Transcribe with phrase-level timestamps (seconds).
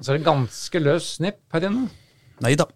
[0.00, 1.88] Så er det ganske løs snipp her inne.
[2.40, 2.66] Nei da.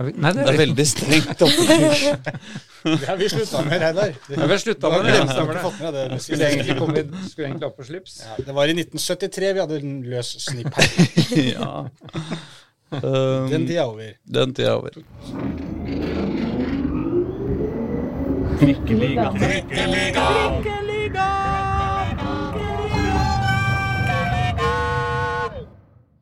[0.00, 2.04] Er vi, nei, det Det er er veldig strengt oppkurs.
[2.80, 4.14] Det har vi slutta med, Reidar.
[4.30, 5.16] Vi slutta med det.
[5.18, 5.80] Har Stemmer ikke det.
[5.82, 6.20] med det.
[6.24, 8.14] Skulle egentlig, komme, skulle egentlig opp på slips.
[8.24, 10.88] Ja, det var i 1973 vi hadde en løs snipp her.
[11.52, 11.74] ja.
[12.90, 14.08] Um, Den tida er over.
[14.26, 14.90] den tida er over.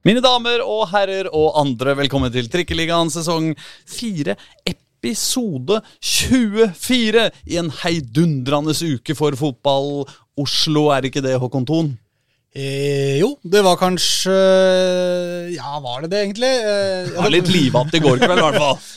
[0.09, 3.51] Mine damer og herrer og andre, velkommen til Trikkeligaen sesong
[3.93, 4.33] 4,
[4.71, 10.07] episode 24 i en heidundrende uke for fotball.
[10.41, 11.91] Oslo, er ikke det, Håkon Thon?
[12.57, 14.33] Eh, jo, det var kanskje
[15.53, 16.55] Ja, var det det, egentlig?
[16.57, 18.81] Eh, Det var litt livete i går kveld, i hvert fall.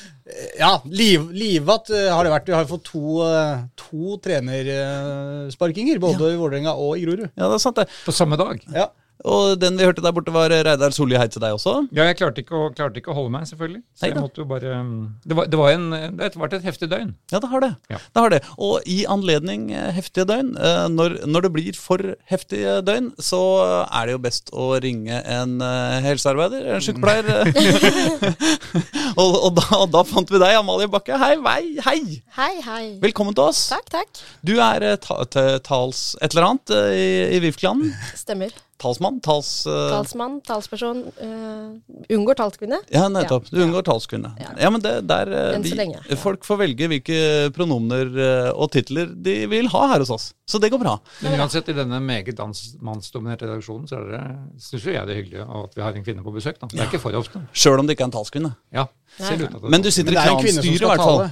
[0.56, 2.48] Ja, liv, livat eh, har det vært.
[2.48, 7.28] Vi har fått to, eh, to trenersparkinger, både i Vålerenga og i Grorud.
[7.36, 7.90] Ja, det er sant, det.
[8.06, 8.64] På samme dag.
[8.72, 8.88] Ja.
[9.28, 11.18] Og den vi hørte der borte, var Reidar Solli.
[11.20, 11.76] Hei til deg også.
[11.94, 13.82] Ja, jeg klarte ikke, å, klarte ikke å holde meg, selvfølgelig.
[13.98, 14.80] Så jeg måtte jo bare
[15.26, 17.14] Det var, det var, en, det har vært et heftig døgn.
[17.34, 17.72] Ja, det har det.
[17.92, 18.00] Ja.
[18.02, 18.42] det, har det.
[18.58, 23.42] Og i anledning eh, heftige døgn, eh, når, når det blir for heftige døgn, så
[23.86, 27.30] er det jo best å ringe en eh, helsearbeider, en sykepleier.
[29.22, 31.18] og, og, da, og da fant vi deg, Amalie Bakke.
[31.22, 32.00] Hei, vei, hei!
[32.38, 32.84] Hei, hei.
[33.04, 33.68] Velkommen til oss.
[33.72, 34.26] Takk, takk.
[34.46, 37.94] Du er eh, ta, ta- tals et eller annet eh, i, i VIF-klanen.
[38.18, 38.54] Stemmer.
[38.82, 39.20] Talsmann?
[39.22, 39.50] Tals...
[39.70, 39.92] uh...
[39.94, 41.04] Talsmann, talsperson.
[41.22, 41.78] Uh,
[42.10, 42.82] unngår talskvinne.
[42.94, 43.52] Ja, nettopp.
[43.54, 44.34] Du unngår talskvinne.
[44.42, 44.56] Ja.
[44.66, 46.18] Ja, men det, der, eh, Enn så vi- lenge, ja.
[46.20, 47.20] Folk får velge hvilke
[47.56, 48.10] pronomner
[48.52, 50.32] og titler de vil ha her hos oss.
[50.50, 50.98] Så det går bra.
[51.24, 52.42] Men uansett, i denne meget
[52.84, 54.24] mannsdominerte redaksjonen, så er det,
[54.66, 56.60] syns jo jeg det er hyggelig at vi har en kvinne på besøk.
[56.60, 56.68] da.
[56.74, 57.46] Det er ikke for ofte.
[57.54, 58.52] Sjøl om det ikke er en talskvinne.
[58.76, 58.88] Ja,
[59.20, 61.24] ser ut at det Men du sitter Men i klanstyret, i hvert fall.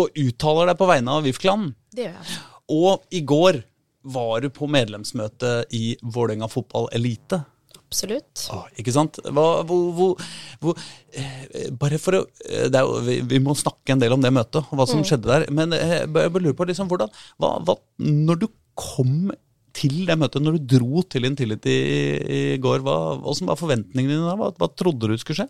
[0.00, 1.72] Og uttaler deg på vegne av VIF-klanen.
[1.94, 2.44] Det gjør jeg.
[2.76, 3.62] Og i går
[4.06, 7.42] var du på medlemsmøte i Vålerenga fotball elite.
[7.86, 8.48] Absolutt.
[8.50, 9.20] Ah, ikke sant?
[9.22, 10.28] Hva, hvor, hvor,
[10.62, 10.78] hvor,
[11.14, 14.58] eh, bare for å eh, jo, vi, vi må snakke en del om det møtet
[14.64, 15.46] og hva som skjedde der.
[15.54, 19.30] Men eh, jeg bare bare lurer på liksom, hvordan hva, hva, Når du kom
[19.76, 24.16] til det møtet, når du dro til Intility i, i går, hva, hvordan var forventningene
[24.16, 24.36] dine da?
[24.40, 25.48] Hva, hva trodde du skulle skje?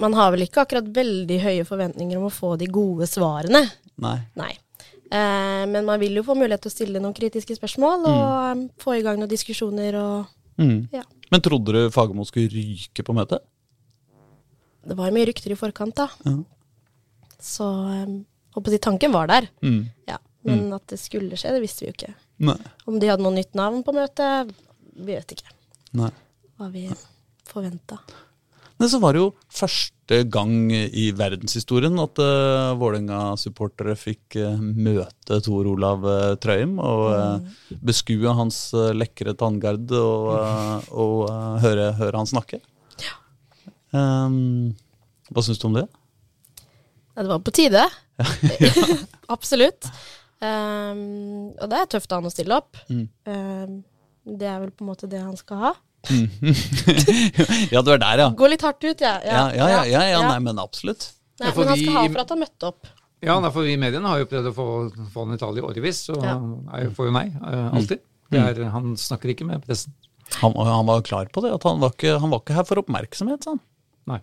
[0.00, 3.66] Man har vel ikke akkurat veldig høye forventninger om å få de gode svarene.
[4.02, 4.18] Nei.
[4.38, 4.54] Nei.
[5.10, 8.24] Eh, men man vil jo få mulighet til å stille noen kritiske spørsmål og
[8.56, 8.64] mm.
[8.82, 10.88] få i gang noen diskusjoner og Mm.
[10.92, 11.02] Ja.
[11.30, 13.42] Men trodde du Fagermo skulle ryke på møtet?
[14.84, 16.08] Det var mye rykter i forkant, da.
[16.28, 16.36] Ja.
[17.42, 18.12] Så eh,
[18.56, 19.48] håper jeg tanken var der.
[19.64, 19.88] Mm.
[20.08, 20.20] Ja.
[20.44, 22.12] Men at det skulle skje, det visste vi jo ikke.
[22.44, 22.58] Nei.
[22.84, 24.52] Om de hadde noe nytt navn på møtet,
[24.94, 25.54] vi vet ikke.
[25.96, 26.10] Nei.
[26.58, 26.84] Hva vi
[27.48, 27.98] forventa.
[28.84, 35.38] Men så var det jo første gang i verdenshistorien at uh, Vålerenga-supportere fikk uh, møte
[35.46, 38.58] Tor Olav uh, Trøim og uh, beskue hans
[38.92, 40.28] lekre tanngard og,
[40.92, 41.32] og
[41.64, 42.60] høre, høre han snakke.
[43.94, 44.74] Um,
[45.32, 45.86] hva syns du om det?
[47.14, 47.86] Ja, det var på tide.
[49.38, 49.88] Absolutt.
[50.44, 52.84] Um, og det er tøft av han å stille opp.
[52.92, 53.08] Mm.
[53.32, 53.80] Um,
[54.28, 55.74] det er vel på en måte det han skal ha.
[57.74, 58.28] ja, du er der, ja.
[58.36, 59.24] Gå litt hardt ut, jeg.
[59.24, 61.10] Ja, ja, ja, ja, ja, nei, men absolutt.
[61.40, 62.92] Nei, men han skal ha for at han møtte opp.
[63.24, 64.66] Ja, for vi i mediene har jo prøvd å få,
[65.14, 68.02] få han i tale i årevis, så er får jo nei, eh, alltid.
[68.34, 69.94] Det er, han snakker ikke med pressen.
[70.40, 72.80] Han, han var klar på det, at han var ikke, han var ikke her for
[72.82, 73.62] oppmerksomhet, sa han.
[74.04, 74.18] Nei.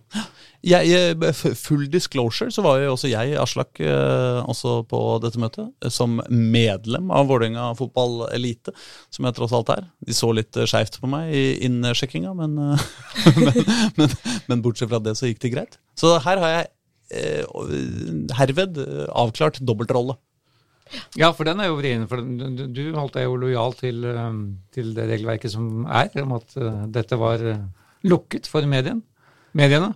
[0.62, 1.16] Jeg,
[1.58, 5.72] full disclosure så var jo også jeg, Aslak, eh, også på dette møtet.
[5.81, 8.75] eh, Som medlem av Vålerenga fotballelite,
[9.09, 9.88] som jeg tross alt er.
[10.06, 12.59] De så litt eh, skeivt på meg i innsjekkinga, men,
[13.42, 13.59] men,
[13.97, 14.16] men,
[14.52, 15.80] men bortsett fra det så gikk det greit.
[15.98, 16.69] Så her har jeg
[18.38, 18.78] herved
[19.09, 20.13] avklart dobbeltrolle.
[21.19, 22.06] Ja, for den er jo vrien.
[22.08, 24.06] For du, holdt deg jo lojal til,
[24.72, 26.56] til det regelverket som er, om at
[26.94, 27.44] dette var
[28.08, 29.02] lukket for medien.
[29.57, 29.94] Mediene.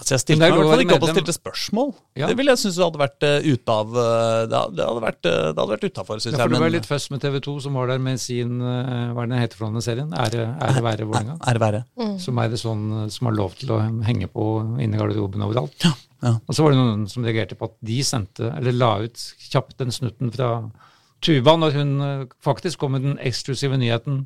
[0.00, 1.88] Altså jeg stilte Men meg i hvert fall ikke opp og stilte spørsmål.
[2.16, 2.28] Ja.
[2.30, 5.58] Det ville jeg synes hadde vært uh, ute av eh, Det hadde- vært, uh, det
[5.60, 6.54] hadde vært utafor, syns Ja, for jeg.
[6.54, 9.28] det var litt først med TV 2 som var der med sin eh, hva er
[9.28, 10.14] det den heter for denne serien?
[10.16, 11.36] Ære, ære være Vålerenga.
[11.52, 11.82] Ære være.
[12.24, 14.46] Som er det sånn eh, som har lov til å henge på
[14.80, 15.76] inne i garderoben overalt.
[15.84, 15.92] Ja,
[16.24, 16.32] ja.
[16.46, 19.20] Og så var det noen som reagerte på at de sendte, eller la ut
[19.50, 20.54] kjapt den snutten fra
[21.20, 24.22] Tuva når hun eh, faktisk kom med den eksklusive nyheten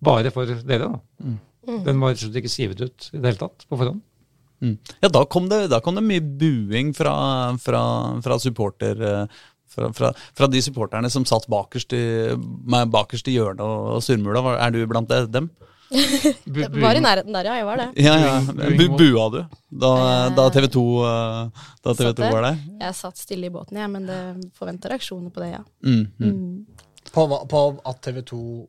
[0.00, 0.86] bare for dere.
[0.88, 1.36] da.
[1.86, 4.02] Den var rett og slett ikke sivet ut i det hele tatt på forhånd.
[4.60, 4.74] Mm.
[5.00, 7.14] Ja, da kom, det, da kom det mye buing fra,
[7.62, 7.84] fra,
[8.24, 9.00] fra supporter...
[9.00, 9.40] eh,
[9.70, 12.00] Fra, fra, fra de supporterne som satt bakerst i,
[12.90, 14.40] bakerst i hjørnet og, og surmula.
[14.58, 15.46] Er du blant det, dem?
[16.82, 17.54] Var i nærheten der, ja.
[17.60, 17.86] Jeg var det.
[18.02, 18.34] Ja, ja.
[18.50, 19.38] Bu, bua du
[19.70, 22.58] da, Eh, da TV 2, eh, da TV 2 var der?
[22.82, 24.18] Jeg satt stille i båten, jeg, men det
[24.58, 25.62] forventa reaksjoner på det, ja.
[25.86, 26.34] Mm, mm.
[26.34, 26.84] Mm.
[27.14, 28.66] På, på at TV 2 eh,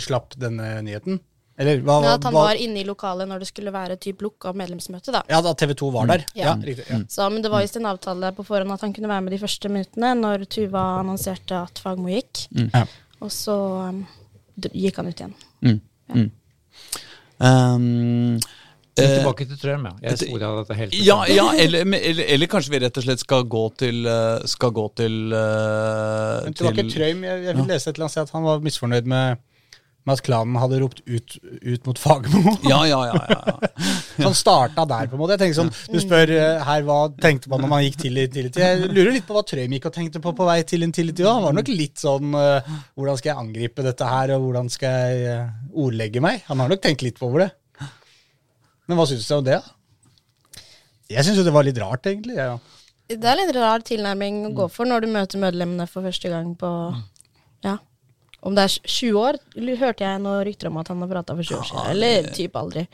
[0.00, 1.20] slapp denne nyheten?
[1.60, 4.22] Eller hva, Ja, at han hva var inne i lokalet når det skulle være typ
[4.24, 5.20] lukka medlemsmøte, da.
[5.28, 6.24] Ja, da TV 2 var der?
[6.32, 6.54] Ja.
[6.54, 6.86] Ja, riktig.
[6.88, 7.02] Ja.
[7.04, 9.40] Så, men det var visst en avtale på forhånd at han kunne være med de
[9.42, 12.46] første minuttene når Tuva annonserte at Fagmo gikk.
[12.56, 12.86] Ja.
[13.20, 13.56] Og så
[13.90, 14.00] um,
[14.56, 15.36] gikk han ut igjen.
[15.60, 15.80] Mm.
[16.14, 16.30] Mm.
[17.44, 18.40] Um,
[19.00, 19.92] Men eh, Tilbake til Trøm, ja.
[20.04, 20.96] Jeg sporer av dette helt.
[21.10, 24.74] ja, ja eller, eller, eller kanskje vi rett og slett skal gå til eh, Skal
[24.76, 27.22] gå til, eh, Men tilbake til Trøm.
[27.28, 29.42] Jeg, Jeg, vil lese et eller annet sted at han var misfornøyd med,
[30.08, 32.54] med at klanen hadde ropt ut, ut mot Fagermo.
[32.72, 33.20] Ja, ja, ja.
[33.34, 33.70] ja.
[34.16, 35.36] Så han starta der, på en måte.
[35.36, 36.34] Jeg tenker sånn, Du spør
[36.66, 38.64] her hva tenkte man når man gikk til Intility.
[38.64, 41.26] Jeg lurer litt på hva Trøim gikk og tenkte på på vei til Intility.
[41.28, 45.48] Han var nok litt sånn Hvordan skal jeg angripe dette her, og hvordan skal jeg
[45.70, 46.44] ordlegge meg?
[46.50, 47.50] Han har nok tenkt litt på over det.
[48.90, 49.60] Men hva syns du om det?
[51.10, 52.34] Jeg syns jo det var litt rart, egentlig.
[52.38, 52.56] Ja.
[53.10, 56.52] Det er litt rar tilnærming å gå for når du møter medlemmene for første gang
[56.58, 56.70] på
[57.66, 57.76] Ja.
[58.42, 59.38] Om det er 20 år,
[59.78, 61.90] hørte jeg noen rykter om at han har prata for 20 år siden.
[61.92, 62.86] Eller typ aldri.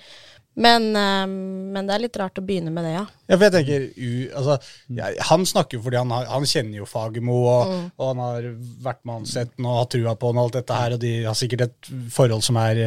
[0.57, 1.33] Men, um,
[1.75, 3.05] men det er litt rart å begynne med det, ja.
[3.27, 4.55] Ja, for jeg tenker, u, altså,
[4.95, 8.47] ja, Han snakker jo fordi han, har, han kjenner jo Fagermo, og, og han har
[8.85, 11.37] vært med Ansetten og har trua på han og alt dette her, og de har
[11.37, 12.81] sikkert et forhold som er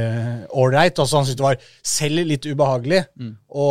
[0.50, 0.98] ålreit.
[0.98, 3.04] Uh, så han syntes det var selv litt ubehagelig
[3.50, 3.68] å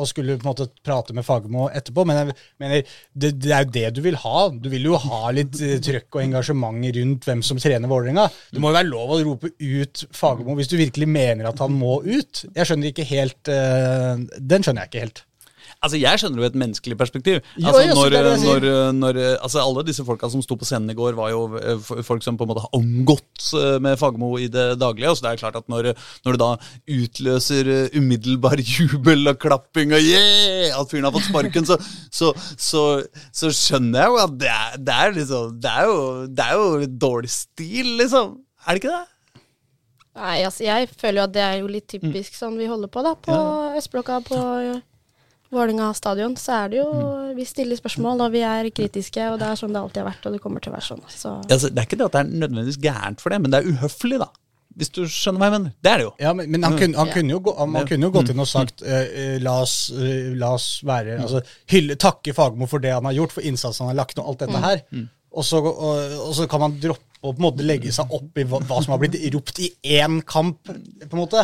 [0.00, 2.04] å skulle på en måte prate med Fagermo etterpå.
[2.08, 4.46] Men jeg mener, det, det er jo det du vil ha.
[4.52, 8.28] Du vil jo ha litt uh, trøkk og engasjement rundt hvem som trener Vålerenga.
[8.52, 11.74] Det må jo være lov å rope ut Fagermo hvis du virkelig mener at han
[11.74, 12.44] må ut.
[12.54, 15.24] Jeg skjønner ikke helt uh, Den skjønner jeg ikke helt.
[15.80, 17.38] Altså, Jeg skjønner jo et menneskelig perspektiv.
[17.56, 20.66] Jo, Altså, jeg når, det det når, når, altså, Alle disse folka som sto på
[20.68, 23.96] scenen i går, var jo eh, folk som på en måte har omgått eh, med
[24.00, 25.14] Fagermo i det daglige.
[25.16, 25.92] Så det er klart at når,
[26.26, 26.50] når det da
[27.00, 31.78] utløser eh, umiddelbar jubel og klapping og yeah, at fyren har fått sparken, så,
[32.12, 32.84] så, så,
[33.32, 36.60] så skjønner jeg jo at det er, det er liksom det er, jo, det er
[36.60, 38.36] jo dårlig stil, liksom.
[38.66, 39.06] Er det ikke det?
[40.20, 43.02] Nei, altså jeg føler jo at det er jo litt typisk sånn vi holder på,
[43.06, 43.14] da.
[43.24, 43.36] På
[43.80, 44.40] Østblokka, på
[45.50, 46.90] Vålinga stadion, så er det jo
[47.34, 50.28] Vi stiller spørsmål, og vi er kritiske, og det er sånn det alltid har vært,
[50.28, 51.02] og det kommer til å være sånn.
[51.10, 53.58] Så Altså, det er ikke det at det er nødvendigvis gærent for det, men det
[53.64, 54.28] er uhøflig, da.
[54.78, 55.72] Hvis du skjønner hva jeg mener.
[55.82, 56.10] Det er det jo.
[56.22, 57.14] Ja, men, men han, kunne, han, Ja.
[57.16, 59.74] kunne jo gå, han, han kunne jo gått inn og sagt eh, eh, la, oss,
[59.90, 61.40] eh, la oss være altså,
[61.74, 64.30] hylle, Takke Fagermo for det han har gjort, for innsatsen han har lagt ned, og
[64.36, 64.84] alt dette her.
[65.34, 68.38] Og så, og, og så kan man droppe å på en måte legge seg opp
[68.40, 69.68] i hva, hva som har blitt ropt i
[69.98, 71.42] én kamp, på en måte.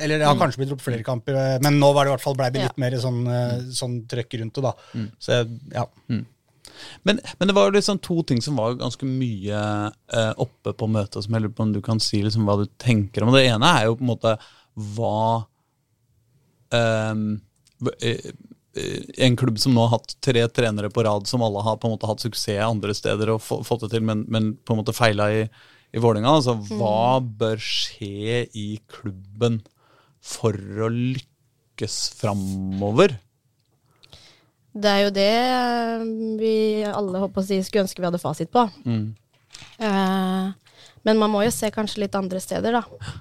[0.00, 2.36] Eller det har kanskje blitt ropt flere kamper, men nå var det i hvert fall
[2.38, 4.72] ble det litt mer sånn, eh, sånn trøkk rundt det, da.
[5.20, 5.86] Så jeg- ja.
[7.04, 9.60] Men, men det var jo liksom to ting som var ganske mye
[10.16, 12.66] eh, oppe på møtet, som jeg lurer på om du kan si liksom hva du
[12.78, 13.32] tenker om.
[13.34, 14.32] Det ene er jo på en måte
[14.96, 15.44] hva
[16.72, 17.40] ehm,
[18.00, 18.32] eh, eh,
[18.72, 21.96] En klubb som nå har hatt tre trenere på rad, som alle har på en
[21.96, 25.28] måte hatt suksess andre steder og fått det til, men, men på en måte feila
[25.34, 25.42] i,
[25.92, 26.38] i Vålerenga.
[26.38, 29.60] Altså, hva bør skje i klubben
[30.22, 33.18] for å lykkes framover?
[34.72, 36.04] det er jo det eh,
[36.40, 36.54] vi
[36.88, 38.64] alle håper å si skulle ønske vi hadde fasit på.
[39.84, 40.46] Eh,
[41.02, 43.12] men man må jo se kanskje litt andre steder, da.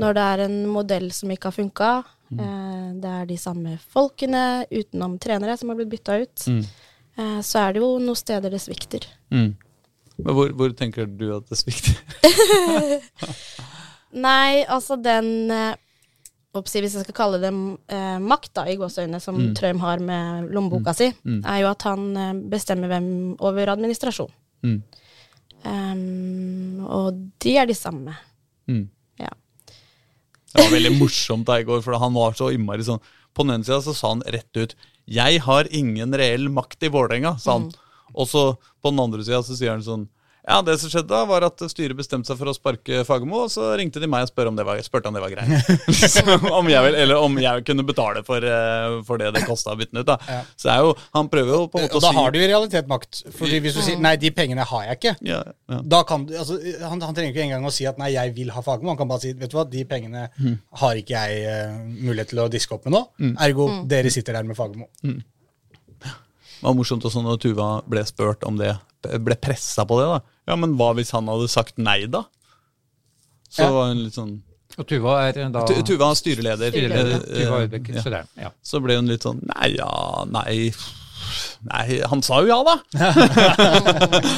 [0.00, 1.90] Når det er en modell som ikke har funka,
[2.38, 6.62] eh, det er de samme folkene utenom trenere som har blitt bytta ut, Mm.
[7.44, 9.04] så er det jo noen steder det svikter.
[9.30, 9.50] Mm.
[10.24, 11.96] Men hvor, hvor tenker du at det svikter?
[14.24, 15.74] Nei, altså den eh,
[16.58, 17.50] oppsi, Hvis jeg skal kalle det
[17.94, 21.10] eh, makt, da, i gåseøynene, som Trøim har med lommeboka si,
[21.44, 24.32] er jo at han eh, bestemmer hvem over administrasjon.
[24.66, 24.80] Mm.
[25.70, 28.16] Ehm, og de er de samme.
[28.70, 28.88] Mm.
[30.50, 33.02] Det var veldig morsomt da i går, for han var så innmari sånn
[33.36, 34.74] På den ene sida så sa han rett ut
[35.06, 37.72] 'Jeg har ingen reell makt i Vålerenga', sa han.
[38.14, 38.42] Og så
[38.82, 40.08] på den andre sida så sier han sånn
[40.46, 43.52] Ja, det som skjedde da, var at styret bestemte seg for å sparke Fagermo, og
[43.52, 45.68] så ringte de meg og spurte om det var, spurte om det var greit.
[45.90, 49.74] Liksom, om jeg vil, eller om jeg kunne betale for, eh, for det det kosta
[49.74, 50.08] å bytte den ut.
[50.08, 50.40] da.
[50.58, 52.48] Så er jo, han prøver jo på en måte Og å da har du i
[52.48, 53.22] realitet makt.
[53.36, 55.80] Fordi hvis du sier 'nei, de pengene har jeg ikke', ja, ja.
[55.96, 58.54] da kan du, altså, han, han trenger ikke engang å si at 'nei, jeg vil
[58.54, 58.94] ha Fagermo'.
[58.94, 60.28] Han kan bare si 'vet du hva, de pengene
[60.82, 63.04] har ikke jeg uh, mulighet til å diske opp med nå'.
[63.44, 64.88] Ergo, dere sitter der med Fagermo.
[66.60, 70.06] Det var morsomt også når Tuva ble spurt om det, ble pressa på det.
[70.12, 70.20] da.
[70.48, 72.24] Ja, men hva hvis han hadde sagt nei, da?
[73.50, 73.70] Så Ja.
[73.72, 74.40] var hun litt sånn
[74.78, 76.70] Og Tuva er da Tu- Tuva er styreleder.
[76.70, 77.16] styreleder.
[77.16, 78.00] Eh, Tuva eh, ja.
[78.02, 78.50] så det er- ja.
[78.62, 80.72] Så ble hun litt sånn Nei, ja, nei
[81.62, 82.76] Nei, han sa jo ja, da!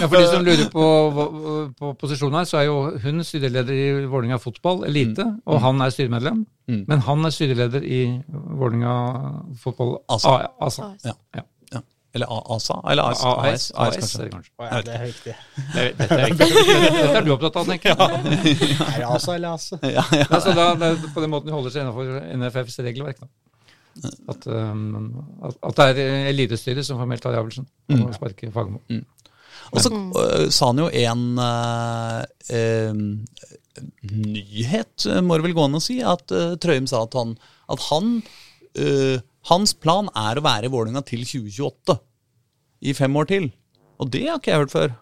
[0.01, 0.83] Ja, For de som lurer på,
[1.15, 5.81] hva- på posisjonen her, så er jo hun styreleder i Vålinga fotball, elite, og han
[5.81, 6.45] er styremedlem.
[6.69, 6.85] Mm.
[6.89, 8.97] Men han er styreleder i Vålinga
[9.63, 10.49] fotball ASA.
[10.61, 10.91] ASA.
[11.05, 11.13] Ja.
[11.37, 11.43] Ja.
[12.15, 12.83] Eller ASA?
[12.91, 13.25] Eller AS?
[13.25, 14.21] AS, AS, AS, kanskje.
[14.21, 14.53] er det kanskje.
[14.59, 15.37] Å, ja, det er riktig.
[15.77, 17.97] Dette, er dette er du opptatt av, tenker jeg.
[18.75, 19.79] Er det ASA eller ASA?
[19.87, 20.27] Ja, ja.
[20.27, 22.05] Ja, så da, det er på den måten de holder seg innenfor
[22.43, 23.23] NFFs regelverk.
[23.23, 23.31] Da.
[24.33, 25.09] At, um,
[25.45, 28.81] at, at det er eh, elitestyret som formelt tar avgjørelsen om å sparke Fagermo.
[29.73, 31.27] Og så øh, sa han jo en
[34.13, 37.37] nyhet, må det vel gå an å si, at Trøim sa at han,
[37.73, 38.19] at han
[39.51, 41.99] Hans plan er å være i Vålerenga til 2028.
[42.83, 43.49] I fem år til.
[44.03, 44.95] Og det har ikke jeg hørt før.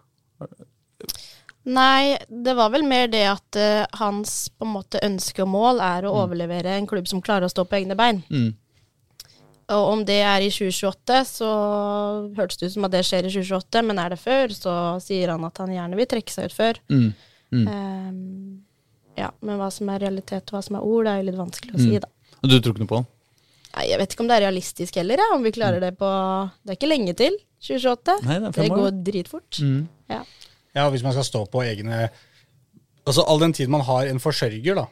[1.71, 5.81] Nei, det var vel mer det at uh, hans på en måte ønske og mål
[5.85, 8.23] er å overlevere en klubb som klarer å stå på egne bein.
[8.33, 8.49] Mm.
[9.71, 11.49] Og om det er i 2028, så
[12.35, 14.73] hørtes det ut som at det skjer i 2028, men er det før, så
[15.05, 16.81] sier han at han gjerne vil trekke seg ut før.
[16.91, 17.05] Mm.
[17.53, 17.63] Mm.
[17.71, 18.57] Ehm,
[19.21, 21.39] ja, men hva som er realitet og hva som er ord, det er jo litt
[21.39, 22.01] vanskelig å si, Mm.
[22.03, 22.35] da.
[22.41, 23.07] Og du tror ikke noe på han?
[23.71, 26.07] Nei, jeg vet ikke om det er realistisk heller, ja, om vi klarer det på
[26.61, 28.17] Det er ikke lenge til 2028.
[28.27, 29.61] Nei, det det går dritfort.
[29.61, 29.83] Mm.
[30.11, 30.23] Ja.
[30.75, 32.09] Ja, hvis man skal stå på egne
[33.01, 34.83] Altså all den tid man har en forsørger, da,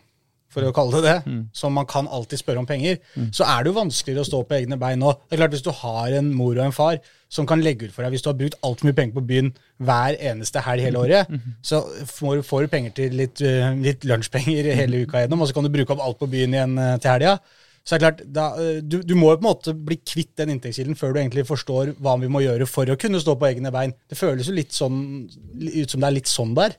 [0.50, 2.98] for å kalle det det, som man kan alltid spørre om penger,
[3.32, 5.12] så er det jo vanskeligere å stå på egne bein nå.
[5.28, 6.98] Det er klart Hvis du har en mor og en far
[7.30, 9.52] som kan legge ut for deg hvis du har brukt altfor mye penger på byen
[9.78, 11.30] hver eneste helg hele året,
[11.62, 15.54] så får, får du penger til litt, uh, litt lunsjpenger hele uka gjennom, og så
[15.54, 17.38] kan du bruke opp alt på byen igjen uh, til helga.
[17.84, 20.36] Så det er klart, da, uh, du, du må jo på en måte bli kvitt
[20.40, 23.50] den inntektskilden før du egentlig forstår hva vi må gjøre for å kunne stå på
[23.50, 23.96] egne bein.
[24.10, 26.78] Det føles jo litt sånn ut som det er litt sånn der.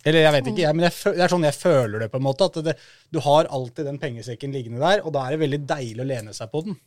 [0.00, 2.24] Eller jeg vet ikke, jeg, men jeg, det er sånn jeg føler det på en
[2.24, 2.48] måte.
[2.48, 2.76] At det,
[3.12, 6.36] du har alltid den pengesekken liggende der, og da er det veldig deilig å lene
[6.36, 6.78] seg på den.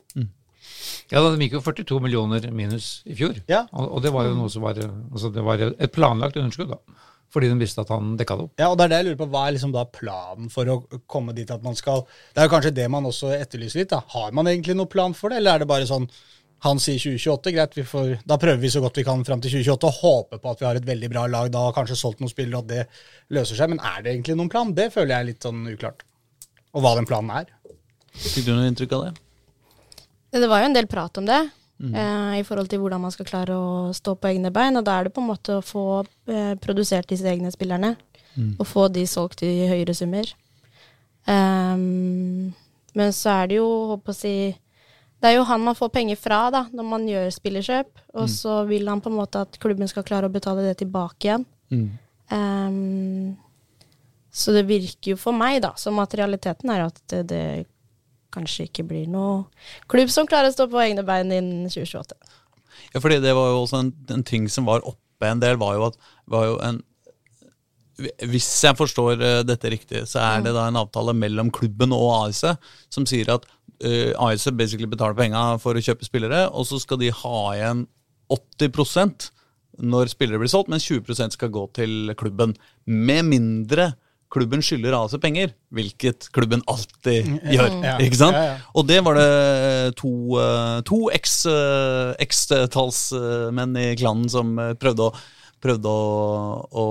[1.11, 3.37] Ja, da, De gikk jo 42 millioner minus i fjor.
[3.51, 3.65] Ja.
[3.71, 6.73] Og, og det var jo noe som var altså det var et planlagt underskudd.
[6.73, 7.11] da.
[7.33, 8.53] Fordi de visste at han dekka det opp.
[8.61, 9.29] Ja, og det er det jeg lurer på.
[9.33, 10.75] Hva er liksom da planen for å
[11.09, 13.89] komme dit at man skal Det er jo kanskje det man også etterlyser litt.
[13.95, 14.03] da.
[14.13, 16.07] Har man egentlig noen plan for det, eller er det bare sånn
[16.63, 19.51] han sier 2028, greit, vi får, da prøver vi så godt vi kan fram til
[19.51, 22.21] 2028 og håper på at vi har et veldig bra lag da, og kanskje solgt
[22.23, 23.73] noen spillere, og at det løser seg.
[23.73, 24.71] Men er det egentlig noen plan?
[24.71, 26.05] Det føler jeg er litt sånn uklart.
[26.71, 27.51] Og hva den planen er.
[28.15, 29.11] Fikk du noe inntrykk av det?
[30.39, 31.41] Det var jo en del prat om det,
[31.91, 34.77] eh, i forhold til hvordan man skal klare å stå på egne bein.
[34.79, 35.85] Og da er det på en måte å få
[36.31, 37.95] eh, produsert disse egne spillerne,
[38.57, 40.25] og få de solgt i høyere summer.
[41.27, 42.53] Um,
[42.97, 44.33] men så er det jo, håper å si
[45.21, 48.57] Det er jo han man får penger fra da, når man gjør spillerkjøp, og så
[48.67, 51.45] vil han på en måte at klubben skal klare å betale det tilbake igjen.
[51.71, 51.85] Mm.
[52.35, 53.35] Ehm,
[54.33, 57.45] så det virker jo for meg da, som at realiteten er at det, det
[58.33, 59.43] kanskje ikke blir noe
[59.91, 62.17] klubb som klarer å stå på egne bein innen 2028.
[62.93, 65.77] Ja, fordi det var jo også en, en ting som var oppe en del, var
[65.77, 65.99] jo at
[66.29, 66.81] var jo en
[68.25, 72.07] Hvis jeg forstår eh, dette riktig, så er det da en avtale mellom klubben og
[72.23, 72.55] AIC
[72.91, 76.99] som sier at uh, AIC basically betaler penga for å kjøpe spillere, og så skal
[76.99, 77.85] de ha igjen
[78.33, 79.29] 80%
[79.93, 82.55] når spillere blir solgt, mens 20% skal gå til klubben.
[82.85, 83.93] Med mindre
[84.33, 87.69] klubben skylder AIC penger, hvilket klubben alltid gjør.
[87.85, 87.97] Ja.
[88.01, 88.37] Ikke sant?
[88.37, 88.55] Ja, ja.
[88.73, 89.29] Og det var det
[89.99, 95.13] to, eh, to eh, eks-talsmenn i klanen som eh, prøvde å,
[95.63, 96.87] prøvde å, å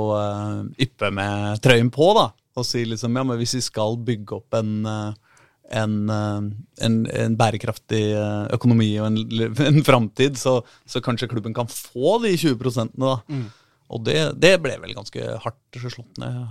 [0.81, 2.31] yppe med trøyen på, da.
[2.59, 8.03] Og si liksom ja, men hvis vi skal bygge opp en, en, en, en bærekraftig
[8.53, 9.21] økonomi og en,
[9.69, 13.17] en framtid, så, så kanskje klubben kan få de 20% da.
[13.93, 16.45] Og det, det ble vel ganske hardt slått ned.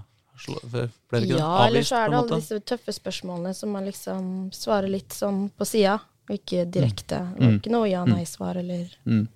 [0.48, 0.88] Ble
[1.20, 1.40] det ikke det?
[1.40, 5.46] Ja, eller så er det alle disse tøffe spørsmålene som man liksom svarer litt sånn
[5.58, 7.20] på sida, og ikke direkte.
[7.38, 7.60] Det Mm.
[7.60, 9.28] ikke noe ja-nei-svar eller Mm.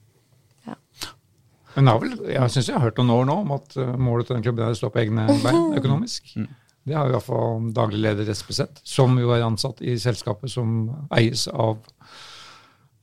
[1.76, 4.28] Men har vel, jeg syns jeg har hørt noen år nå om at uh, målet
[4.30, 6.30] til den klubben er å stå på egne bein økonomisk.
[6.40, 6.48] Mm.
[6.86, 10.86] Det har i hvert fall daglig leder Espeseth, som jo er ansatt i selskapet som
[11.18, 11.82] eies av,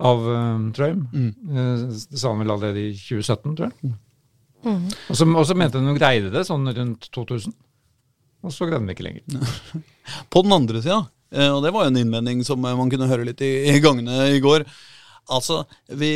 [0.00, 1.02] av um, Trøim.
[1.12, 1.32] Mm.
[1.50, 3.92] Eh, det sa han vel allerede i 2017, tror jeg.
[4.62, 7.52] Og så og så mente han hun greide det sånn rundt 2000.
[8.42, 9.50] Og så greide vi ikke lenger.
[10.32, 11.02] På den andre sida,
[11.34, 14.32] eh, og det var jo en innvending som eh, man kunne høre litt i, gangene
[14.34, 14.66] i går
[15.30, 16.08] Altså, vi,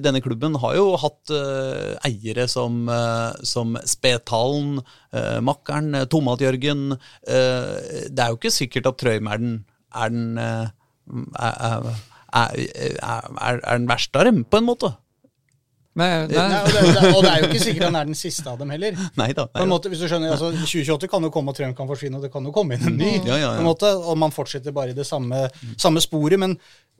[0.00, 4.78] Denne klubben har jo hatt uh, eiere som, uh, som Spetalen,
[5.12, 6.96] uh, Makkeren, Tomat-Jørgen.
[7.28, 9.52] Det er jo ikke sikkert at Trøim er den,
[9.92, 11.90] er den, er,
[12.32, 14.94] er, er den verste av dem, på en måte.
[15.94, 18.16] Nei, Nei, nei, og, det, det, og det er jo ikke sikkert han er den
[18.18, 18.96] siste av dem heller.
[19.20, 19.44] Nei da.
[19.46, 22.18] På en måte, hvis du skjønner, altså, 2028 kan jo komme, og Trump kan forsvinne,
[22.18, 23.12] og det kan jo komme inn en ny.
[23.20, 23.52] Ja, ja, ja.
[23.54, 25.44] På en måte, og man fortsetter bare i det samme,
[25.78, 26.40] samme sporet.
[26.42, 26.56] Men,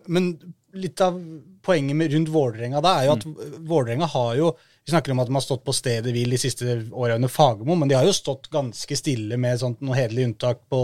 [0.07, 0.31] men
[0.79, 1.19] litt av
[1.67, 3.27] poenget med, rundt Vålerenga da, er jo at
[3.67, 6.75] Vålerenga har jo Vi snakker om at de har stått på stedet hvil de siste
[6.93, 10.67] åra under Fagermo, men de har jo stått ganske stille med sånt noe hederlig unntak
[10.69, 10.81] på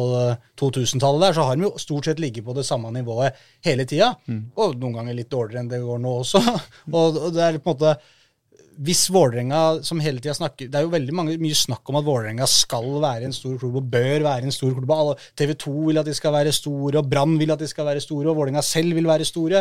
[0.61, 4.15] 2000-tallet der, så har de jo stort sett ligget på det samme nivået hele tida.
[4.25, 4.47] Mm.
[4.57, 6.41] Og noen ganger litt dårligere enn det går nå også.
[6.97, 7.93] og det er på en måte
[8.81, 12.07] hvis Vålerenga som hele tida snakker Det er jo veldig mange, mye snakk om at
[12.07, 14.95] Vålerenga skal være en stor klubb og bør være en stor klubb.
[15.37, 18.01] TV 2 vil at de skal være store, og Brann vil at de skal være
[18.01, 19.61] store, og Vålerenga selv vil være store.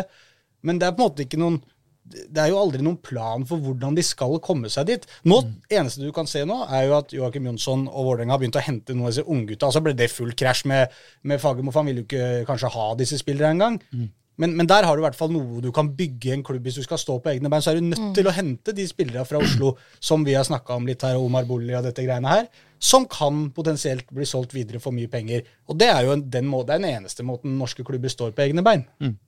[0.64, 1.60] Men det er på en måte ikke noen
[2.10, 5.04] det er jo aldri noen plan for hvordan de skal komme seg dit.
[5.30, 5.50] Nå, mm.
[5.78, 8.64] eneste du kan se nå, er jo at Joakim Jonsson og Vålerenga har begynt å
[8.66, 9.70] hente noen av disse unggutta.
[9.70, 12.88] Så ble det full krasj med, med Fagermo, for han ville jo ikke kanskje ha
[12.98, 13.78] disse spillerne engang.
[13.94, 14.08] Mm.
[14.40, 16.78] Men, men, der har du i hvert fall noe du kan bygge en klubb hvis
[16.80, 17.62] du skal stå på egne bein.
[17.64, 18.12] Så er du nødt mm.
[18.16, 21.48] til å hente de spillerne fra Oslo som vi har snakka om litt her, Omar
[21.48, 22.48] Bolli og dette greiene her,
[22.80, 25.44] som kan potensielt bli solgt videre for mye penger.
[25.68, 28.46] Og det er jo den, må, det er den eneste måten norske klubber står på
[28.46, 28.86] egne bein.
[29.04, 29.18] Mm.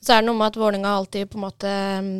[0.00, 1.74] Så er det noe med at Vålerenga alltid på en måte
[2.04, 2.14] mm,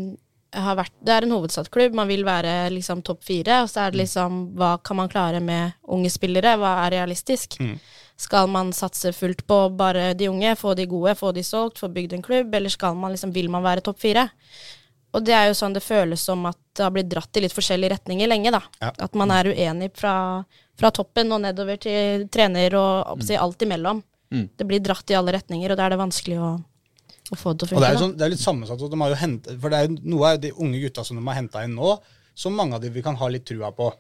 [0.61, 3.63] har vært Det er en hovedstadsklubb, man vil være liksom topp fire.
[3.65, 4.03] Og så er det mm.
[4.03, 7.59] liksom hva kan man klare med unge spillere, hva er realistisk?
[7.61, 7.79] Mm.
[8.21, 11.89] Skal man satse fullt på bare de unge, få de gode, få de solgt, få
[11.89, 14.27] bygd en klubb, eller skal man liksom, vil man være topp fire?
[15.17, 17.55] Og det er jo sånn det føles som at det har blitt dratt i litt
[17.55, 18.61] forskjellige retninger lenge, da.
[18.83, 18.93] Ja.
[19.07, 20.15] At man er uenig fra,
[20.79, 23.33] fra, toppen og nedover til trener og mm.
[23.41, 24.03] alt imellom.
[24.31, 24.45] Mm.
[24.57, 26.53] Det blir dratt i alle retninger, og da er det vanskelig å,
[27.39, 27.79] få det funke.
[27.79, 28.83] Og det er, sånn, det er litt sammensatt.
[28.83, 31.27] De har jo hentet, for det er jo noe av de unge gutta som de
[31.29, 31.93] har henta inn nå,
[32.35, 33.91] som mange av de vi kan ha litt trua på.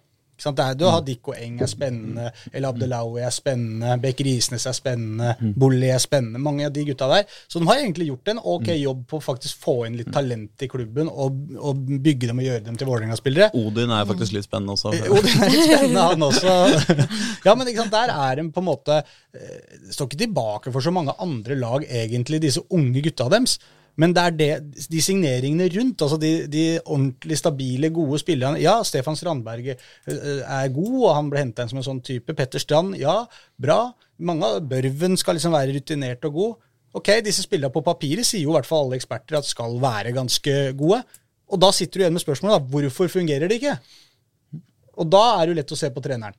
[0.41, 4.77] Det er, du har Dikko Eng er spennende, El Abdelawi er spennende, Beck Risnes er
[4.77, 5.53] spennende, mm.
[5.61, 6.41] Bolli er spennende.
[6.43, 7.27] Mange av de gutta der.
[7.49, 8.77] Så de har egentlig gjort en ok mm.
[8.81, 12.49] jobb på å faktisk få inn litt talent i klubben og, og bygge dem og
[12.49, 13.51] gjøre dem til Vålerenga-spillere.
[13.61, 14.95] Odin er faktisk litt spennende også.
[14.97, 16.57] Eh, Odin er litt spennende, han også.
[17.47, 19.59] ja, men sant, der er de på en måte eh,
[19.91, 23.59] Står ikke tilbake for så mange andre lag, egentlig, disse unge gutta deres.
[24.01, 24.51] Men det er det,
[24.89, 29.77] de signeringene rundt, altså de, de ordentlig stabile, gode spillerne Ja, Stefan Strandberg eh,
[30.41, 32.37] er god, og han ble henta inn som en sånn type.
[32.37, 33.19] Petter Strand, ja,
[33.61, 33.83] bra.
[34.25, 36.57] Mange av Børven skal liksom være rutinert og god.
[37.01, 40.17] Ok, disse spillerne på papiret sier jo i hvert fall alle eksperter at skal være
[40.17, 41.03] ganske gode.
[41.51, 43.77] Og da sitter du igjen med spørsmålet da, hvorfor fungerer det ikke?
[45.01, 46.37] Og da er det jo lett å se på treneren.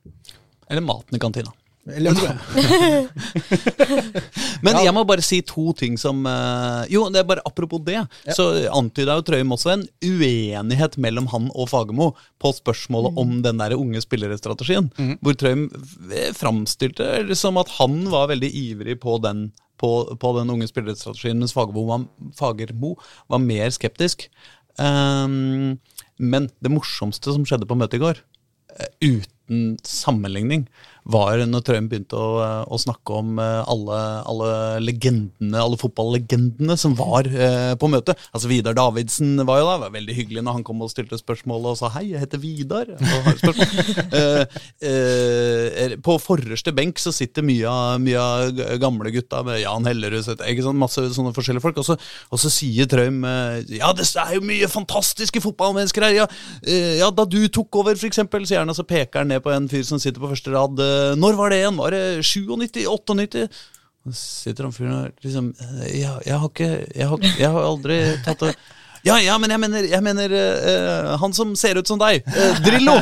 [0.68, 1.52] Eller maten i kantina.
[1.90, 2.14] Eller
[4.62, 7.96] Men jeg må bare si to ting som uh, Jo, det er bare apropos det.
[7.96, 8.34] Ja.
[8.36, 13.20] Så antyda jo Trøim også en uenighet mellom han og Fagermo på spørsmålet mm.
[13.24, 14.92] om den der unge spillerstrategien.
[14.94, 15.16] Mm.
[15.22, 15.66] Hvor Trøim
[16.38, 19.48] framstilte det som at han var veldig ivrig på den,
[19.82, 19.92] på,
[20.22, 22.06] på den unge spillerstrategien, mens Fagermo var,
[22.38, 22.94] Fagermo
[23.32, 24.28] var mer skeptisk.
[24.78, 25.80] Um,
[26.22, 28.22] men det morsomste som skjedde på møtet i går,
[28.78, 30.68] uh, uten sammenligning,
[31.04, 34.50] var når Trøim begynte å, å, snakke om eh, alle, alle,
[34.84, 38.18] legendene, alle fotballegendene som var eh, på møtet.
[38.30, 41.72] Altså Vidar Davidsen var jo da, var veldig hyggelig når han kom og stilte spørsmål
[41.72, 42.92] og sa 'hei, jeg heter Vidar'.
[44.18, 44.44] eh,
[44.86, 50.30] eh, på forreste benk så sitter mye av, mye av gamle gutta med Jan Hellerud,
[50.38, 51.82] ikke sånn, masse sånne forskjellige folk.
[51.82, 51.98] Og så,
[52.30, 56.18] og så sier Trøim eh, 'ja, det er jo mye fantastiske fotballmennesker her'.
[56.22, 56.30] Ja,
[56.62, 59.42] eh, ja da du tok over, for eksempel, sier han, og så peker han ned
[59.42, 60.78] på en fyr som sitter på første rad
[61.18, 61.80] når var det igjen?
[61.80, 62.84] Var det 97?
[62.88, 63.46] 98?
[64.02, 65.52] Så sitter han fyren og liksom
[65.86, 68.54] jeg, jeg, har ikke jeg har, jeg har aldri tatt det
[69.02, 72.22] ja, ja, men jeg mener, jeg mener uh, han som ser ut som deg.
[72.30, 72.92] Uh, Drillo!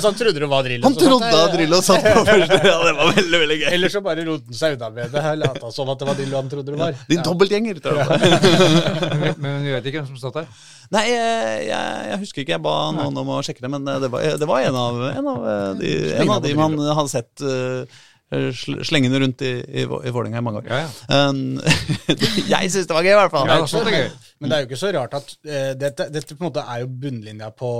[0.00, 0.88] sånn, trodde du var Drillo?
[0.88, 2.56] Han trodde at Drillo satt på første.
[2.64, 3.68] Ja, det var veldig veldig gøy.
[3.76, 5.20] Eller så bare roten seg unna med det.
[5.42, 6.92] Lata som at det var Drillo han trodde det var.
[7.10, 7.24] Din ja.
[7.28, 8.08] dobbeltgjenger, tror jeg.
[9.36, 10.46] men du vet ikke hvem som satt der?
[10.90, 12.54] Nei, jeg, jeg, husker ikke.
[12.56, 15.26] Jeg ba noen om å sjekke det, men det var, det var en, av, en,
[15.34, 15.38] av,
[15.78, 17.84] de, en av de man hadde sett uh,
[18.86, 20.68] slengende rundt i, i, i Vålerenga i mange år.
[20.70, 21.22] Ja, ja.
[21.28, 21.58] Um,
[22.54, 23.50] jeg syns det var gøy, i hvert fall.
[23.50, 24.12] Ja, det gøy.
[24.40, 26.84] Men det er jo ikke så rart at uh, dette, dette, på en måte er
[26.84, 27.72] jo bunnlinja på,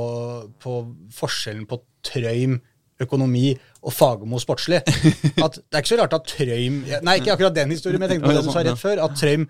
[0.62, 0.80] på
[1.14, 2.58] forskjellen på Trøym
[3.00, 4.80] økonomi og Fagermo sportslig.
[4.84, 8.18] At det er ikke så rart at Trøym Nei, ikke akkurat den historien, men jeg
[8.18, 9.04] tenkte på det du sa rett før.
[9.06, 9.46] At Trøym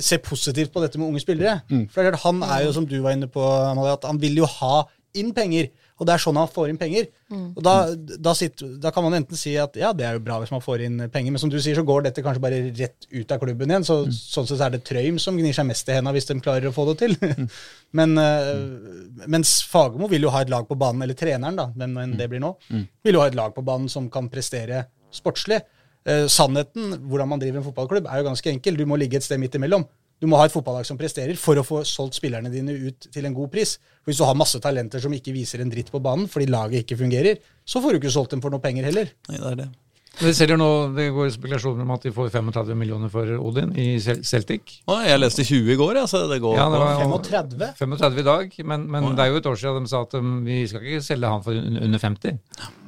[0.00, 1.60] ser positivt på dette med unge spillere.
[1.70, 1.88] Mm.
[1.90, 4.36] For det er Han er jo, som du var inne på, Amalie, at han vil
[4.44, 4.84] jo ha
[5.18, 5.72] inn penger.
[6.02, 7.04] Og det er sånn han får inn penger.
[7.30, 7.44] Mm.
[7.54, 10.40] Og da, da, sitter, da, kan man enten si at ja, det er jo bra
[10.42, 13.06] hvis man får inn penger, men som du sier, så går dette kanskje bare rett
[13.06, 13.86] ut av klubben igjen.
[13.86, 14.16] Så, mm.
[14.18, 16.74] Sånn sett er det Trøym som gnir seg mest i henda hvis de klarer å
[16.74, 17.14] få det til.
[17.22, 17.46] Mm.
[18.00, 22.02] men, uh, mens Fagermo vil jo ha et lag på banen, eller treneren, da, hvem
[22.02, 22.84] enn det blir nå, mm.
[23.06, 25.62] vil jo ha et lag på banen som kan prestere sportslig.
[26.02, 28.80] Uh, sannheten, hvordan man driver en fotballklubb, er jo ganske enkel.
[28.80, 29.86] Du må ligge et sted midt imellom.
[30.22, 33.26] Du må ha et fotballag som presterer for å få solgt spillerne dine ut til
[33.26, 33.74] en god pris.
[34.02, 36.84] For Hvis du har masse talenter som ikke viser en dritt på banen fordi laget
[36.84, 39.10] ikke fungerer, så får du ikke solgt dem for noe penger heller.
[39.26, 39.72] Nei, det er det.
[40.20, 43.96] Det, selger nå, det går spekulasjoner om at de får 35 millioner for Odin i
[43.98, 44.76] Celtic.
[44.84, 47.70] Å, jeg leste 20 i går, jeg, så det går Ja, det var 35?
[47.80, 50.34] 35 i dag, men, men det er jo et år siden de sa at um,
[50.44, 52.36] vi skal ikke selge han for under 50.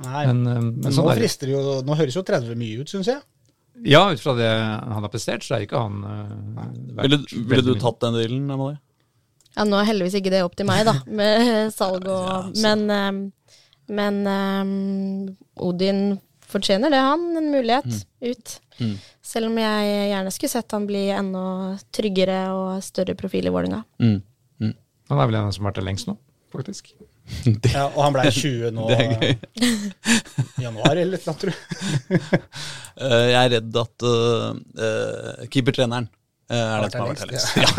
[0.05, 0.27] Nei.
[0.29, 2.85] Men, um, men Men sånn nå er frister det jo Nå høres jo 30 mye
[2.85, 3.25] ut, syns jeg.
[3.85, 7.75] Ja, ut fra det han har prestert, så er ikke han uh, Ville, ville du
[7.81, 8.79] tatt den dealen, Amalie?
[9.55, 13.21] Ja, nå er heldigvis ikke det opp til meg, da, med salg og Men, ehm,
[13.95, 14.73] men ehm,
[15.63, 16.05] Odin
[16.55, 17.27] fortjener det, han.
[17.39, 18.55] En mulighet ut.
[18.79, 18.95] Mm.
[19.23, 21.45] Selv om jeg gjerne skulle sett han bli enda
[21.95, 23.83] tryggere og større profil i Vålerenga.
[24.03, 24.19] Mm.
[24.63, 24.75] Mm.
[25.11, 26.17] Han er vel en som har vært der lengst nå,
[26.55, 26.95] faktisk.
[27.73, 29.05] Ja, og han ble 20 nå Det
[29.65, 32.21] i januar eller noe, tror jeg.
[32.95, 36.05] Eh, jeg er redd at uh, keepertreneren
[36.47, 37.57] eh, er den som har vært her lengst.
[37.59, 37.71] Ja.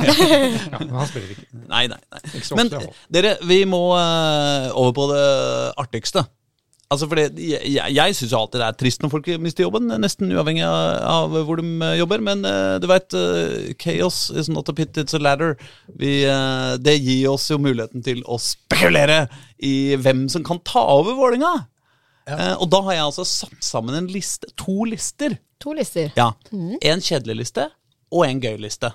[0.73, 1.45] Ja, men han spiller ikke.
[1.71, 2.19] Nei, nei, nei.
[2.36, 2.71] Ikke Men
[3.15, 5.23] dere, vi må uh, over på det
[5.86, 6.25] artigste.
[6.93, 10.63] Altså fordi Jeg, jeg, syns alltid det er trist når folk mister jobben, nesten uavhengig
[10.67, 12.24] av, av hvor de eh, jobber.
[12.24, 13.15] Men uh, du veit,
[13.82, 15.56] chaos is not a pit, it's a ladder.
[15.98, 19.26] Vi, uh, det gir oss jo muligheten til å spekulere
[19.65, 21.56] i hvem som kan ta over Vålinga.
[22.26, 25.38] Eh, og da har jeg altså satt sammen en liste, to lister.
[25.62, 26.12] To lister.
[26.17, 26.32] Ja.
[26.52, 27.69] En kjedelig liste
[28.15, 28.91] og en gøy liste.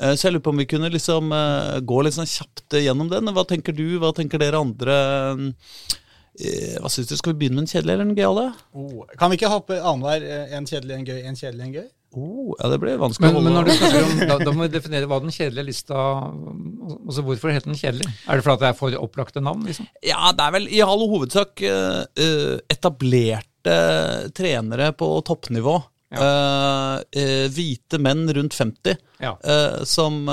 [0.00, 3.10] Eh, Så jeg lurer på om vi kunne liksom eh, gå litt sånn kjapt gjennom
[3.12, 3.28] den.
[3.36, 4.96] Hva tenker du, hva tenker dere andre?
[6.40, 7.16] Eh, Hva synes du?
[7.20, 8.44] Skal vi begynne med en kjedelig eller en gøyale?
[8.74, 10.22] Oh, kan vi ikke hoppe annenhver?
[10.24, 11.88] eh, En kjedelig, en gøy, en kjedelig, en gøy?
[12.16, 14.54] Oh, ja, det blir vanskelig Men, å men holde når du snakker om, da, da
[14.56, 15.94] må vi definere hva den kjedelige lista
[17.06, 18.08] altså Hvorfor heter den kjedelig?
[18.26, 19.62] Er det fordi det er for opplagte navn?
[19.68, 19.86] liksom?
[20.02, 23.78] Ja, det er vel i all hovedsak eh, etablerte
[24.34, 25.78] trenere på toppnivå.
[26.10, 26.26] Ja.
[27.14, 29.36] Uh, hvite menn rundt 50 Ja.
[29.46, 30.24] uh, som,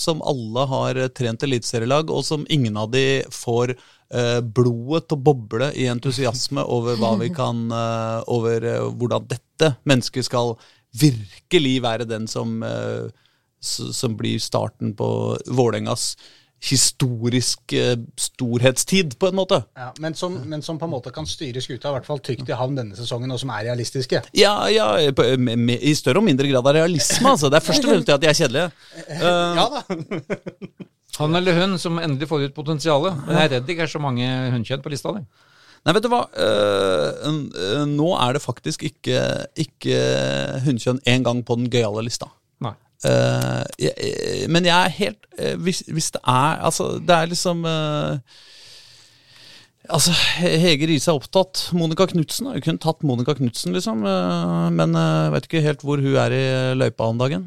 [0.00, 3.76] som alle har trent eliteserielag, og som ingen av de får eh,
[4.42, 6.96] blodet til å boble i entusiasme over
[7.36, 10.54] kan eh, Over eh, hvordan dette mennesket skal
[10.96, 13.10] virkelig være den som, eh,
[13.60, 16.16] som blir starten på Vålerengas
[16.62, 19.60] historisk eh, storhetstid, på en måte.
[19.78, 22.50] Ja, men, som, men som på en måte kan styre skuta, i hvert fall trygt
[22.50, 24.24] i havn denne sesongen, og som er realistiske.
[24.38, 27.50] Ja, ja med, med, i større og mindre grad av realisme, altså.
[27.52, 28.70] Det er først og fremst at de er kjedelige.
[29.06, 29.26] Eh,
[29.58, 29.82] Ja da.
[31.18, 33.22] Han eller hun som endelig får ut potensialet.
[33.26, 35.24] Men jeg er redd det ikke er så mange hunnkjønn på lista di.
[35.86, 36.24] Nei, vet du hva?
[36.34, 39.22] Eh, eh, nå er det faktisk ikke,
[39.58, 39.98] ikke
[40.66, 42.28] hunnkjønn én gang på den gøyale lista.
[42.64, 42.74] Nei.
[43.06, 47.28] Eh, jeg, jeg, men jeg er helt uh, hvis, hvis det er Altså, det er
[47.30, 48.18] liksom uh,
[49.88, 50.10] Altså,
[50.42, 51.68] Hege Riise er opptatt.
[51.78, 54.02] Monica Knutsen har jo kun tatt Monica Knutsen, liksom.
[54.04, 56.42] eh, men jeg vet ikke helt hvor hun er i
[56.76, 57.46] løypa om dagen.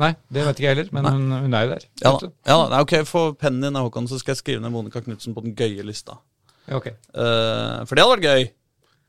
[0.00, 1.86] Nei, det vet ikke jeg heller, men hun, hun er jo der.
[2.02, 2.30] Ja, da.
[2.50, 2.80] ja da.
[2.84, 5.86] Ok, Få pennen din, Håkon, så skal jeg skrive ned Monica Knutsen på den gøye
[5.86, 6.18] lista.
[6.66, 6.90] Ja, ok.
[6.90, 8.44] Eh, for det hadde vært gøy.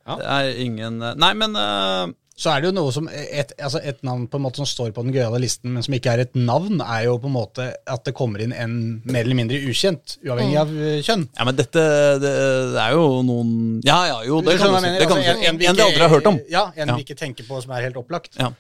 [0.08, 0.16] Ja.
[0.16, 2.06] Det er ingen eh, Nei, men eh,
[2.38, 4.92] Så er det jo noe som et, altså et navn på en måte som står
[4.94, 7.66] på den gøyale listen, men som ikke er et navn, er jo på en måte
[7.90, 8.76] at det kommer inn en
[9.10, 11.24] mer eller mindre ukjent, uavhengig av eh, kjønn.
[11.34, 11.86] Ja, men dette
[12.22, 12.34] det,
[12.76, 13.56] det er jo noen
[13.88, 14.92] Ja, ja, jo, det Du kan du si.
[15.02, 15.32] Det kan du si.
[15.34, 16.38] Altså, en, en, En dere aldri har hørt om.
[16.54, 16.96] Ja, en Ja.
[17.00, 18.38] vi ikke tenker på som er helt opplagt.
[18.38, 18.52] Ja.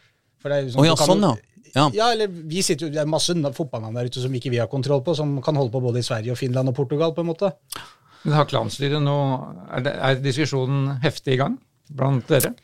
[0.41, 1.35] For det er liksom, Å ja, kan sånn, ja.
[1.77, 1.83] Ja.
[1.93, 4.57] Ja, eller vi sitter jo, Det er masse na- fotballnavn der ute som ikke vi
[4.57, 7.13] har kontroll på, som kan holde på både i Sverige og Finland og Portugal.
[7.13, 7.51] på en måte.
[8.23, 9.17] Men har klanstyret nå
[9.69, 11.59] er, det, er diskusjonen heftig i gang
[11.93, 12.55] blant dere?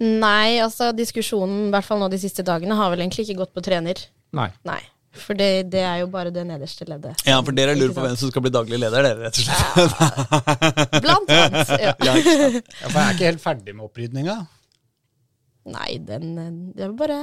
[0.00, 3.52] Nei, altså diskusjonen, i hvert fall nå de siste dagene, har vel egentlig ikke gått
[3.56, 4.00] på trener.
[4.36, 4.48] Nei.
[4.64, 4.80] Nei.
[5.20, 7.18] For det, det er jo bare det nederste leddet.
[7.26, 11.00] ja, for dere lurer på hvem som skal bli daglig leder, dere, rett og slett.
[11.04, 11.72] Blant annet.
[11.82, 11.92] Ja.
[12.06, 12.14] Ja.
[12.14, 12.14] Ja,
[12.86, 14.36] For jeg er ikke helt ferdig med opprydninga.
[15.70, 16.30] Nei, den
[16.76, 17.18] Det er bare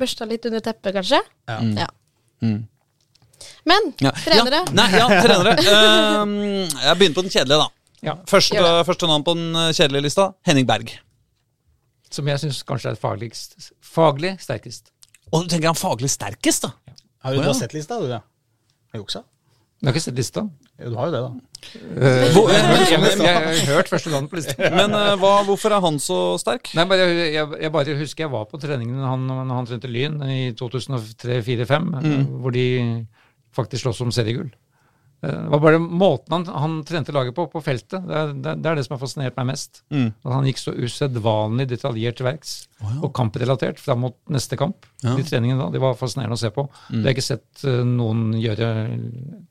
[0.00, 1.20] børsta litt under teppet, kanskje.
[1.50, 1.58] Ja.
[1.84, 1.90] Ja.
[2.42, 2.64] Mm.
[3.68, 4.10] Men Ja.
[4.24, 5.54] trenere Ja, nei, ja, trenere.
[5.60, 7.68] Uh, jeg begynner på den kjedelige, da.
[8.10, 8.16] Ja.
[8.32, 10.96] Første, første navn på den kjedelige lista Henning Berg.
[12.10, 14.90] Som jeg syns kanskje er fagligst, faglig sterkest.
[15.30, 16.72] Og du tenker han faglig sterkest, da?
[17.22, 18.08] Har du, Å, du har sett lista, du?
[18.10, 18.22] Ja.
[18.90, 19.22] Har juksa?
[19.80, 20.42] Du har ikke sett lista?
[20.80, 21.30] Ja, du har jo det, da.
[21.70, 24.56] Uh, hvor- jeg, jeg, jeg har hørt første gang på lista.
[24.80, 26.72] Men uh, hva, hvorfor er han så sterk?
[26.76, 30.18] Nei, bare, jeg, jeg bare husker jeg var på treningen når han, han trente Lyn
[30.26, 32.66] i 2003-2004-2005, hvor de
[33.56, 34.50] faktisk sloss om seriegull.
[35.22, 38.00] Eh, Det var bare måten han, han trente laget på, på feltet.
[38.08, 39.82] Det er det, det, er det som har fascinert meg mest.
[39.92, 40.06] Mm.
[40.24, 42.54] At han gikk så usedvanlig detaljert til verks,
[43.02, 44.86] og kamprelatert fram mot neste kamp.
[45.04, 45.16] Ja.
[45.18, 46.64] De treningene da, de var fascinerende å se på.
[46.88, 48.70] Det har jeg ikke sett eh, noen gjøre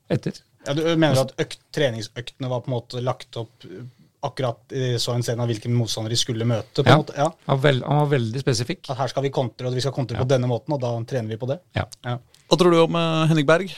[0.10, 0.42] etter.
[0.68, 3.86] Ja, du mener at økt, treningsøktene var på en måte lagt opp eh,
[4.28, 6.82] akkurat i så en scene av hvilken motstander de skulle møte?
[6.84, 6.98] på Ja.
[6.98, 7.14] en måte?
[7.16, 7.30] Ja.
[7.46, 8.90] Han var, veld, han var veldig spesifikk.
[8.92, 11.30] At her skal vi kontre, og vi skal kontre på denne måten, og da trener
[11.32, 11.62] vi på det?
[11.78, 11.86] Ja.
[12.04, 12.18] Ja.
[12.50, 12.98] Hva tror du om
[13.30, 13.72] Henning Berg?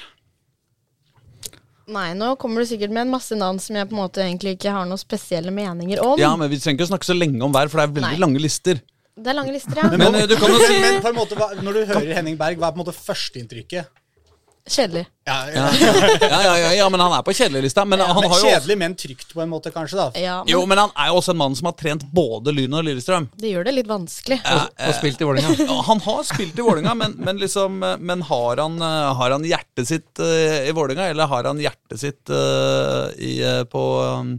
[1.91, 4.55] Nei, nå kommer du sikkert med en masse navn som jeg på en måte egentlig
[4.57, 6.19] ikke har noen spesielle meninger om.
[6.21, 8.15] Ja, men vi trenger ikke å snakke så lenge om hver, for det er veldig
[8.15, 8.21] Nei.
[8.21, 8.81] lange lister.
[9.21, 9.89] Det er lange lister, ja.
[9.91, 12.37] Men men, du kan jo si Men på en måte, hva, når du hører Henning
[12.39, 13.91] Berg, hva er på en måte førsteinntrykket?
[14.69, 15.07] Kjedelig.
[15.25, 15.63] Ja, ja.
[16.21, 17.83] Ja, ja, ja, ja, men han er på kjedeliglista.
[17.85, 19.97] Men han men har jo også, Kjedelig, men trygt på en måte, kanskje.
[19.97, 22.53] da Ja, men Jo, men han er jo også en mann som har trent både
[22.53, 23.27] Lyn og Lillestrøm.
[23.41, 24.39] det gjør det litt vanskelig.
[24.45, 25.65] Og spilt i Vålerenga.
[25.71, 29.35] Ja, Han har spilt i Vålinga, men, men, liksom, eh, men har, han, eh, har
[29.37, 33.83] han hjertet sitt uh, i Vålinga, eller har han hjertet sitt uh, i, uh, på,
[34.21, 34.35] um,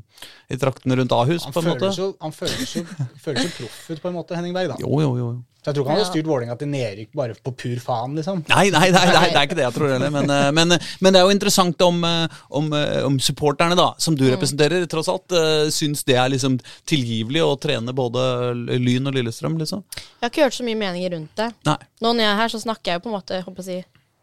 [0.50, 1.90] i traktene rundt Ahus, Han på en måte?
[1.98, 2.84] jo, han føles jo,
[3.22, 4.74] føles jo proff ut, på en måte, Henning Berg.
[4.74, 5.30] da Jo, jo, jo.
[5.62, 8.40] Så jeg tror ikke han hadde styrt Vålerenga til nedrykk bare på pur faen, liksom.
[8.50, 10.10] Nei, nei, nei, nei, det er ikke det jeg tror heller.
[10.10, 13.92] Men, eh, men, men det er jo interessant om, eh, om, eh, om supporterne, da,
[14.02, 16.58] som du representerer, tross alt, eh, syns det er liksom
[16.90, 18.26] tilgivelig å trene både
[18.74, 19.86] Lyn og Lillestrøm, liksom.
[19.94, 21.52] Jeg har ikke hørt så mye meninger rundt det.
[21.70, 21.78] Nei.
[22.02, 23.68] Nå når jeg er her, så snakker jeg jo på en måte jeg håper å
[23.70, 23.78] si,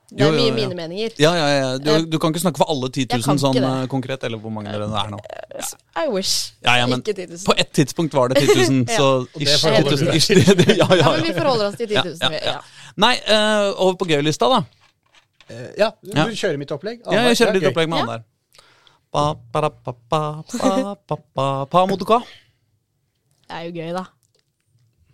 [0.09, 0.53] Det er jo, mye ja.
[0.57, 1.11] mine meninger.
[1.21, 1.65] Ja, ja, ja.
[1.77, 3.61] Du, du kan ikke snakke for alle 10 000 sånn det.
[3.61, 5.19] eh, konkret, eller hvor mange dere er nå.
[6.01, 6.53] I wish.
[6.65, 7.43] Ja, ja, men Ikke 10 000.
[7.45, 8.97] På et tidspunkt var det 10 000, Ja.
[8.97, 11.77] så ish, forholder 10 000, ish, det, det, ja, ja, Ja, men vi forholder oss
[11.77, 12.17] til 10 000.
[12.25, 12.55] Ja, ja, ja.
[12.57, 12.91] ja.
[13.05, 14.63] Nei, uh, over på gøy-lista, da.
[15.49, 17.01] Eh, Ja, du kjører mitt opplegg.
[17.05, 18.25] Ja, jeg kjører ditt er opplegg med han der.
[19.13, 22.19] Pa, pa, da, pa, pa, pa, pa, pa, pa, motoka.
[23.49, 24.03] Det er jo gøy, da.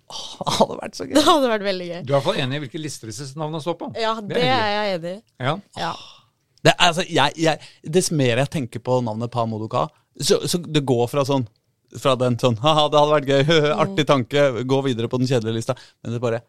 [0.06, 1.16] Det hadde vært så gøy.
[1.16, 2.02] Det hadde vært veldig gøy.
[2.06, 3.90] Du er i hvert fall enig i hvilke lister disse navnene står på.
[3.98, 5.20] Ja, det det er jeg enig i.
[5.48, 5.56] Ja.
[5.82, 5.92] Ja.
[6.66, 9.88] Det, altså, jeg, jeg, dess mer jeg tenker på navnet Pa Modoka,
[10.22, 11.44] så, så det går fra sånn
[12.00, 15.60] Fra den sånn Haha, det hadde vært gøy, artig tanke, gå videre på den kjedelige
[15.60, 15.76] lista.
[16.04, 16.42] Men det bare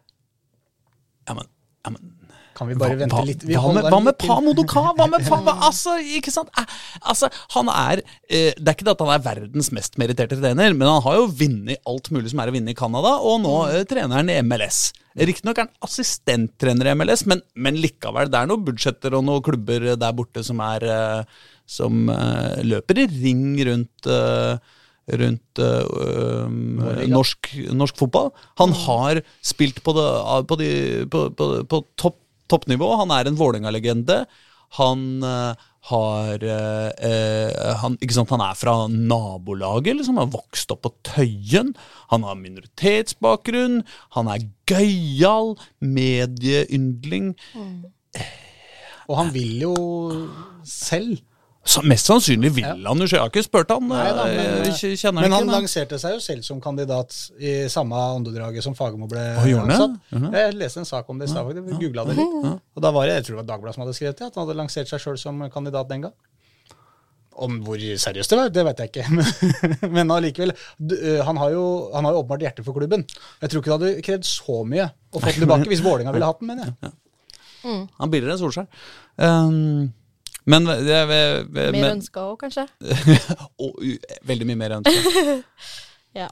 [1.27, 1.49] Ja, men,
[1.83, 2.16] ja, men
[2.57, 3.43] Kan vi bare hva, vente litt?
[3.45, 4.17] Vi hva, med, hva med.
[4.23, 4.83] Pa Modoka?
[4.97, 6.49] Hva med Pa Altså, ikke sant?
[6.57, 6.77] Eh,
[7.11, 10.73] Altså, han er eh, Det er ikke det at han er verdens mest meritterte trener,
[10.73, 13.57] men han har jo vunnet alt mulig som er å vinne i Canada, og nå
[13.69, 14.87] eh, trener han i MLS.
[15.17, 19.45] Riktignok er han assistenttrener i MLS, men, men likevel, det er noen budsjetter og noen
[19.45, 24.75] klubber der borte som er eh, Som eh, løper i ring rundt eh,
[25.07, 28.31] rundt øh, øh, norsk, norsk fotball.
[28.59, 30.07] Han har spilt på, det,
[30.47, 30.71] på, de,
[31.11, 32.17] på, på, på topp,
[32.51, 32.89] toppnivå.
[33.01, 34.21] Han er en Vålerenga-legende.
[34.75, 40.19] Han eh, har eh, eh, han, sant, han er fra nabolaget, liksom.
[40.19, 41.73] Han har vokst opp på Tøyen.
[42.11, 43.81] Han har minoritetsbakgrunn.
[44.17, 47.33] Han er gøyal, medieyndling.
[49.07, 49.75] Og han vil jo
[50.67, 51.21] selv.
[51.67, 53.87] Så mest sannsynlig vil han jo Jeg har ikke spurt han.
[53.91, 57.11] Nei da, men, eh, kjenner Men han lanserte seg jo selv som kandidat
[57.43, 59.97] i samme åndedraget som Fagermo ble han ansatt.
[60.15, 60.29] Mhm.
[60.37, 61.67] Jeg leste en sak om det i stad, faktisk.
[61.73, 62.61] Jeg googla det litt.
[62.77, 64.47] Og da var det, jeg tror det var Dagbladet som hadde skrevet det, at han
[64.47, 66.13] hadde lansert seg sjøl som kandidat den gang.
[67.37, 69.89] Om hvor seriøst det var, det vet jeg ikke.
[69.93, 70.55] Men- allikevel.
[70.81, 73.03] øh, Han har jo han har jo åpenbart hjerte for klubben.
[73.41, 76.25] Jeg tror ikke det hadde krevd så mye å få den tilbake hvis Vålerenga ville
[76.31, 76.93] hatt den, mener jeg.
[77.67, 78.67] Han er billigere enn Solskjær.
[79.19, 79.93] Um,
[80.47, 82.67] men det, det, Mer men, ønska òg, kanskje.
[83.63, 83.81] og,
[84.27, 85.37] veldig mye mer ønska.
[86.17, 86.31] Ja.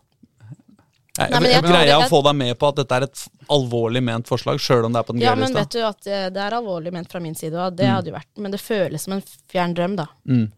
[1.15, 3.19] Nei, men jeg greier jeg å få deg med på at dette er et
[3.53, 6.25] alvorlig ment forslag, Selv om det er på den Ja, men vet du at eh,
[6.33, 7.77] det er alvorlig ment fra min side òg.
[7.77, 10.09] Det hadde jo vært Men det føles som en fjern drøm, da.
[10.27, 10.49] Mm.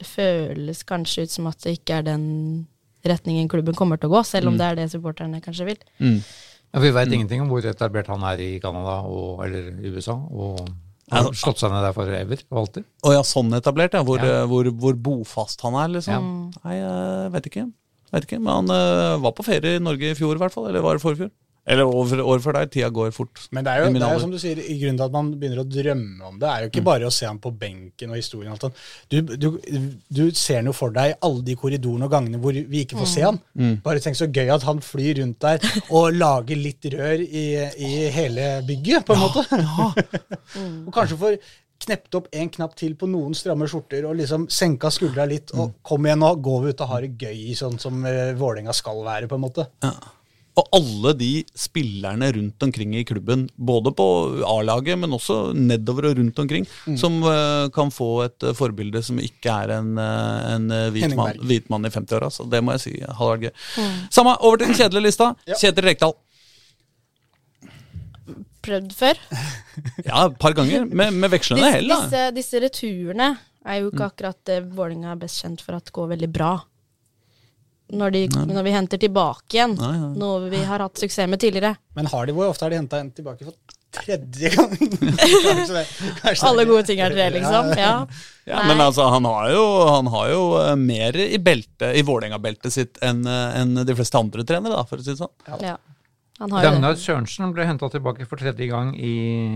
[0.00, 2.24] Det føles kanskje ut som at det ikke er den
[3.06, 5.84] retningen klubben kommer til å gå, selv om det er det supporterne kanskje vil.
[6.00, 6.18] Mm.
[6.72, 8.98] Ja, vi veit ingenting om hvor etablert han er i Canada
[9.44, 10.16] eller i USA.
[10.16, 10.60] Og
[11.06, 12.86] Ja, altså, slått seg ned der for ever og alltid.
[13.06, 14.02] Å ja, sånn etablert, ja.
[14.02, 14.40] Hvor, Ja.
[14.42, 16.30] eh, hvor, hvor bofast han er, liksom.
[16.64, 17.66] Nei, jeg vet ikke.
[18.12, 18.40] Vet ikke.
[18.42, 20.66] Men han uh, var på ferie i Norge i fjor, i hvert fall.
[20.70, 21.30] Eller var det forfjor?
[21.66, 22.70] Eller over, over for deg.
[22.70, 23.40] Tida går fort.
[23.50, 25.32] Men det er, jo, det er jo som du sier, i grunnen til at man
[25.34, 28.20] begynner å drømme om det, er jo ikke bare å se han på benken og
[28.20, 28.52] historien.
[28.52, 28.84] og alt sånt.
[29.10, 29.48] Du, du,
[30.06, 33.00] du ser han jo for deg i alle de korridorene og gangene hvor vi ikke
[33.00, 33.42] får se han.
[33.84, 37.46] Bare tenk så gøy at han flyr rundt der og lager litt rør i,
[37.82, 39.46] i hele bygget, på en måte.
[40.86, 41.40] og kanskje får
[41.86, 45.52] knept opp en knapp til på noen stramme skjorter og liksom senka skuldra litt.
[45.58, 48.74] Og kom igjen, nå går vi ut og har det gøy, sånn som uh, Vålerenga
[48.76, 49.66] skal være, på en måte.
[50.56, 54.06] Og alle de spillerne rundt omkring i klubben, både på
[54.48, 56.96] A-laget, men også nedover og rundt omkring, Mm.
[56.96, 61.36] som uh, kan få et uh, forbilde som ikke er en, uh, en hvit, mann,
[61.44, 62.30] hvit mann i 50-åra.
[62.32, 63.52] Så det må jeg si hadde vært gøy.
[64.10, 65.34] Samme, over til den kjedelige lista.
[65.46, 65.58] Ja.
[65.60, 66.14] Kjetil Rekdal.
[68.66, 69.20] Prøvd før.
[70.06, 71.90] Ja, et par ganger, med, med vekslende hell.
[71.92, 73.26] disse, disse returene
[73.68, 76.54] er jo ikke akkurat det Vålerenga er best kjent for at går veldig bra.
[77.86, 78.20] Når, de,
[78.50, 80.12] når vi henter tilbake igjen Nei, nei.
[80.18, 81.76] noe vi har hatt suksess med tidligere.
[81.94, 83.54] Men har de, hvor ofte har de henta en tilbake for
[83.94, 84.72] tredje gang?
[85.46, 85.84] kanskje det,
[86.18, 87.70] kanskje Alle gode ting er tre, liksom.
[87.78, 87.92] Ja.
[88.46, 92.74] Ja, men altså, han har jo, han har jo eh, mer i beltet, i Vålerenga-beltet
[92.74, 95.32] sitt enn en de fleste andre trenere, da, for å si det sånn.
[95.62, 95.78] Ja.
[96.38, 96.72] Han har jo det.
[96.76, 99.12] Ragnar Sørensen ble henta tilbake for tredje gang i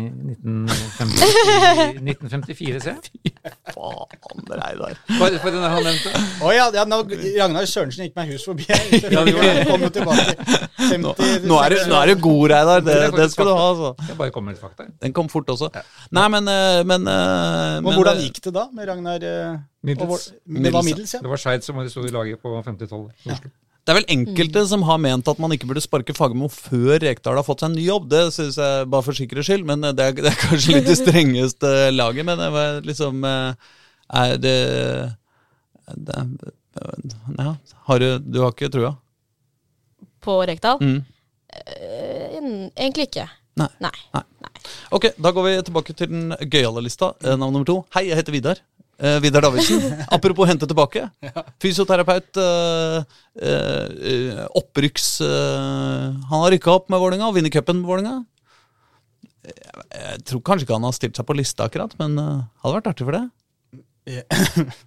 [0.08, 3.32] 1950, 1954, ser jeg.
[3.74, 4.94] Faen, Reidar.
[5.18, 6.12] For, for den han nevnte.
[6.40, 7.02] Å ja, ja nå,
[7.36, 8.64] Ragnar Sørensen gikk meg hus forbi.
[9.12, 9.24] Ja.
[9.68, 10.34] Kom tilbake.
[10.80, 11.12] 50, Nå,
[11.46, 12.80] nå, er du, nå er du god, Reidar.
[12.86, 13.66] Det, Det det skal du ha.
[13.74, 13.92] altså.
[14.08, 14.88] Jeg bare kommer med litt fakta.
[15.04, 15.68] Den kom fort også.
[16.16, 19.28] Nei, men, eh, men, eh, Men men, hvordan eh, gikk det da med Ragnar?
[19.84, 20.04] Middels.
[20.04, 21.20] og vår- Det var middels, ja.
[21.24, 23.12] Det var Skeid som var det store laget på 50-tallet.
[23.26, 23.52] i Oslo.
[23.80, 27.38] Det er vel enkelte som har ment at man ikke burde sparke Fagermo før Rekdal
[27.38, 28.10] har fått seg en ny jobb.
[28.12, 30.90] Det synes jeg bare for sikkerhets skyld, men eh, det er, det er kanskje litt
[30.90, 32.28] det strengeste laget.
[32.28, 33.72] Men det var liksom eh,
[34.20, 34.56] Er det,
[35.96, 36.26] det
[37.40, 37.54] Ja,
[37.88, 38.94] har du, du har ikke trua?
[40.20, 40.82] På Rekdal?
[40.84, 41.00] Mm.
[41.50, 42.36] Eh,
[42.76, 43.26] egentlig ikke.
[43.60, 43.70] Nei.
[43.82, 44.24] Nei.
[44.94, 47.14] Ok, da går vi tilbake til den gøyale lista.
[47.24, 47.80] Navn nummer to.
[47.96, 48.60] Hei, jeg heter Vidar.
[49.00, 49.80] Eh, Vidar Davidsen.
[50.16, 51.06] Apropos hente tilbake.
[51.62, 52.36] Fysioterapeut.
[52.36, 53.00] Uh,
[53.40, 55.20] eh, opprykks...
[55.20, 58.14] han har rykka opp med Vålinga og vinner cupen med Vålinga.
[59.46, 59.56] Jeg,
[59.96, 63.08] jeg tror kanskje ikke han har stilt seg på lista akkurat, men hadde vært artig
[63.08, 63.26] for det.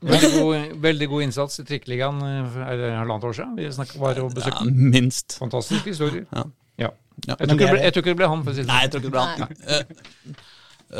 [0.03, 3.53] Veldig god, veldig god innsats i Trikkeligaen halvannet år siden.
[3.55, 5.37] Vi snakket bare og Ja, minst.
[5.39, 6.25] Fantastiske historier.
[6.33, 6.43] Ja.
[6.81, 6.89] Ja.
[7.27, 7.37] Ja.
[7.39, 8.89] Jeg, tror ble, jeg tror ikke det ble han, for å si det Nei, jeg
[8.89, 8.93] sånn.
[8.93, 9.43] tror ikke det ble han.
[9.73, 10.39] Eh,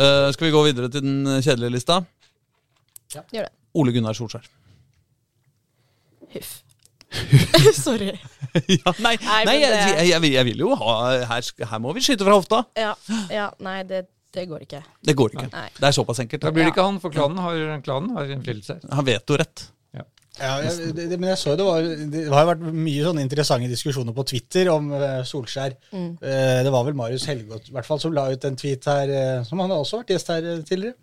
[0.05, 1.99] eh, skal vi gå videre til den kjedelige lista?
[3.33, 3.53] Gjør det.
[3.81, 4.45] Ole Gunnar Solskjær.
[6.33, 6.53] Huff.
[7.77, 8.07] Sorry.
[8.09, 10.95] ja, nei, Nei, nei jeg, det- jeg, jeg, vil- jeg vil jo ha
[11.29, 12.63] her, her må vi skyte fra hofta.
[12.79, 12.95] Ja,
[13.29, 14.81] ja nei, det, det går ikke.
[15.05, 15.49] Det går ikke.
[15.53, 15.67] Nei.
[15.77, 16.41] Det er såpass enkelt.
[16.41, 18.89] Da blir det ikke han, for klanen har, klanen har innflytelse her.
[18.97, 19.67] Han vet jo rett.
[20.41, 23.21] Ja, jeg, det, det- men jeg så det var Det har jo vært mye sånne
[23.21, 25.75] interessante diskusjoner på Twitter om uh, Solskjær.
[25.93, 29.11] Eh, det var vel Marius Helgot i hvert fall som la ut en tweet her,
[29.13, 30.95] uh, som han har også vært gjest her tidligere,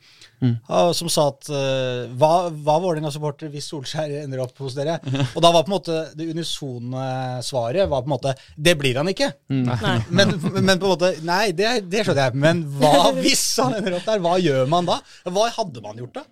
[0.42, 4.98] ja, som sa at uh, hva, hva Vålerenga-supporter hvis Solskjær ender opp hos dere?
[5.36, 7.06] Og da var på en måte det unisone
[7.46, 9.30] svaret var på en måte Det blir han ikke.
[9.52, 9.94] Nei.
[10.10, 12.40] Men, men på en måte Nei, det, det skjønner jeg.
[12.48, 14.26] Men hva hvis han ender opp der?
[14.26, 14.98] Hva gjør man da?
[15.30, 16.26] Hva hadde man gjort da?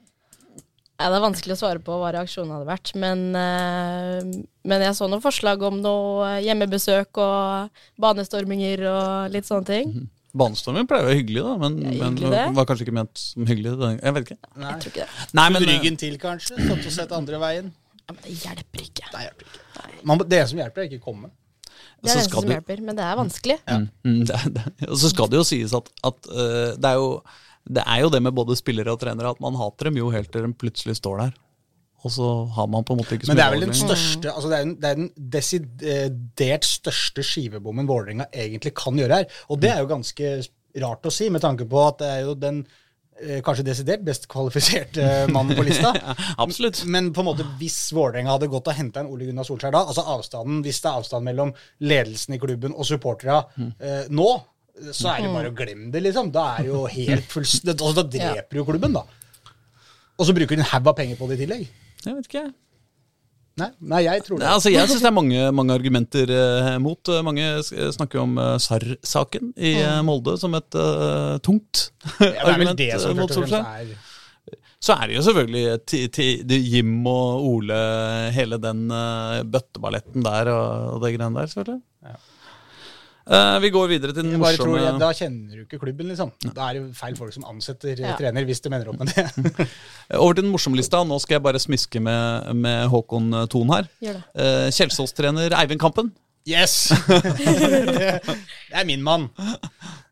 [0.99, 4.25] Ja, det er vanskelig å svare på hva reaksjonen hadde vært, men, eh,
[4.67, 9.93] men jeg så noen forslag om noe hjemmebesøk og banestorminger og litt sånne ting.
[10.39, 12.43] Banestorming pleier å være hyggelig, da, men, Ja, men hyggelig det.
[12.59, 13.77] var kanskje ikke ment som hyggelig.
[14.03, 14.39] Jeg vet ikke.
[14.57, 14.73] Nei.
[14.73, 15.29] Jeg tror ikke det.
[15.39, 16.59] Nei, men, ryggen til, kanskje?
[16.67, 17.73] Stått og sett andre veien?
[18.03, 19.07] Ja, men det hjelper ikke.
[19.15, 20.05] Det hjelper ikke.
[20.11, 21.31] Man, det som hjelper, er ikke å komme.
[22.03, 23.59] Det er det som du- hjelper, men det er vanskelig.
[23.69, 23.79] Ja.
[24.05, 24.89] mm, det, er- det.
[24.91, 27.23] Og så skal det jo sies at, at uh, det, er jo,
[27.68, 30.33] det er jo det med både spillere og trenere at man hater dem jo helt
[30.33, 31.37] til de plutselig står der.
[32.07, 34.31] Og så har man på en måte ikke så Men det er vel den største
[34.31, 39.40] altså det er den, det er den desidert største skivebommen Vålerenga egentlig kan gjøre her.
[39.50, 40.37] Og det er jo ganske
[40.78, 42.61] rart å si, med tanke på at det er jo den
[43.18, 45.90] eh, kanskje desidert best kvalifiserte mannen på lista.
[46.44, 46.85] Absolutt.
[46.87, 49.83] Men på en måte hvis Vålerenga hadde gått og henta en Ole Gunnar Solskjær da,
[49.90, 51.50] altså avstanden, hvis det er avstand mellom
[51.83, 54.28] ledelsen i klubben og supportera eh, nå,
[54.93, 56.31] så er det bare å glemme det, liksom.
[56.35, 57.67] Da er det jo helt fullst...
[57.69, 59.05] altså, Da dreper jo klubben, da.
[60.19, 61.69] Og så bruker de en haug av penger på det i tillegg.
[62.05, 62.49] Jeg vet ikke.
[63.59, 64.45] Nei, nei jeg tror det.
[64.45, 67.11] Nei, altså, jeg syns det er mange, mange argumenter eh, mot.
[67.11, 71.88] Eh, Mange snakker jo om eh, SAR-saken i eh, Molde som et eh, tungt
[72.23, 73.91] Ja, det argument det eh, som mot Solskjær.
[74.79, 77.79] Så er det jo selvfølgelig ti, ti, det Jim og Ole,
[78.31, 82.14] hele den uh, bøtteballetten der og, og det greiene der, selvfølgelig.
[83.29, 86.33] Eh, vi går videre til den morsomme tror, Da kjenner du ikke klubben, liksom.
[86.47, 88.14] Da er det feil folk som ansetter eh, Ja.
[88.17, 89.27] trener, hvis de mener opp med det.
[90.23, 91.03] Over til den morsomme lista.
[91.05, 93.91] Nå skal jeg bare smiske med, med Håkon Thon her.
[94.33, 96.12] Uh, Kjelsås-trener Eivind Kampen.
[96.49, 96.88] Yes!
[97.09, 98.21] det,
[98.73, 99.29] er min mann.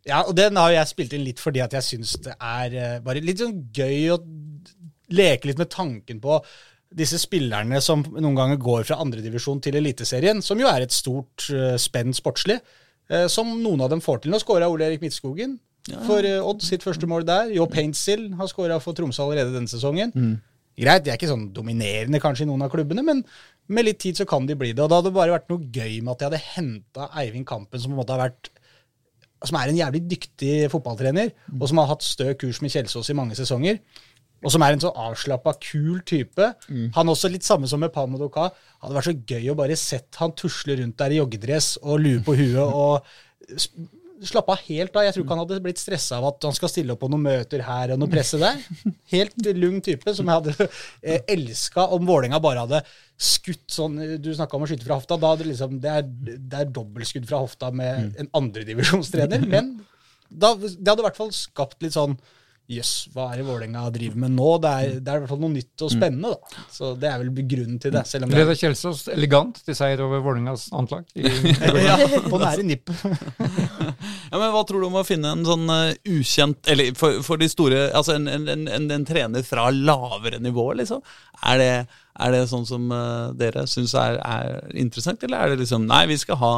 [0.07, 2.96] Ja, og den har jeg spilt inn litt fordi at jeg syns det er eh,
[3.05, 4.20] bare litt sånn gøy å
[5.16, 6.40] leke litt med tanken på
[6.96, 11.48] disse spillerne som noen ganger går fra andredivisjon til Eliteserien, som jo er et stort
[11.50, 12.85] uh, spenn sportslig, eh,
[13.30, 14.32] som noen av dem får til.
[14.34, 15.58] Nå skåra Ole Erik Midtskogen
[16.06, 17.52] for eh, Odd sitt første mål der.
[17.54, 20.12] Jo Paintstill har skåra for Tromsø allerede denne sesongen.
[20.76, 23.22] Greit, de er ikke sånn dominerende kanskje i noen av klubbene, men
[23.72, 24.82] med litt tid så kan de bli det.
[24.82, 27.94] Og det hadde bare vært noe gøy med at de hadde henta Eivind Kampen, som
[27.94, 28.50] på en måte har vært
[29.46, 33.16] som er en jævlig dyktig fotballtrener, og som har hatt stø kurs med Kjelsås i
[33.16, 33.78] mange sesonger.
[34.44, 36.51] Og som er en så avslappa, kul type.
[36.94, 38.51] Han også litt samme som med Palmo Doka.
[38.85, 42.20] Hadde vært så gøy å bare sett han tusle rundt der i joggedress og lue
[42.27, 43.07] på huet og
[43.57, 43.87] sp-
[44.27, 45.05] slappe av helt av.
[45.05, 47.25] Jeg tror ikke han hadde blitt stressa av at han skal stille opp på noen
[47.27, 48.61] møter her og noe presse der.
[49.12, 50.68] Helt lugn type som jeg hadde
[51.03, 52.81] eh, elska om Vålerenga bare hadde
[53.16, 55.18] skutt sånn Du snakka om å skyte fra hofta.
[55.20, 59.44] Da hadde liksom, det, er, det er dobbeltskudd fra hofta med en andredivisjonstrener.
[59.53, 59.75] Men
[60.29, 62.16] da, det hadde i hvert fall skapt litt sånn
[62.66, 64.47] Jøss, hva er det Vålerenga driver med nå?
[64.62, 66.32] Det er, det er i hvert fall noe nytt og spennende.
[66.34, 66.64] da.
[66.74, 68.03] Så det er vel grunnen til det.
[68.11, 71.07] selv om det Reidar Kjelsås elegant til seier over Vålerengas antlag.
[71.14, 73.07] I, er på nære nippet.
[74.26, 77.38] Ja, men Hva tror du om å finne en sånn uh, ukjent Eller for, for
[77.40, 81.03] de store Altså en, en, en, en trener fra lavere nivå, liksom?
[81.47, 81.70] Er det,
[82.26, 86.05] er det sånn som uh, dere syns er, er interessant, eller er det liksom Nei,
[86.11, 86.53] vi skal ha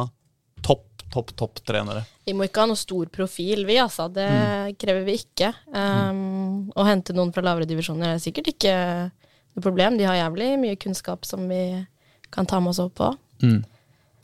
[0.65, 2.03] topp, topp, topp trenere.
[2.29, 4.09] Vi må ikke ha noe stor profil, vi, altså.
[4.13, 4.29] Det
[4.81, 5.53] krever vi ikke.
[5.73, 8.75] Um, Å hente noen fra lavere divisjoner er sikkert ikke
[9.09, 9.99] noe problem.
[9.99, 11.63] De har jævlig mye kunnskap som vi
[12.35, 13.13] kan ta med oss opp på.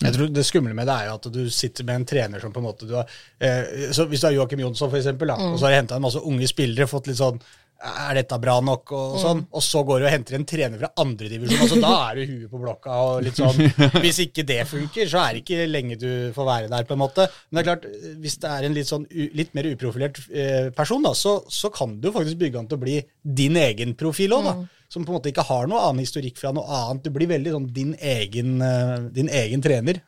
[0.02, 2.52] Jeg tror Det skumle med det er jo at du sitter med en trener som
[2.52, 5.36] på en måte du har eh, så Hvis du har Joakim Jonsson, for eksempel, da,
[5.38, 7.38] og så har du henta en masse unge spillere, fått litt sånn
[7.84, 8.92] er dette bra nok?
[8.96, 11.64] Og sånn, og så går du og henter en trener fra andredivisjon.
[11.64, 12.98] Altså, da er du huet på blokka.
[13.06, 13.58] og litt sånn,
[14.04, 16.86] Hvis ikke det funker, så er det ikke lenge du får være der.
[16.88, 17.26] på en måte.
[17.50, 17.88] Men det er klart,
[18.22, 21.98] hvis det er en litt, sånn, litt mer uprofilert eh, person, da, så, så kan
[22.00, 22.96] du faktisk bygge an til å bli
[23.42, 24.50] din egen profil òg.
[24.92, 27.06] Som på en måte ikke har noe annen historikk fra noe annet.
[27.08, 29.98] Du blir veldig sånn din egen, eh, din egen trener.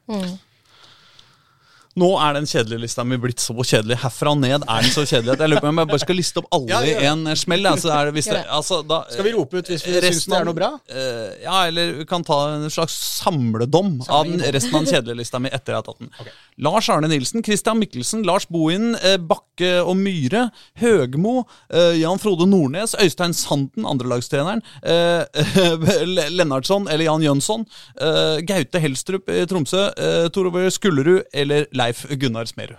[1.96, 3.96] Nå er den kjedelige lista mi blitt så kjedelig.
[4.02, 6.18] Herfra og ned er den så kjedelig at jeg lurer på om jeg bare skal
[6.20, 7.64] liste opp alle Ja, i en smell.
[7.70, 10.36] Altså, er det, hvis det, altså, da, Skal vi rope ut hvis vi syns det
[10.36, 10.68] er noe bra?
[10.92, 12.92] eh, ja, eller vi kan ta en slags
[13.22, 16.10] samledom av den, resten av den kjedelige lista mi etter jeg har tatt den.
[16.20, 16.36] Okay.
[16.68, 22.44] Lars Arne Nilsen, Christian Mikkelsen, Lars Bohin, eh, Bakke og Myhre, Høgmo, eh, Jan Frode
[22.48, 25.24] Nordnes, Øystein Sanden, andrelagstreneren, eh,
[26.12, 27.64] Le- Lennartson eller Jan Jønsson,
[28.00, 32.78] eh, Gaute Helstrup i Tromsø, eh, Tor Ove Skullerud eller Leif Gunnar Smerud.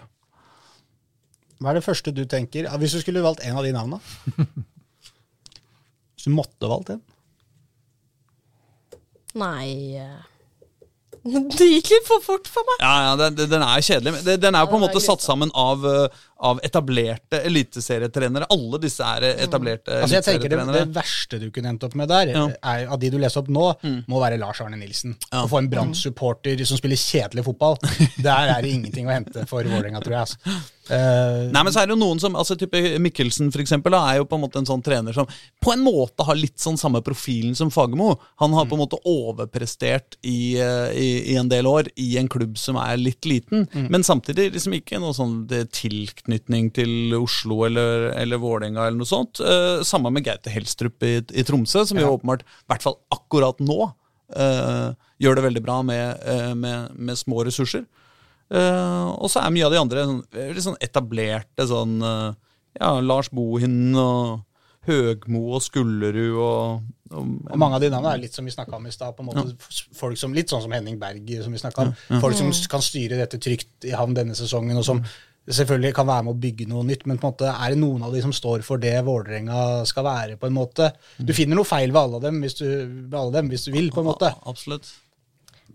[1.58, 2.68] Hva er det første du tenker?
[2.78, 4.00] Hvis du skulle valgt en av de navnene?
[6.18, 7.04] Hvis du måtte valgt en?
[9.38, 10.27] Nei eh,
[11.58, 12.80] Det gikk litt for fort for meg.
[12.84, 14.14] Ja, ja, den, den- er jo kjedelig.
[14.18, 18.48] men Den er jo på en måte satt sammen av, eh, av etablerte eliteserietrenere.
[18.54, 20.04] Alle disse er etablerte mm.
[20.06, 22.46] Altså jeg tenker det, det verste du kunne endt opp med der, Ja.
[22.48, 22.56] Mm.
[22.62, 23.68] er, av de du leser opp nå,
[24.08, 25.16] må være Lars Arne Nilsen.
[25.32, 25.44] Ja.
[25.44, 27.78] Å få en Brann-supporter som spiller kjedelig fotball,
[28.30, 30.28] der er det ingenting å hente for Vålerenga, tror jeg.
[30.28, 30.58] Altså.
[30.94, 34.04] Eh, Nei, men så er det jo noen som, altså type Mikkelsen for eksempel, da,
[34.12, 35.28] er jo på en måte en sånn trener som
[35.64, 38.14] på en måte har litt sånn samme profilen som Fagermo.
[38.42, 42.32] Han har på en måte overprestert i, eh, i, i en del år i en
[42.32, 47.64] klubb som er litt liten, men samtidig liksom ikke noe sånn det, tilknytning til Oslo
[47.68, 49.42] eller, eller Vålerenga eller noe sånt.
[49.44, 53.60] Eh, samme med Gaute Helstrup i, i Tromsø, som jo åpenbart, i hvert fall akkurat
[53.64, 53.92] nå,
[54.36, 54.90] uh,
[55.22, 57.86] gjør det veldig bra med, eh, med, med små ressurser.
[58.48, 60.22] Eh, og så er mye av de andre sånn,
[60.56, 62.30] litt sånn etablerte sånn uh,
[62.78, 64.46] Ja, Lars Bohin og
[64.88, 68.76] Høgmo og Skullerud og, og og mange av de navnene er litt som vi snakka
[68.78, 69.16] om i stad.
[69.36, 69.44] Ja.
[69.96, 71.96] folk som, Litt sånn som Henning Berg, som vi snakka om.
[72.24, 75.04] Folk som kan styre dette trygt i havn denne sesongen, og som
[75.48, 77.06] selvfølgelig kan være med å bygge noe nytt.
[77.08, 80.08] Men på en måte er det noen av de som står for det Vålerenga skal
[80.08, 80.38] være.
[80.40, 80.92] på en måte.
[81.18, 82.68] Du finner noe feil ved alle dem hvis du,
[83.12, 83.92] alle dem, hvis du vil.
[83.96, 84.34] på en måte.
[84.34, 84.92] Ja, absolutt.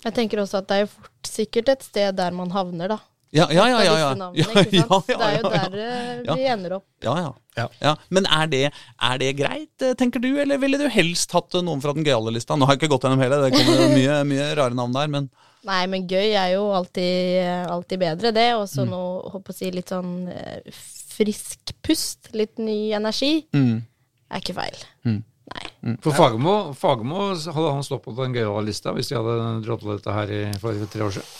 [0.02, 2.98] Jeg tenker også at det er jo fort sikkert et sted der man havner, da.
[3.32, 3.78] Ja, ja, ja.
[3.80, 4.08] Ja, ja.
[4.12, 5.68] navnene, ja, ja, ja, Det er jo ja, ja.
[5.70, 6.34] der eh, Ja.
[6.36, 6.84] vi ender opp.
[7.00, 7.14] Ja,
[7.56, 7.68] ja.
[7.80, 7.94] Ja.
[8.12, 8.60] Men er det,
[9.00, 12.34] er det greit, eh, tenker du, eller ville du helst hatt noen fra den gøyale
[12.34, 12.56] lista?
[12.60, 15.30] Nå har jeg ikke gått gjennom hele, det kommer mye, mye rare navn der, men
[15.62, 17.38] Nei, men gøy er jo alltid,
[17.70, 18.48] alltid bedre, det.
[18.58, 18.70] Og Mm.
[18.74, 20.72] så noe, håper å si, litt sånn eh,
[21.14, 23.76] frisk pust, litt ny energi, mm.
[24.32, 24.80] er ikke feil.
[25.06, 25.20] Mm.
[25.82, 25.96] Nei.
[26.00, 30.12] For Fagermo, Fagermo hadde han stått på den gøyale lista hvis de hadde droppet dette
[30.14, 31.32] her i, for tre år siden.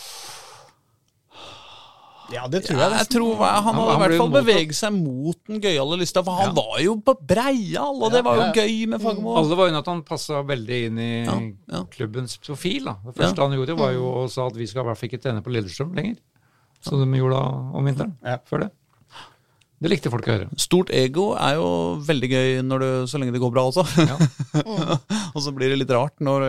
[2.33, 2.97] Ja, det tror Ja, jeg.
[3.03, 6.31] jeg tror han Han- hadde i hvert fall beveget seg mot den gøyale lista, for
[6.39, 8.53] han var jo på Breial, og det var jo Ja, ja.
[8.63, 9.35] gøy med Fagermo.
[9.37, 11.35] Alle var inne at han passa veldig inn i Ja,
[11.77, 11.83] ja.
[11.91, 12.85] klubbens profil.
[12.85, 12.95] da.
[13.05, 15.21] Det første han gjorde, var jo å sa at vi skal i hvert fall ikke
[15.21, 16.15] trene på Lillestrøm lenger.
[16.81, 18.15] Som de gjorde da om vinteren.
[18.23, 18.37] Ja.
[18.49, 18.71] Før det.
[19.83, 20.47] Det likte folk å høre.
[20.59, 21.67] Stort ego er jo
[22.07, 23.83] veldig gøy når du, så lenge det går bra altså.
[23.99, 24.15] Ja.
[25.35, 26.45] og så blir det litt rart når,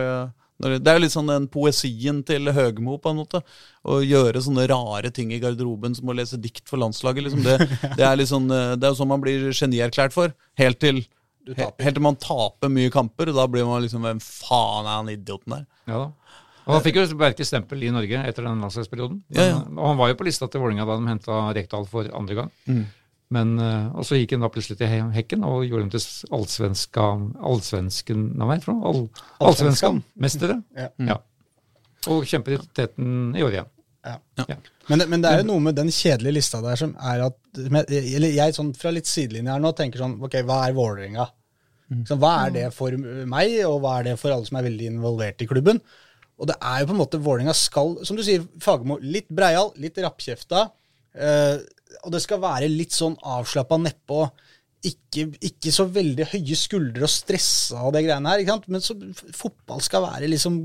[0.63, 3.43] når Det er jo litt sånn den poesien til Høgmo, på en måte.
[3.83, 7.27] Å gjøre sånne rare ting i garderoben som å lese dikt for landslaget.
[7.27, 7.43] Liksom.
[7.43, 7.59] Det,
[8.07, 10.31] er sånn, eh, det er jo sånn man blir genierklært for.
[10.61, 11.03] Helt til,
[11.51, 13.33] helt til man taper mye kamper.
[13.33, 15.67] og Da blir man liksom Hvem faen er han idioten der?
[15.91, 16.11] Ja da.
[16.65, 19.19] Og han fikk jo merke stempel i Norge etter den landslagsperioden.
[19.35, 19.57] Ja, ja.
[19.75, 22.53] Og han var jo på lista til Vålerenga da de henta Rekdal for andre gang.
[22.65, 22.85] Mm.
[23.33, 26.03] Men, eh, og så gikk han da plutselig til Hekken og gjorde dem til
[26.37, 27.05] allsvenska
[27.49, 28.75] Allsvensken Hva heter det?
[28.91, 28.99] All,
[29.41, 30.03] Allsvenskan.
[30.03, 30.59] Allsvenskan-mestere.
[30.77, 30.89] Ja.
[31.09, 31.17] Ja.
[32.13, 33.71] Og kjempet i teten i år igjen.
[34.05, 34.19] Ja.
[34.45, 34.59] Ja.
[34.91, 38.35] Men, men det er jo noe med den kjedelige lista der som er at Eller
[38.35, 41.25] jeg sånn fra litt sidelinje her nå tenker sånn Ok, hva er Vålerenga?
[42.05, 42.93] Så hva er det for
[43.29, 45.81] meg, og hva er det for alle som er veldig involvert i klubben?
[46.41, 49.69] Og det er jo på en måte Vålerenga skal, som du sier, Fagermo, litt breial,
[49.81, 50.65] litt rappkjefta.
[51.15, 51.61] Eh,
[52.03, 54.25] og det skal være litt sånn avslappa nedpå.
[54.85, 58.61] ikke, ikke så veldig høye skuldre og stressa og det greiene her.
[58.69, 58.93] Men så,
[59.33, 60.59] fotball skal være liksom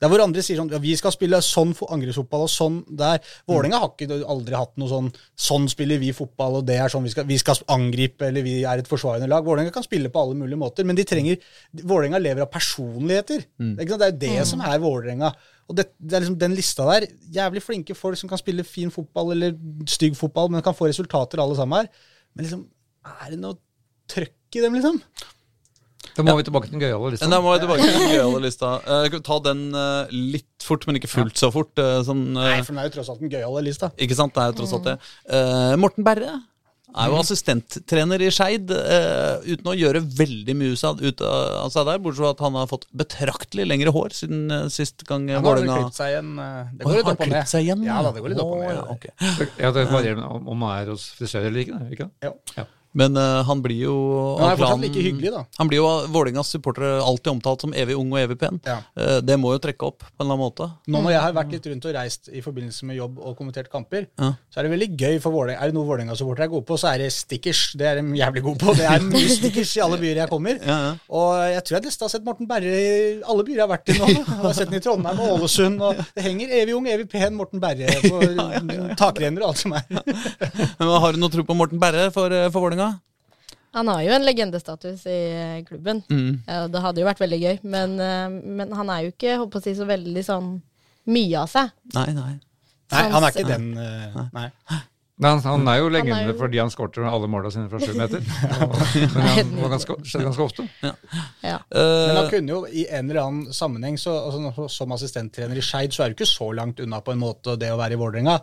[0.00, 3.18] Der hvor andre sier sånn ja, vi skal spille sånn fo- angrepsfotball og sånn der.
[3.50, 7.04] Vålerenga har ikke aldri hatt noe sånn sånn spiller vi fotball, og det er sånn
[7.04, 9.44] vi skal, vi skal angripe, eller vi er et forsvarende lag.
[9.44, 11.36] Vålerenga kan spille på alle mulige måter, men de trenger
[11.82, 13.44] Vålerenga lever av personligheter.
[13.76, 14.00] Ikke sant?
[14.00, 15.34] Det er jo det som er Vålerenga.
[15.70, 17.04] Og det, det er liksom den lista der.
[17.36, 19.52] Jævlig flinke folk som kan spille fin fotball eller
[19.86, 21.92] stygg fotball, men kan få resultater alle sammen her.
[22.34, 22.64] Men liksom,
[23.04, 23.60] er det noe
[24.10, 24.96] trøkk i dem, liksom?
[26.26, 27.30] Da må vi tilbake til den gøyale lista.
[27.32, 28.74] Da må vi tilbake til den gøyale lista.
[28.84, 31.72] Uh, kan ta den uh, litt fort, men ikke fullt så fort.
[31.80, 33.90] Uh, Sånn, eh, Nei, for den er jo tross alt den gøyale lista.
[34.00, 34.96] Ikke sant, det er jo tross alt det.
[35.32, 36.38] Eh, Morten Berre
[36.90, 41.68] er jo assistenttrener i Skeid, eh, uten å gjøre veldig mye ut av ut av
[41.70, 45.38] seg der, bortsett fra at han har fått betraktelig lengre hår siden sist gang eh,
[45.38, 46.32] Han har klippet seg igjen.
[46.74, 47.54] Det går litt opp og ned.
[47.62, 48.74] igjen, Ja da, det går litt opp og ned.
[48.74, 49.06] ja, ok.
[49.62, 51.78] Ja, det varierer om om man er hos frisør eller ikke.
[51.94, 52.10] ikke?
[52.26, 52.34] Ja.
[52.58, 52.66] Ja.
[52.92, 53.94] Men uh, han blir jo
[54.40, 55.44] han av klanen- like hyggelig, da.
[55.60, 58.58] Han blir jo av Vålerengas supportere alltid omtalt som evig ung og evig pen.
[58.66, 58.80] Ja.
[58.98, 60.66] Uh, Det må jo trekke opp på en eller annen måte.
[60.90, 63.70] Nå når jeg har vært litt rundt og reist i forbindelse med jobb og kommentert
[63.70, 64.32] kamper, Ja.
[64.50, 65.60] så er det veldig gøy for Vålerenga.
[65.62, 67.62] Er det noe Vålerenga-supportere er gode på, så er det stickers.
[67.78, 68.74] Det er de jævlig gode på.
[68.74, 70.58] Det er mye stickers i alle byer jeg kommer.
[70.66, 70.90] Ja, ja.
[71.20, 73.94] Og jeg tror jeg nesten har sett Morten Berre i alle byer jeg har vært
[73.94, 74.10] i nå.
[74.10, 77.38] Jeg har sett den i Trondheim og Ålesund, og det henger evig ung, evig pen
[77.38, 78.18] Morten Berre på
[79.04, 79.86] takrenner og alt som er.
[80.80, 82.79] Men Har du noe tro på Morten Berre for, eh, for Vålerenga?
[83.76, 86.02] Han har jo en legendestatus i eh, klubben.
[86.10, 86.42] Mm.
[86.46, 88.28] Ja, det hadde jo vært veldig gøy, men, eh,
[88.58, 90.54] men han er jo ikke holdt på å si, så veldig sånn
[91.10, 91.74] mye av seg.
[91.94, 92.32] Nei, nei.
[92.90, 94.48] Nei, han er ikke den uh, Nei.
[94.50, 97.92] nei han, han er jo legende jo- fordi han skårte alle måla sine fra sju
[97.94, 98.24] meter.
[99.14, 100.64] Men han var ganske, ganske ofte.
[100.82, 100.94] Ja.
[101.70, 105.94] Men han kunne jo i en eller annen sammenheng, så, altså, som assistenttrener i Skeid,
[105.94, 108.40] så er du ikke så langt unna på en måte det å være i Vålerenga.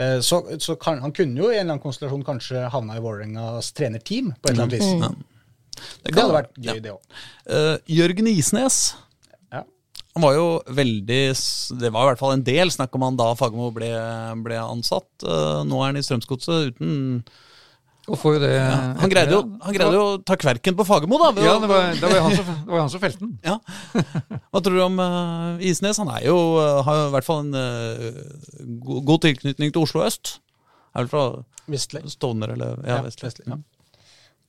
[0.00, 3.02] Eh, Så, så kan, han kunne jo i en eller annen konstellasjon kanskje havna i
[3.04, 4.88] Vålerengas trenerteam på et eller annet vis.
[4.96, 7.20] det Det kan- hadde vært gøy, det òg.
[7.50, 8.80] Uh, Jørgen Isnes
[9.52, 9.62] Ja.
[10.16, 11.20] Han var jo veldig
[11.78, 13.90] Det var i hvert fall en del snakk om han da Fagermo ble,
[14.42, 15.06] ble ansatt.
[15.22, 17.24] Uh, nå er han i Strømsgodset uten
[18.10, 18.50] Jo det
[19.00, 21.30] Han greide jo, han greide jo å ta kverken på Fagermo, da.
[21.36, 23.36] ved Ja, det var, det var han som, det var han som felte den.
[23.46, 23.56] Ja.
[24.50, 26.00] Hva tror du om uh, Isnes?
[26.02, 28.22] Han er jo, uh, har jo i hvert fall en uh,
[28.86, 30.38] god, god tilknytning til Oslo øst.
[30.94, 31.26] Er vel fra
[31.70, 32.02] Vestlig.
[32.10, 33.28] Stovner eller ja, Ja, Vestli.
[33.28, 33.60] Vestli, ja.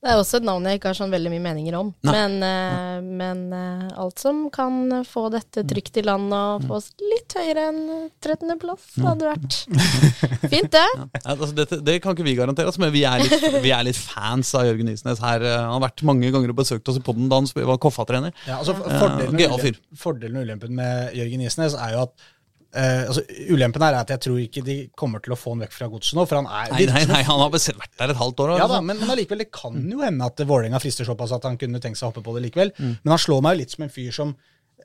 [0.02, 1.92] Det er også et navn jeg ikke har sånn veldig mye meninger om.
[2.08, 2.14] Nei.
[2.16, 6.88] Men, eh, men eh, alt som kan få dette trygt i land og få oss
[7.06, 7.84] litt høyere enn
[8.18, 9.60] 13.-plass, hadde vært
[10.50, 10.82] fint, det.
[10.82, 13.86] Ja, altså dette, det kan ikke vi garantere oss, men vi er litt, vi er
[13.86, 15.22] litt fans av Jørgen Isnes.
[15.22, 17.82] Her, eh, han har vært mange ganger og besøkt oss i podden da han var
[17.86, 18.34] Koffa-trener.
[18.50, 22.32] Ja, altså fordelen, uh, fordelen og ulempen med Jørgen Isnes er jo at
[22.76, 25.64] eh, altså, Ulempen her er at jeg tror ikke de kommer til å få han
[25.66, 26.26] vekk fra godset nå.
[26.30, 28.54] For han er Nei, nei, nei, han har vært der et halvt år.
[28.56, 28.78] Ja altså.
[28.80, 31.82] da, men, men allikevel, det kan jo hende at Vålerenga frister såpass at han kunne
[31.84, 32.74] tenkt seg å hoppe på det likevel.
[32.78, 32.96] Mm.
[33.04, 34.34] Men han slår meg jo litt som en fyr som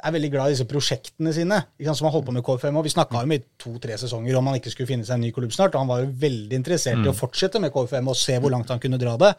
[0.05, 1.57] er veldig glad i disse prosjektene sine.
[1.89, 2.77] Som har holdt på med KFM.
[2.77, 5.31] og Vi snakka jo i to-tre sesonger om han ikke skulle finne seg en ny
[5.33, 5.73] klubb snart.
[5.73, 7.07] og Han var jo veldig interessert Mm.
[7.07, 9.33] i å fortsette med KFM og se hvor langt han kunne dra det.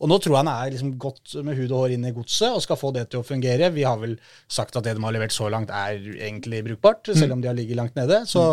[0.00, 2.54] Og nå tror jeg han er liksom godt med hud og hår inn i godset
[2.56, 3.68] og skal få det til å fungere.
[3.74, 4.14] Vi har vel
[4.48, 7.10] sagt at det de har levert så langt, er egentlig brukbart.
[7.10, 7.18] Mm.
[7.20, 8.44] Selv om de har ligget langt nede, så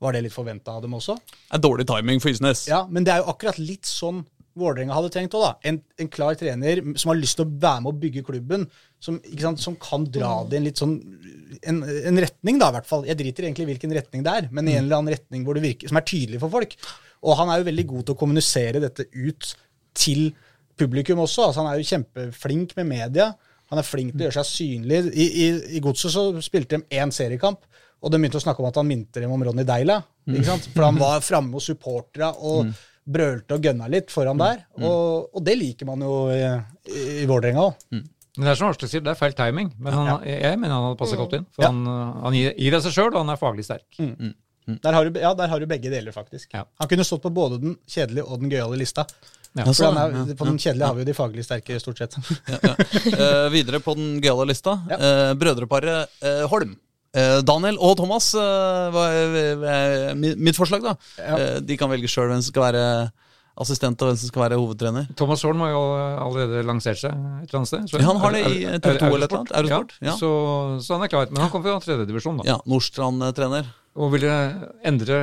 [0.00, 1.18] var det litt forventa av dem også.
[1.20, 2.64] Det er dårlig timing for Isnes.
[2.70, 4.24] Ja, men det er jo akkurat litt sånn
[4.54, 5.54] Vålerenga hadde tenkt òg, da.
[5.66, 8.68] En, en klar trener som har lyst til å være med å bygge klubben,
[9.02, 10.92] som, sant, som kan dra det i en litt sånn
[11.66, 13.02] en, en retning, da, i hvert fall.
[13.08, 15.90] Jeg driter egentlig i hvilken retning det er, men i en eller annen retning virker,
[15.90, 16.76] som er tydelig for folk.
[17.26, 19.50] Og han er jo veldig god til å kommunisere dette ut
[19.98, 20.28] til
[20.78, 21.48] publikum også.
[21.48, 23.30] Altså, han er jo kjempeflink med media.
[23.72, 24.98] Han er flink til å gjøre seg synlig.
[25.14, 25.46] I, i,
[25.78, 27.62] i Godset så spilte de én seriekamp,
[28.04, 30.00] og de begynte å snakke om at han minte dem om Ronny Deila.
[30.74, 32.68] For han var framme hos supportera og
[33.04, 34.62] brølte og gønna litt foran der.
[34.80, 36.42] Og, og det liker man jo i,
[36.88, 37.86] i, i Vålerenga òg.
[38.34, 39.68] Men det er som Arsle sier, det er feil timing.
[39.78, 41.44] Men han, jeg mener han hadde passet godt inn.
[41.54, 41.68] For Ja.
[41.70, 41.84] han,
[42.24, 43.86] han gir, det seg sjøl, og han er faglig sterk.
[44.00, 46.48] Der, har du, ja, der har du begge deler, faktisk.
[46.56, 46.64] Ja.
[46.80, 49.04] Han kunne stått på både den kjedelige og den gøyale lista.
[49.54, 49.64] Ja.
[49.70, 49.98] Han
[50.28, 52.16] er, på den kjedelige har vi jo de faglig sterke, stort sett.
[52.50, 52.74] Ja, ja.
[53.14, 54.78] Eh, videre på den gøyale lista.
[54.90, 54.96] Ja.
[54.98, 56.72] Eh, brødreparet eh, Holm.
[57.14, 60.96] Eh, Daniel og Thomas var eh, mi- mitt forslag, da.
[61.20, 61.36] Ja.
[61.38, 62.86] Eh, de kan velge sjøl hvem som skal være
[63.62, 65.06] assistent og hvem som skal være hovedtrener.
[65.14, 65.82] Thomas Holm har jo
[66.24, 67.84] allerede lansert seg et eller annet sted.
[67.92, 70.16] så- Ja, han har det i TV 2 eller et eller annet, Eurosport, ja.
[70.18, 70.30] Så,
[70.82, 71.30] så han er klar.
[71.30, 72.48] Men han kommer fra tredjedivisjon, da.
[72.50, 73.70] Ja, Nordstrand-trener.
[73.94, 74.34] Og ville
[74.82, 75.20] endre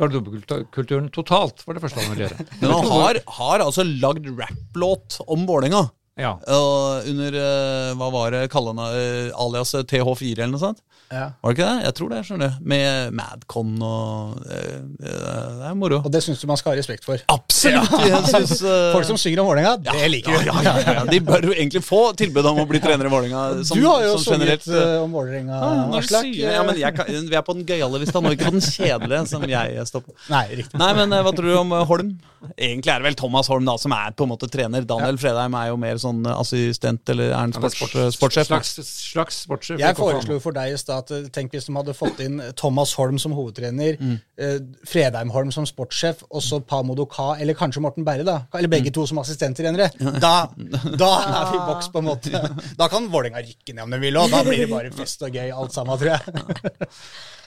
[0.00, 2.46] garderobekulturen totalt, var det første han ville gjøre.
[2.60, 5.86] Men han har, har altså lagd rapplåt om Vålerenga.
[6.16, 6.36] Ja.
[6.48, 10.80] Og under eh, hva var det kallende uh, alias eh, TH4 eller noe sånt.
[11.12, 11.26] Ja.
[11.38, 11.82] Var det ikke det?
[11.84, 12.20] Jeg tror det.
[12.26, 16.00] skjønner du Med Madcon og eh, Det er moro.
[16.02, 17.20] Og det syns du man skal ha respekt for.
[17.30, 17.92] Absolutt!
[18.08, 18.22] Ja.
[18.26, 18.90] synes, uh...
[18.96, 20.48] Folk som synger om Vålerenga, det liker du.
[20.48, 21.04] ja, ja, ja, ja.
[21.10, 23.44] De bør jo egentlig få tilbud om å bli trener i Vålerenga.
[23.70, 25.60] Du har jo sunget eh, eh, om Vålerenga,
[26.00, 26.30] Aslak.
[26.34, 29.46] Ja, men kan, vi er på den gøyale lista nå, ikke på den kjedelige som
[29.50, 30.16] jeg står på.
[30.32, 30.80] Nei, riktig.
[30.80, 32.16] Nei, men eh, hva tror du om eh, Holm?
[32.54, 34.84] Egentlig er det vel Thomas Holm da som er på en måte trener.
[34.86, 38.46] Daniel Fredheim er jo mer sånn eh, assistent, eller er han er sports, sportssjef?
[38.48, 38.70] Slags,
[39.10, 39.78] slags sportssjef.
[39.82, 42.92] Jeg foreslo for deg i stad at eh, tenk hvis de hadde fått inn Thomas
[42.98, 44.16] Holm som hovedtrener, Mm.
[44.38, 48.38] eh, Fredheim Holm som sportssjef, og så Pamo Doka, eller kanskje Morten Berre, da.
[48.54, 48.76] Eller Mm.
[48.78, 49.90] begge to som assistenttrenere.
[50.20, 50.34] Da,
[51.02, 52.42] da er vi i boks, på en måte.
[52.78, 54.30] Da kan Vålerenga rykke ned om de vil òg.
[54.30, 56.20] Da blir det bare fest og gøy alt sammen, tror jeg.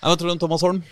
[0.02, 0.84] Hva tror du om Thomas Holm?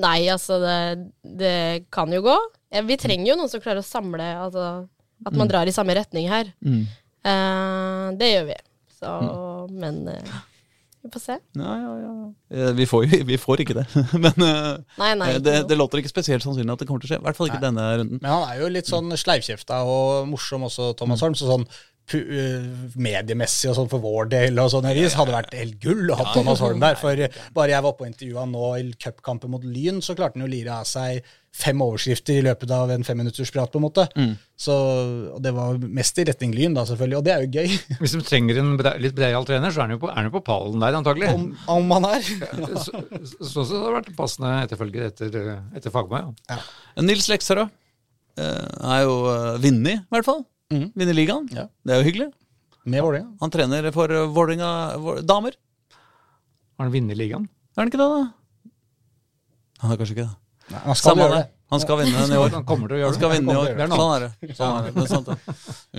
[0.00, 1.54] Nei, altså, det, det
[1.90, 2.36] kan jo gå.
[2.70, 4.64] Ja, vi trenger jo noen som klarer å samle, altså
[5.26, 6.52] at man drar i samme retning her.
[7.24, 8.56] Uh, det gjør vi.
[9.00, 9.10] Så,
[9.72, 10.38] men uh,
[11.00, 11.36] vi får se.
[11.56, 12.14] Ja, ja, ja.
[12.52, 13.86] Eh, Vi får, vi får ikke det.
[14.24, 14.34] Men
[15.00, 15.30] Nei, nei.
[15.40, 17.20] det, det låter ikke spesielt sannsynlig at det kommer til å skje.
[17.22, 18.20] I hvert fall ikke denne runden.
[18.20, 21.36] Men han er jo litt sånn sleivkjefta og morsom også, Thomas Holm.
[21.40, 21.64] Så sånn
[22.14, 26.30] mediemessig og sånn for vår del og sånn vis hadde vært helt gull å ha
[26.34, 26.98] Thomas Holm der.
[27.00, 30.50] For bare jeg var på intervjua nå i cupkampen mot Lyn, så klarte han jo
[30.50, 34.04] å lire av seg fem overskrifter i løpet av en femminuttersprat, på en måte.
[34.60, 34.74] Så
[35.34, 37.18] og det var mest i retning Lyn, da, selvfølgelig.
[37.18, 37.78] Og det er jo gøy.
[38.02, 40.30] Hvis de trenger en brei, litt breial trener, så er han jo på, er han
[40.30, 41.32] jo på pallen der, antagelig.
[41.34, 42.30] Om, om han er.
[42.80, 42.92] Så,
[43.42, 45.36] så, så det har vært passende etterfølger etter,
[45.76, 46.20] etter Fagmo.
[46.48, 46.58] Ja.
[47.02, 50.44] Nils Lekserød eh, er jo uh, vinner, i hvert fall.
[50.70, 51.48] Vinner ligaen.
[51.54, 51.66] Ja.
[51.84, 52.28] Det er jo hyggelig.
[52.90, 53.32] Med Vålerenga.
[53.42, 55.56] Han trener for uh, Vålerenga damer.
[56.78, 57.48] Har han vunnet ligaen?
[57.76, 58.20] Er han ikke det, da?
[59.82, 60.36] Han er kanskje ikke det.
[60.70, 61.42] Nei, Han skal Samme gjøre det.
[61.48, 61.56] det.
[61.70, 62.48] Han skal vinne den i år.
[62.56, 63.36] Han kommer til å gjøre, Han skal det.
[63.38, 63.68] vinne i år.
[63.78, 64.54] Det Sånn er det.
[64.58, 64.92] Sånn er det.
[64.94, 65.36] det er sant, det.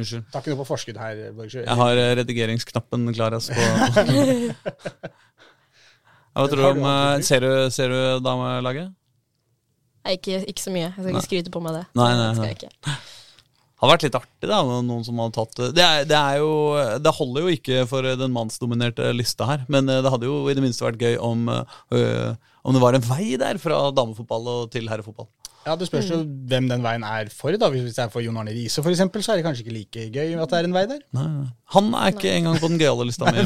[0.01, 0.25] Unnskyld.
[0.33, 1.61] Takk for noe på forskudd her, Borgsjø.
[1.63, 3.35] Jeg har eh, redigeringsknappen klar.
[3.37, 3.61] Altså, på
[6.31, 8.91] Hva tror du om eh, Ser du, ser du damelaget?
[10.01, 10.87] Nei, ikke, ikke så mye.
[10.89, 11.83] Jeg skal ikke skryte på meg det.
[11.99, 12.99] Nei, nei, Det skal nei.
[13.81, 14.59] Hadde vært litt artig, da.
[14.85, 15.81] Noen som hadde tatt det.
[15.81, 16.51] Er, det, er jo,
[17.01, 20.53] det holder jo ikke for den mannsdominerte lista her, men eh, det hadde jo i
[20.57, 22.27] det minste vært gøy om, øh,
[22.63, 25.29] om det var en vei der fra damefotball og til herrefotball.
[25.61, 26.15] Ja, Det spørs jo
[26.49, 27.53] hvem den veien er for.
[27.53, 27.67] da.
[27.69, 30.31] Hvis det er for Jon Arne Riise, f.eks., så er det kanskje ikke like gøy
[30.41, 31.03] at det er en vei der.
[31.13, 31.25] Nei.
[31.75, 33.43] Han er ikke engang på den gøyale lista mi.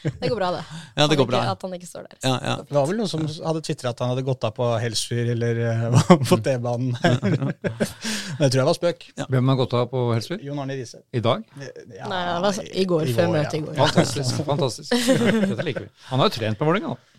[0.00, 0.28] Det.
[0.30, 0.62] Går bra, det.
[0.96, 1.42] Ja, det går bra.
[1.42, 2.16] Ikke, at han ikke står der.
[2.24, 2.54] Ja, ja.
[2.64, 5.60] Det var vel noen som hadde tvitra at han hadde gått av på Helsfyr eller
[5.66, 6.96] eh, på T-banen.
[7.04, 9.06] Men det tror jeg var spøk.
[9.28, 10.40] Hvem har gått av på Helsfyr?
[10.48, 11.02] Jon Arne Riise.
[11.12, 11.44] I dag?
[11.60, 13.76] Ja, Nei, altså, i går, før møtet i går.
[13.84, 14.40] Fantastisk.
[14.48, 14.96] fantastisk.
[14.96, 15.92] Dette liker vi.
[16.10, 17.09] Han har jo trent med Vålerenga da.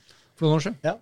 [0.41, 0.81] For noen år siden.
[0.83, 0.97] Ja.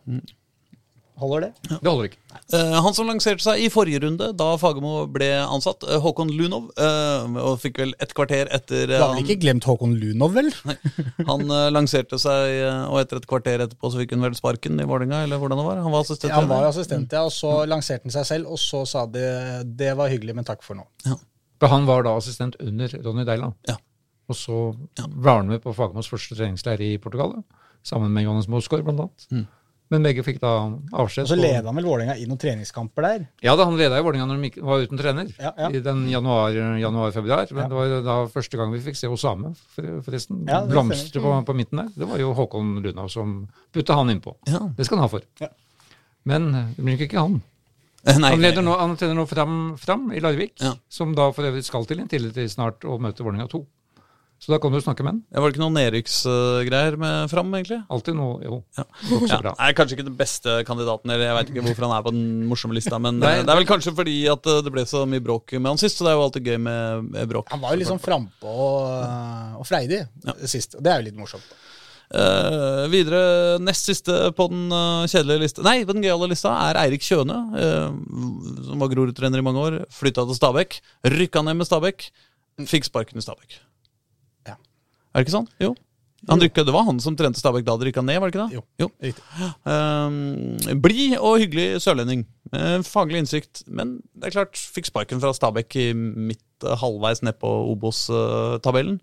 [1.19, 1.49] Holder det?
[1.67, 2.19] Det holder ikke.
[2.53, 6.69] Uh, han som lanserte seg i forrige runde, da Fagermo ble ansatt, uh, Håkon Lunov,
[6.79, 10.47] uh, og fikk vel et kvarter etter Du har vel ikke glemt Håkon Lunov, vel?
[11.29, 12.53] Han eh, lanserte seg,
[12.87, 15.67] og etter et kvarter etterpå så fikk hun vel sparken i Vålerenga, eller hvordan det
[15.67, 15.83] var?
[15.83, 16.35] Han var assistent.
[16.35, 19.25] Han var assistent, ja, og så lanserte han seg selv, og så sa de
[19.79, 20.87] det var hyggelig, men takk for nå.
[21.59, 23.59] For han var da assistent under Ronny Deiland.
[23.67, 23.75] Ja.
[24.29, 28.47] Og så var han med på Fagermos første treningsleir i Portugal, da, sammen med Johannes
[28.51, 29.25] Mosgaard blant annet.
[29.33, 29.47] Mm.
[29.89, 30.49] Men begge fikk da
[30.93, 31.23] avskjed.
[31.25, 33.23] Og så leda han vel Vålerenga i noen treningskamper der.
[33.41, 35.31] Ja, da han leda i Vålerenga når de var uten trener.
[35.41, 35.69] Ja, ja.
[35.73, 37.47] I den januar-februar.
[37.49, 37.67] men Ja.
[37.71, 39.55] det var da første gang vi fikk se Osame,
[40.05, 40.43] forresten.
[40.69, 41.89] Blomstre på, på midten der.
[41.97, 44.35] Det var jo Håkon Lunov som putta han innpå.
[44.45, 44.61] Ja.
[44.77, 45.25] Det skal han ha for.
[46.29, 47.41] Men det blir nok ikke han.
[48.05, 51.49] Eh, Nei, Han, leder nå, han trener nå fram, fram i Larvik, som da for
[51.49, 53.65] øvrig skal til en til snart å møte Vålerenga 2.
[54.39, 55.19] Så da kan du snakke med han.
[55.35, 57.81] Var det ikke noen nedrykksgreier med Fram, egentlig?
[57.91, 58.59] Alltid noe Jo.
[58.79, 58.85] Ja.
[59.27, 62.13] Ja, er kanskje ikke den beste kandidaten, eller jeg vet ikke hvorfor han er på
[62.15, 64.85] den morsomme lista, men Nei, eh, det er vel kanskje fordi at eh, det ble
[64.87, 67.51] så mye bråk med han sist, så det er jo alltid gøy med, med bråk.
[67.51, 70.05] Han var jo liksom frampå og, og freidig
[70.47, 70.79] sist.
[70.79, 71.51] og Det er jo litt morsomt.
[72.09, 76.79] Uh, videre, nest siste på den uh, kjedelige lista Nei, på den gøyale lista er
[76.87, 77.91] Eirik Kjøne, Uh,
[78.65, 79.77] som var Grorud-trener i mange år.
[79.93, 80.79] Flytta til Stabæk.
[81.05, 82.07] Rykka ned med Stabæk.
[82.69, 83.59] Fikk sparken i Stabæk.
[85.09, 85.47] Er det ikke sånn?
[85.61, 85.75] Jo.
[86.27, 88.47] Han rykka, det var han som trente Stabæk da det rykka ned, var det ikke
[88.49, 88.61] det?
[88.81, 88.89] Jo.
[89.05, 89.51] Riktig.
[89.63, 92.25] Um, Blid og hyggelig sørlending.
[92.51, 93.63] med faglig innsikt.
[93.67, 98.99] Men det er klart, fikk sparken fra Stabæk i midt eh, halvveis ned på Obos-tabellen.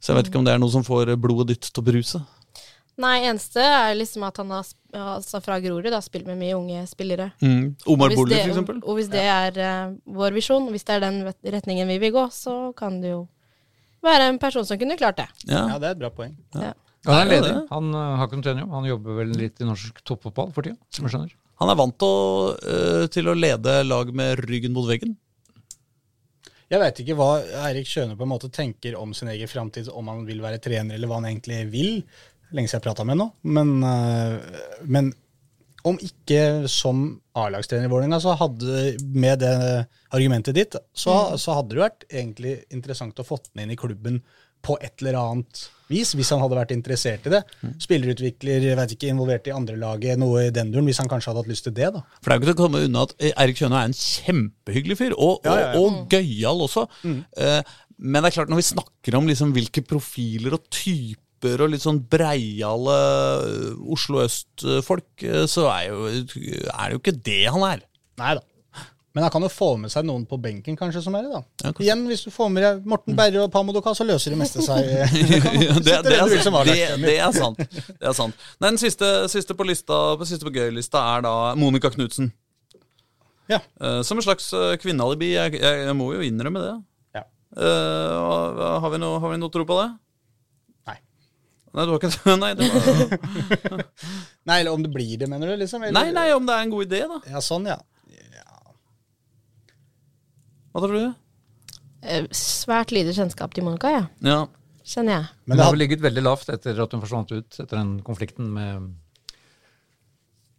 [0.00, 2.20] Så jeg vet ikke om det er noe som får blodet ditt til å bruse.
[2.98, 4.66] Nei, eneste er liksom at han har,
[4.98, 7.30] altså fra Grorud har spilt med mye unge spillere.
[7.38, 8.80] Omar Bolli hvis Boller, eksempel.
[8.82, 12.24] Og hvis det er eh, vår visjon, hvis det er den retningen vi vil gå,
[12.34, 13.26] så kan det jo
[14.04, 15.28] være en person som kunne klart det.
[15.46, 15.64] Ja.
[15.74, 16.36] Ja, det er et bra poeng.
[16.54, 16.74] Ja.
[17.08, 17.52] Han er ledig.
[17.70, 18.70] Han uh, har ikke noen jo.
[18.74, 21.36] Han jobber vel litt i norsk toppfotball for tida, som jeg skjønner.
[21.58, 25.16] Han er vant til å, eh, til å lede lag med ryggen mot veggen.
[26.68, 27.30] Jeg veit ikke hva
[27.64, 30.94] Eirik Skjøne på en måte tenker om sin egen framtid, om han vil være trener,
[30.94, 32.02] eller hva han egentlig vil.
[32.52, 33.28] Lenge siden jeg prata med ham nå.
[33.56, 35.10] Men, øh, men
[35.86, 37.06] om ikke som
[37.38, 39.54] A-lagstrener i Vålerenga, så hadde med det
[40.14, 44.22] argumentet ditt, så, så hadde det vært egentlig interessant å fått den inn i klubben
[44.64, 47.40] på et eller annet vis, hvis han hadde vært interessert i det.
[47.80, 51.44] Spillerutvikler, jeg vet ikke, involvert i andrelaget, noe i den duren, hvis han kanskje hadde
[51.44, 51.92] hatt lyst til det.
[51.94, 52.02] da.
[52.18, 53.96] For det er jo ikke til å komme unna at Erik Eirik Kjøne er en
[54.00, 55.78] kjempehyggelig fyr, og, Ja, ja, ja.
[55.78, 56.84] og, og gøyal også.
[57.06, 57.22] Mm.
[57.98, 61.84] men det er klart, når vi snakker om liksom hvilke profiler og typer og litt
[61.84, 62.98] sånn breiale
[63.46, 67.84] eh, Oslo øst-folk, eh, så er, jo, er det jo ikke det han er.
[68.18, 68.44] Nei da.
[69.16, 71.40] Men han kan jo få med seg noen på benken, kanskje, som er det, da.
[71.64, 71.70] Ja.
[71.82, 74.84] Igjen, hvis du får med deg Morten Berre og Pamodoka, så løser det meste seg.
[74.88, 77.58] Det, det, er, du det, det er sant.
[77.58, 78.36] Det er sant.
[78.60, 82.30] Nei, den siste, siste på lista på siste på gøy-lista er da Monica Knutsen.
[83.48, 83.62] Ja.
[83.80, 84.50] Uh, som en slags
[84.82, 85.32] kvinnealibi.
[85.32, 86.74] Jeg, jeg, jeg må jo innrømme det.
[87.16, 87.24] Ja.
[87.56, 89.88] Uh, har, vi noe, har vi noe tro på det?
[91.74, 91.84] Nei.
[91.84, 92.36] Du har ikke det?
[92.42, 93.82] Nei, det var,
[94.48, 95.56] Nei, eller om det blir det, mener du?
[95.60, 95.82] liksom?
[95.84, 97.18] Eller- nei, nei, om det er en god idé, da.
[97.28, 97.76] Ja, sånn, ja.
[100.72, 101.08] Hva tror du?
[102.06, 104.02] Eh, Svært lite kjennskap til Monica, ja.
[104.24, 104.40] Ja.
[104.88, 105.28] kjenner jeg.
[105.48, 108.48] Men det har vel ligget veldig lavt etter at hun forsvant ut etter den konflikten
[108.54, 108.90] med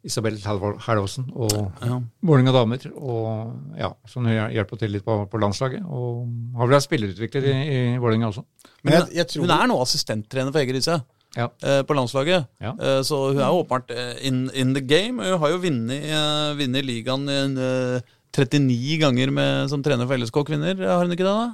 [0.08, 1.52] Isabel Herlovsen og
[1.84, 1.98] ja.
[2.24, 2.86] Vålerenga damer.
[2.96, 5.84] Og ja, som hjelper til litt på, på landslaget.
[5.86, 6.26] Og
[6.56, 8.46] har vel vært spillerutvikler i, i Vålerenga også.
[8.84, 11.00] Men Hun, jeg, jeg tror hun er nå assistenttrener for Egge Riise.
[11.38, 11.46] Ja.
[11.62, 12.48] eh, på landslaget.
[12.64, 12.72] Ja.
[12.74, 15.22] Eh, så hun er jo åpenbart eh, in, in the game.
[15.22, 20.78] Hun har jo vunnet eh, ligaen eh, 39 ganger med, som trener for LSK kvinner,
[20.78, 21.34] har hun ikke det?
[21.34, 21.50] da?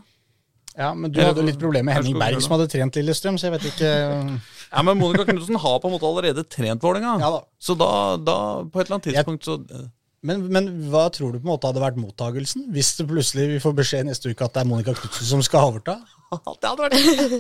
[0.76, 3.48] Ja, men du hadde jo litt problemer med Henning Berg, som hadde trent Lillestrøm, så
[3.48, 3.92] jeg vet ikke
[4.76, 7.14] Ja, Men Monica Knutsen har på en måte allerede trent Vålerenga.
[7.24, 7.42] Ja da.
[7.60, 7.88] Så da,
[8.20, 8.36] da,
[8.68, 9.86] på et eller annet tidspunkt, så eh,
[10.26, 13.60] Men, men hva tror du på en måte hadde vært mottagelsen, hvis det plutselig vi
[13.64, 16.00] får beskjed neste uke at det er Monica Knutsen som skal overta?
[16.36, 16.96] Det hadde vært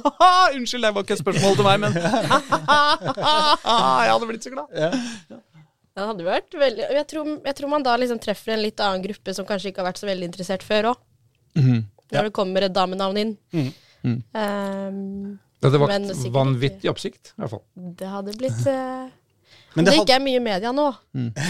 [0.55, 1.91] Unnskyld, det var ikke et spørsmål til meg, men
[4.05, 4.67] Jeg hadde blitt så glad.
[4.77, 4.91] Ja.
[5.95, 9.03] Det hadde vært veldig jeg tror, jeg tror man da liksom treffer en litt annen
[9.03, 11.01] gruppe som kanskje ikke har vært så veldig interessert før òg.
[11.59, 11.81] Mhm.
[12.13, 13.33] Når det kommer et damenavn inn.
[13.55, 13.71] Mhm.
[14.05, 14.19] Mm.
[14.37, 17.63] Ehm, Det hadde vakt vanvittig oppsikt, i hvert fall.
[17.99, 19.05] det hadde blitt eh,
[19.75, 20.87] Men Om det det ikke er mye media nå,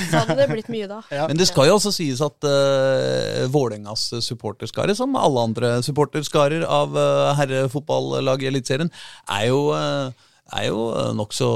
[0.09, 1.01] så hadde det blitt mye da.
[1.17, 1.27] Ja.
[1.29, 6.95] Men det skal jo også sies at uh, Vålerengas supporterskare, som alle andre supporterskarer av
[6.97, 8.93] uh, herrefotballaget i Eliteserien,
[9.29, 10.09] er jo uh,
[10.53, 11.47] er jo eh, nokså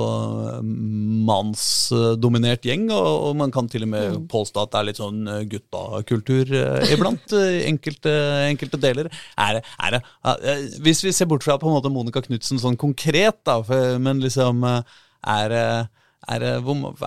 [0.50, 0.62] eh,
[1.30, 5.44] mannsdominert gjeng, og, man kan til og med påstå at det er litt sånn eh,
[5.52, 7.36] guttakultur eh, iblant
[7.70, 8.14] enkelte,
[8.50, 9.12] enkelte deler.
[9.38, 10.02] Er det, er det,
[10.34, 14.00] eh, hvis vi ser bort fra på en måte Monica Knutsen sånn konkret, da, for,
[14.02, 15.64] men liksom er det
[16.30, 16.58] er, det-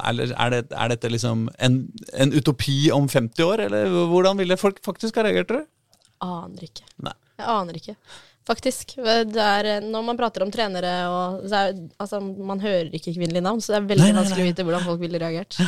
[0.02, 1.76] er, det- er, dette liksom en,
[2.18, 5.66] en utopi om 50 år, eller hvordan ville folk faktisk ha reagert?
[6.22, 6.86] Aner ikke.
[7.02, 7.12] Nei.
[7.38, 7.94] Jeg aner ikke.
[8.48, 8.96] Faktisk.
[8.98, 13.14] Det er, eh, når man prater om trenere og så er, altså, Man hører ikke
[13.14, 15.58] kvinnelige navn, så det er veldig Nei, nei, vanskelig å vite hvordan folk ville reagert.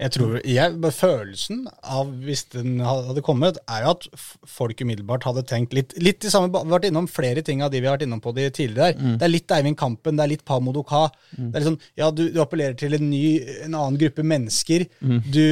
[0.00, 4.06] Jeg tror, jeg, Følelsen av hvis den hadde kommet, er jo at
[4.48, 7.88] folk umiddelbart hadde tenkt litt litt de samme, vært innom flere ting av de vi
[7.88, 8.96] har vært innom på de tidligere.
[8.96, 9.18] Mm.
[9.20, 11.02] Det er litt Eivind Kampen, det er litt Pamodoka.
[11.36, 13.24] Det er liksom, ja, du, du appellerer til en ny,
[13.66, 14.86] en annen gruppe mennesker.
[15.00, 15.44] Du,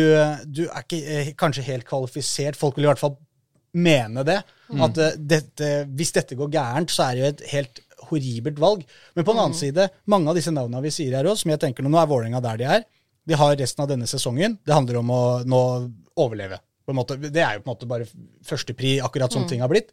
[0.49, 2.57] du er ikke eh, kanskje helt kvalifisert.
[2.57, 3.18] Folk vil i hvert fall
[3.75, 4.39] mene det.
[4.85, 8.85] At eh, dette, hvis dette går gærent, så er det jo et helt horribelt valg.
[9.16, 11.61] Men på den annen side, mange av disse navnene vi sier her også, som jeg
[11.61, 12.87] tenker nå, nå er Vålerenga der de er.
[13.29, 14.59] De har resten av denne sesongen.
[14.64, 15.62] Det handler om å nå
[16.16, 16.61] overleve.
[16.89, 17.19] På en måte.
[17.21, 18.07] Det er jo på en måte bare
[18.49, 19.91] førstepri, akkurat som ting har blitt.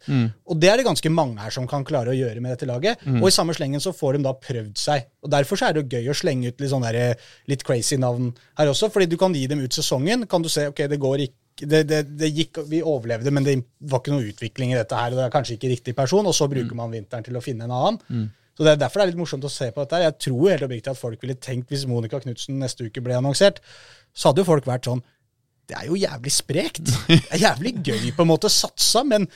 [0.48, 3.02] Og det er det ganske mange her som kan klare å gjøre med dette laget.
[3.20, 5.04] Og i samme slengen så får de da prøvd seg.
[5.22, 7.18] Og Derfor så er det jo gøy å slenge ut litt sånn der,
[7.52, 8.88] litt crazy navn her også.
[8.94, 10.24] fordi du kan gi dem ut sesongen.
[10.26, 13.54] Kan du se ok, det går ikke det, det, det gikk, Vi overlevde, men det
[13.80, 15.14] var ikke noe utvikling i dette her.
[15.14, 17.64] og Det er kanskje ikke riktig person, og så bruker man vinteren til å finne
[17.64, 18.30] en annen.
[18.56, 19.96] Så Det er derfor det er litt morsomt å se på dette.
[19.96, 20.06] her.
[20.10, 23.60] Jeg tror helt oppriktig at folk ville tenkt, hvis Monica Knutsen neste uke ble annonsert,
[24.16, 25.02] så hadde jo folk vært sånn
[25.66, 26.86] Det er jo jævlig sprekt.
[27.08, 29.26] Det er jævlig gøy på en måte satsa, men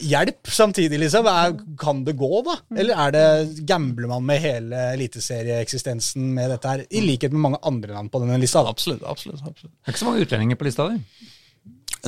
[0.00, 1.26] hjelp samtidig, liksom.
[1.30, 2.56] Er, kan det gå, da?
[2.74, 7.60] Eller er det gambler man med hele eliteserieeksistensen med dette her, i likhet med mange
[7.68, 8.62] andre navn på denne lista?
[8.64, 8.72] da?
[8.74, 9.04] Absolutt.
[9.06, 9.72] absolutt, absolutt.
[9.72, 11.00] Det er ikke så mange utlendinger på lista di.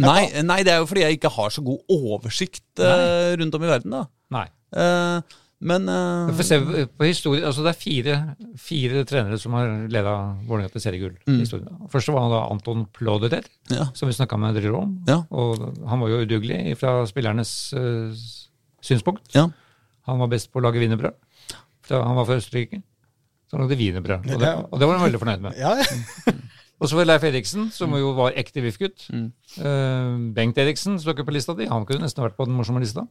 [0.01, 3.65] Nei, nei, det er jo fordi jeg ikke har så god oversikt uh, rundt om
[3.67, 4.03] i verden, da.
[4.33, 4.47] Nei.
[4.73, 5.21] Uh,
[5.63, 8.15] men uh, se på historie, altså Det er fire,
[8.59, 10.15] fire trenere som har leda
[10.49, 11.17] Vålerenga til seriegull.
[11.29, 11.69] historien.
[11.93, 13.87] Først var han da Anton Plauderer, ja.
[13.95, 14.97] som vi snakka med dere om.
[15.07, 15.21] Ja.
[15.31, 18.11] Og han var jo udugelig fra spillernes uh,
[18.83, 19.29] synspunkt.
[19.37, 19.49] ja.
[20.09, 21.15] Han var best på å lage wienerbrød.
[21.93, 22.81] Han var fra Østerrike.
[23.47, 24.25] Så han lagde wienerbrød.
[24.35, 24.57] Og, Ja.
[24.67, 25.55] og det var han veldig fornøyd med.
[25.61, 25.77] Ja,
[26.83, 29.07] Og så var Leif Eriksen, som jo var ekte VIF-gutt.
[29.15, 29.29] Mm.
[29.63, 31.69] Uh, Bengt Eriksen står ikke på lista di.
[31.71, 33.07] Han kunne nesten vært på den morsomme lista.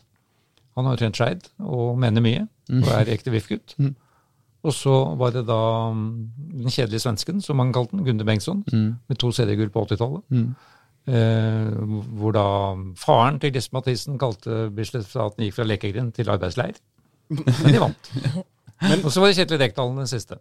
[0.76, 2.46] Han har jo trent Skeid og mener mye,
[2.82, 3.78] og er ekte VIF-gutt.
[4.62, 5.62] Og så var det da
[5.96, 6.12] mm,
[6.62, 10.22] den kjedelige svensken, som man kalte den, Gunde Bengtsson, med to seriegull på 80-tallet.
[11.10, 11.72] Eh,
[12.20, 12.46] hvor da
[13.02, 16.78] faren til Gisle Mathisen kalte Bislett for at den gikk fra lekegrind til arbeidsleir.
[17.32, 18.12] Men de vant.
[18.82, 20.38] og så var det Kjetil Rekdal den siste.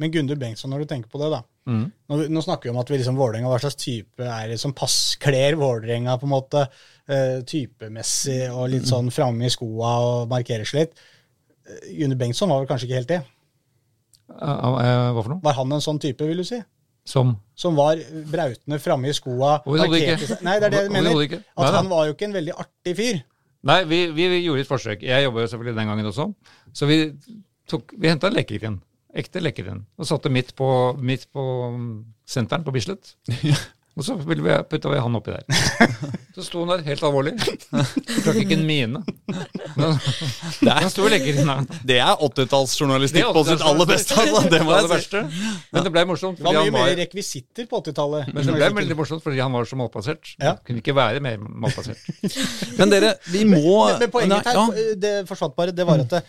[0.00, 1.40] Men Gundur Bengtsson, når du tenker på det, da.
[1.70, 1.84] Mm.
[1.90, 4.74] Nå, nå snakker vi om at vi liksom Vålerenga, hva slags type er det som
[4.76, 6.64] passkler Vålerenga på en måte,
[7.10, 11.02] uh, typemessig og litt sånn framme i skoa og markerer seg litt.
[11.70, 13.22] Gunder Gundur Bengtsson var vel kanskje ikke helt det?
[14.30, 15.42] Uh, eh, hva for noe?
[15.44, 16.60] Var han en sånn type, vil du si?
[17.10, 17.98] Som Som var
[18.30, 19.58] brautende framme i skoa?
[19.66, 20.38] Overhodet ikke.
[20.46, 21.16] Nei, det er det jeg mener.
[21.16, 23.22] Nei At han var jo ikke en veldig artig fyr.
[23.68, 25.02] Nei, vi, vi gjorde et forsøk.
[25.04, 26.26] Jeg jobba jo selvfølgelig den gangen også.
[26.72, 27.02] Så vi,
[27.70, 28.80] tok, vi henta en lekegrind.
[29.20, 29.86] Ekte lekegrind.
[29.98, 30.70] Og satte midt på,
[31.02, 31.42] midt på
[32.28, 33.14] senteren på Bislett.
[33.98, 35.44] Og så ville vi putta vi han oppi der.
[36.34, 37.32] Så sto han der helt alvorlig.
[37.42, 39.00] Trakk ikke en mine.
[39.74, 39.96] Men
[40.70, 41.50] Han sto og leker inn.
[41.84, 44.14] Det er 80-tallsjournalistikk på sitt aller beste.
[44.22, 44.44] Altså.
[44.52, 44.94] Det må aller jeg si.
[44.94, 45.48] verste.
[45.74, 46.38] Men det ble morsomt.
[46.38, 48.30] Det var mye han mer rekvisitter på 80-tallet.
[48.30, 50.36] men det ble veldig morsomt fordi han var så malplassert.
[50.38, 50.54] Ja.
[50.64, 51.98] Kunne ikke være mer malplassert.
[52.78, 54.94] Men dere, vi må Men, men poenget her, ja.
[55.02, 56.22] det forsvant bare, det var at det,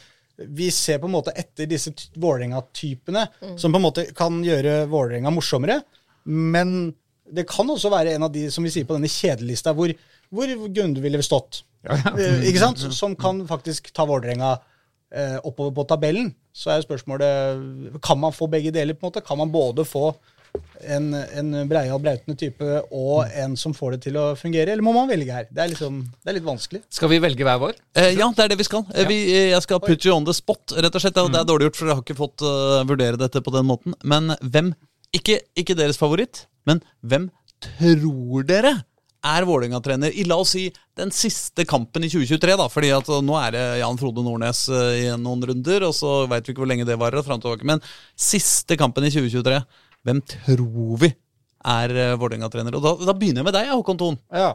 [0.47, 3.27] vi ser på en måte etter disse Vålerenga-typene,
[3.57, 5.81] som på en måte kan gjøre Vålerenga morsommere.
[6.25, 6.93] Men
[7.31, 9.93] det kan også være en av de som vi sier på denne kjedelista, hvor,
[10.33, 11.63] hvor Gunde ville stått.
[11.87, 12.11] Ja, ja.
[12.19, 12.81] Eh, Ikke sant?
[12.93, 14.51] Som kan faktisk ta Vålerenga
[15.15, 16.33] eh, oppover på tabellen.
[16.53, 18.93] Så er spørsmålet kan man få begge deler.
[18.93, 19.23] på en måte?
[19.25, 20.11] Kan man både få
[20.81, 24.93] en, en breial, brautende type og en som får det til å fungere, eller må
[24.95, 25.49] man velge her?
[25.49, 26.83] Det er, liksom, det er litt vanskelig.
[26.93, 27.81] Skal vi velge hver vår?
[27.97, 28.85] Eh, ja, det er det vi skal.
[28.95, 29.07] Ja.
[29.09, 31.19] Vi, eh, jeg skal put you on the spot, rett og slett.
[31.19, 33.97] Det er dårlig gjort, for jeg har ikke fått uh, vurdere dette på den måten.
[34.03, 34.73] Men hvem
[35.15, 37.29] ikke, ikke deres favoritt, men hvem
[37.61, 38.79] tror dere
[39.21, 40.65] er Vålerenga-trener i la oss si
[40.97, 42.55] den siste kampen i 2023?
[42.57, 45.93] da, fordi at eh, nå er det Jan Frode Nordnes eh, i noen runder, og
[45.97, 47.21] så veit vi ikke hvor lenge det varer.
[47.67, 47.83] Men
[48.17, 49.61] siste kampen i 2023,
[50.07, 52.75] hvem tror vi er uh, Vålerenga-trener?
[52.77, 54.19] Og da, da begynner jeg med deg, Håkon Thon.
[54.33, 54.53] Ja.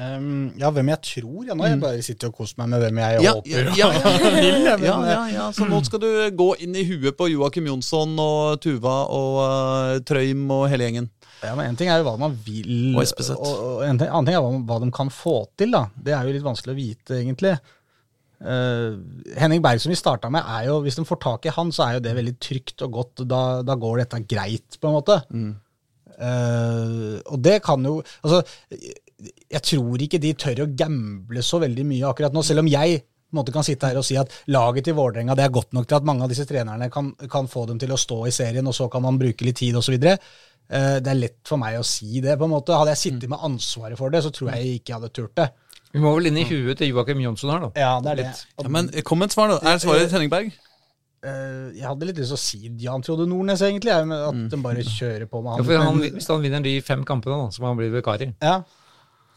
[0.00, 1.40] Um, ja, hvem jeg tror?
[1.44, 3.66] Ja, nå jeg bare sitter og koser meg med hvem jeg Ja, håper.
[3.76, 5.48] ja, ja, vil, ja, ja, ja.
[5.52, 6.08] Så nå skal du
[6.38, 11.10] gå inn i huet på Joakim Jonsson og Tuva og uh, Trøym og hele gjengen.
[11.44, 14.28] Ja, men En ting er jo hva man vil, Og og, og en ting, annen
[14.28, 15.72] ting er hva, hva de kan få til.
[15.76, 15.86] da.
[15.96, 17.54] Det er jo litt vanskelig å vite, egentlig.
[18.40, 18.94] Eh,
[19.36, 21.86] Henning Berg, som vi starta med, er jo, hvis de får tak i han, så
[21.86, 23.26] er jo det veldig trygt og godt.
[23.28, 25.20] Da, da går dette greit, på en måte.
[26.20, 28.42] Eh, og det kan jo Altså,
[29.48, 33.00] jeg tror ikke de tør å gamble så veldig mye akkurat nå, selv om jeg
[33.36, 36.00] måte kan sitte her og si at laget til Vålerenga det er godt nok til
[36.00, 38.74] at mange av disse trenerne kan, kan få dem til å stå i serien, og
[38.76, 39.96] så kan man bruke litt tid osv.
[40.00, 42.36] Uh, det er lett for meg å si det.
[42.38, 42.76] på en måte.
[42.78, 45.48] Hadde jeg sittet med ansvaret for det, så tror jeg ikke jeg hadde turt det.
[45.90, 47.70] Vi må vel inn i huet til Joakim Jonsson her, da.
[47.78, 48.26] Ja, det er det.
[48.62, 49.58] Ja, men Kom med et svar, da.
[49.66, 50.52] Er svaret til Henning Berg?
[51.20, 53.92] Eh, jeg hadde litt lyst til å si Jan Frode Nordnes, egentlig.
[53.92, 55.60] jeg, at At de bare kjører på med han.
[55.60, 58.30] Ja, for han, hvis han vinner de fem kampene da, som han blir vikar i,
[58.40, 58.54] ja.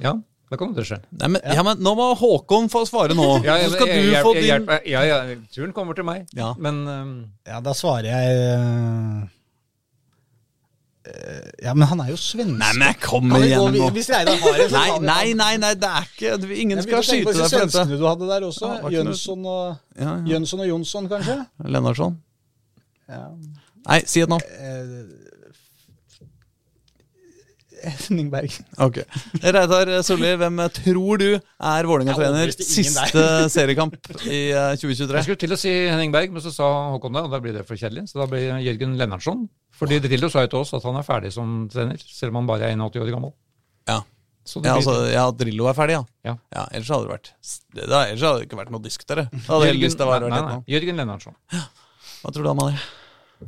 [0.06, 0.14] ja,
[0.54, 1.01] da kan det skje.
[1.20, 1.66] Nei, men, ja.
[1.68, 3.26] men Nå må Håkon få svare nå.
[3.47, 5.20] Ja, Så skal jeg, du få jeg, din hjelper- ja, ja,
[5.51, 6.30] turen kommer til meg.
[6.38, 6.54] Ja.
[6.62, 7.14] Men um,
[7.49, 9.32] ja, da svarer jeg eh, eh,
[11.64, 12.56] Ja, men han er jo svensk.
[12.62, 13.89] Nei, men jeg kommer igjen nå.
[13.95, 17.34] Hvis Reidar har en, Nei, nei, nei, nei, det er ikke Ingen nei, skal skyte
[17.36, 17.97] deg for dette.
[17.99, 18.70] du hadde der også.
[18.86, 20.14] Ja, Jønsson og, Ja, ja.
[20.32, 21.36] Jønsson og Jonsson, kanskje?
[21.76, 22.16] Lennartson?
[23.84, 24.39] Nei, si et nå.
[27.84, 28.54] Eh, Henning Berg.
[28.82, 29.02] Ok.
[29.44, 34.40] Reidar Solli, hvem tror du er Vålerenga-trener siste seriekamp i
[34.80, 35.18] 2023?
[35.20, 37.56] Jeg skulle til å si Henning Berg, men så sa Håkon det, og da blir
[37.58, 38.08] det for kjedelig.
[38.12, 39.46] Så da blir Jørgen Lennartson.
[39.78, 42.50] Fordi Drillo sa jo til oss at han er ferdig som trener, selv om han
[42.50, 43.36] bare er 81 år gammel.
[43.90, 44.00] Ja.
[44.48, 46.04] Så det Ja, altså, ja, Drillo er ferdig, ja.
[46.28, 46.36] Ja.
[46.56, 47.30] ja ellers hadde det vært
[47.74, 49.30] det, da, Ellers hadde det ikke vært noe å diskutere.
[49.32, 50.58] Jørgen, hadde vært nei.
[50.76, 51.38] Jørgen Lennartson.
[51.54, 52.90] Hva tror du, han Eh,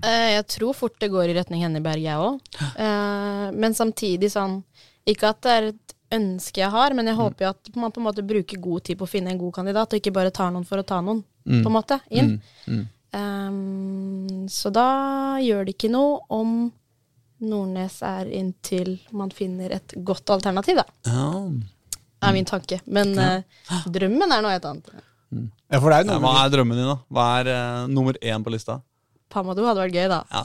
[0.04, 2.40] jeg tror fort det går i retning Henneberg, jeg òg.
[2.62, 4.60] Eh, men samtidig sånn
[5.08, 8.02] Ikke at det er et ønske jeg har, men jeg håper jo at man på
[8.02, 10.52] en måte bruker god tid på å finne en god kandidat, og ikke bare tar
[10.54, 12.38] noen for å ta noen, på en måte, inn.
[13.16, 14.90] Eh, så da
[15.44, 16.56] gjør det ikke noe om
[17.44, 20.86] Nordnes er inntil man finner et godt alternativ, da.
[21.10, 21.30] Ja.
[22.26, 22.80] Er min tanke.
[22.88, 24.92] Men uh, drømmen er noe helt annet.
[25.36, 26.98] Ja, for det er noe hva er drømmen din, da?
[27.12, 28.80] Hva er uh, nummer én på lista?
[29.34, 30.22] Pamadou hadde vært gøy, da.
[30.32, 30.44] Ja.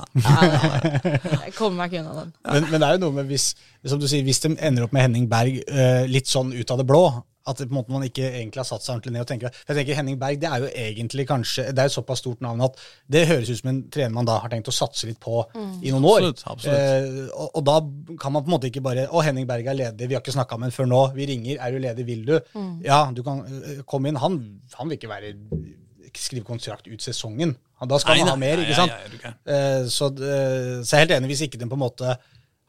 [1.47, 2.31] Jeg kommer meg ikke unna den.
[2.49, 3.51] Men, men det er jo noe med hvis,
[3.87, 6.81] som du sier, hvis de ender opp med Henning Berg uh, litt sånn ut av
[6.81, 7.05] det blå,
[7.49, 9.77] at på en måte man ikke egentlig har satt seg ordentlig ned og tenker Jeg
[9.79, 12.77] tenker Henning Berg det er jo egentlig kanskje Det er et såpass stort navn at
[13.11, 15.41] det høres ut som en trener man da har tenkt å satse litt på
[15.81, 16.29] i noen år.
[16.29, 16.77] Absolutt, absolutt.
[16.77, 17.77] Eh, og, og da
[18.21, 20.37] kan man på en måte ikke bare Å, Henning Berg er ledig, vi har ikke
[20.37, 21.01] snakka med ham før nå.
[21.17, 22.37] Vi ringer, er du ledig, vil du?
[22.85, 24.21] Ja, du kan eh, komme inn.
[24.21, 24.37] Han,
[24.77, 25.33] han vil ikke være
[26.19, 27.55] skrive kontrakt ut sesongen.
[27.87, 28.93] Da skal Nei, man ha mer, nei, ikke ja, sant?
[28.93, 29.53] ja, du.
[29.55, 32.17] Eh, så, eh, så jeg er helt enig hvis ikke den på en måte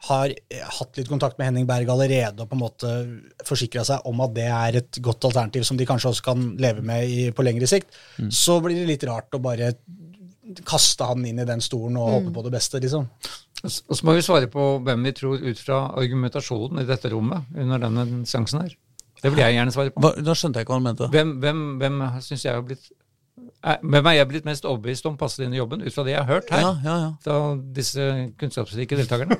[0.08, 2.92] har eh, hatt litt kontakt med Henning Berg allerede og på en måte
[3.46, 6.82] forsikra seg om at det er et godt alternativ som de kanskje også kan leve
[6.82, 8.32] med i, på lengre sikt, Mm.
[8.32, 9.74] så blir det litt rart å bare
[10.68, 13.06] kaste han inn i den stolen og håpe på det beste, liksom.
[13.64, 17.46] Og så må vi svare på hvem vi tror ut fra argumentasjonen i dette rommet
[17.56, 18.74] under denne seansen her.
[19.22, 20.02] Det vil jeg gjerne svare på.
[20.02, 21.08] Hva, da skjønte jeg ikke hva han mente.
[21.14, 22.90] Hvem, hvem, hvem syns jeg har blitt
[23.62, 26.24] Hvem er jeg blitt mest overbevist om passer inn i jobben, ut fra det jeg
[26.24, 26.64] har hørt her?
[26.64, 27.10] Ja, ja, ja.
[27.22, 27.38] Fra
[27.76, 28.08] disse
[28.42, 29.38] kunnskapsrike deltakerne?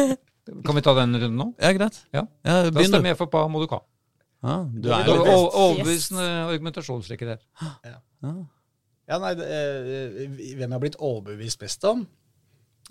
[0.66, 1.48] Kan vi ta den runden nå?
[1.58, 1.98] ja greit.
[2.14, 2.22] Ja.
[2.46, 3.80] Ja, Da stemmer jeg for Pa Moduka.
[4.46, 7.42] Ja, du er jo overbevisende argumentasjonsrekke der.
[9.06, 10.14] Ja, nei, det, eh,
[10.58, 12.00] Hvem jeg har blitt overbevist best om?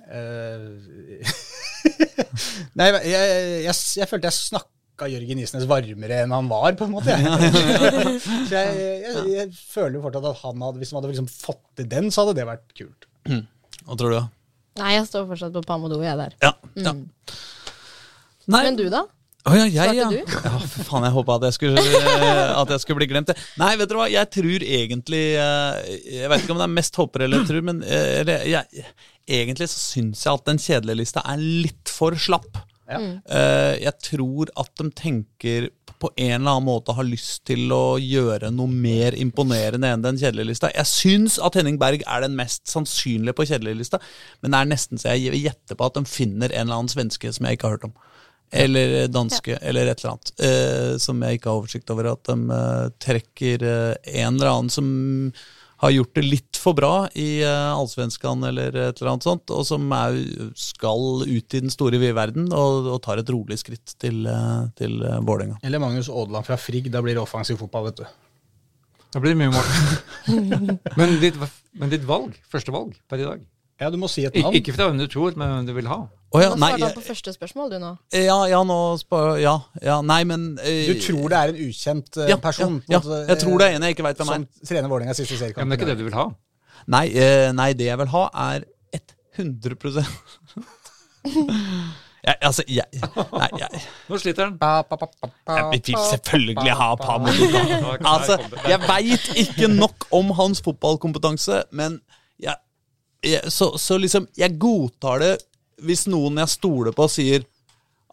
[0.07, 0.61] Eh,
[2.79, 3.33] nei, jeg, jeg,
[3.65, 4.74] jeg, jeg følte jeg snakka
[5.11, 7.11] Jørgen Isnes varmere enn han var, på en måte.
[7.11, 8.21] Jeg.
[8.49, 11.63] Så jeg, jeg, jeg føler jo fortsatt at han hadde, hvis han hadde liksom fått
[11.79, 13.09] til den, så hadde det vært kult.
[13.25, 14.17] Hva tror du?
[14.17, 14.23] da?
[14.81, 16.33] Nei, jeg står fortsatt på Pamodo, jeg der.
[16.43, 16.51] Ja.
[16.79, 16.95] ja.
[18.45, 19.05] Nei, Men du, da?
[19.45, 20.07] Å ja, jeg, ja.
[20.09, 20.17] Du?
[20.17, 20.51] ja.
[20.57, 23.29] For faen, jeg håpa at, jeg skulle, eh, at jeg skulle bli glemt.
[23.61, 26.97] Nei, vet dere hva, jeg tror egentlig eh, Jeg vet ikke om det er mest
[26.97, 28.85] håper eller tror, men eh, jeg,
[29.37, 32.57] egentlig så syns jeg at den kjedelige lista er litt for slapp.
[32.85, 32.99] Ja.
[32.99, 35.69] Uh, jeg tror at de tenker
[36.01, 40.19] på en eller annen måte har lyst til å gjøre noe mer imponerende enn den
[40.19, 40.71] kjedelige lista.
[40.75, 44.01] Jeg syns at Henning Berg er den mest sannsynlige på kjedelige lista,
[44.43, 46.91] men det er nesten så jeg vil gjette på at de finner en eller annen
[46.91, 47.95] svenske som jeg ikke har hørt om.
[48.55, 50.31] Eller danske, eller et eller annet.
[50.39, 52.11] Uh, som jeg ikke har oversikt over.
[52.13, 54.89] At de uh, trekker eh, en eller annen som
[55.83, 59.65] har gjort det litt for bra i uh, Allsvenskan eller et eller annet sånt, og
[59.67, 60.19] som er,
[60.59, 64.67] skal ut i den store vide verden og, og tar et rolig skritt til, uh,
[64.79, 65.59] til uh, Vålerenga.
[65.65, 66.91] Eller Magnus Aadeland fra Frigg.
[66.93, 68.05] Da blir det offensiv fotball, vet du.
[69.15, 69.67] Da blir det mye mål.
[70.99, 71.39] men, ditt,
[71.79, 73.43] men ditt valg, første valg per i dag
[73.81, 74.55] Ja, du må si et Ik navn.
[74.55, 75.97] Ikke fra hvem du tror, men hvem du vil ha.
[76.35, 77.89] Oh, ja, Nå nei, på første spørsmål, du nå.
[78.11, 79.53] ja, ja, nå spør, ja,
[79.83, 82.81] ja, nei, men eh, Du tror det er en ukjent eh, ja, person?
[82.91, 84.45] Ja, ja, jeg tror det er en jeg ikke veit hvem er.
[84.59, 85.69] Som trener Vålerengas siste Ja, men seriekamp.
[85.71, 86.25] det er ikke det du vil ha.
[86.95, 88.67] Nei, eh, nei, det jeg vil ha, er
[89.35, 89.75] 100
[92.25, 94.57] jeg, Altså, jeg Nei, jeg, Nå sliter han.
[94.59, 94.83] Pa,
[95.55, 97.17] jeg vil selvfølgelig ha Ja,
[98.13, 101.99] Altså, jeg veit ikke nok om hans fotballkompetanse, men
[102.39, 102.55] jeg,
[103.51, 105.33] så, så liksom Jeg godtar det
[105.83, 107.43] hvis noen jeg stoler på, sier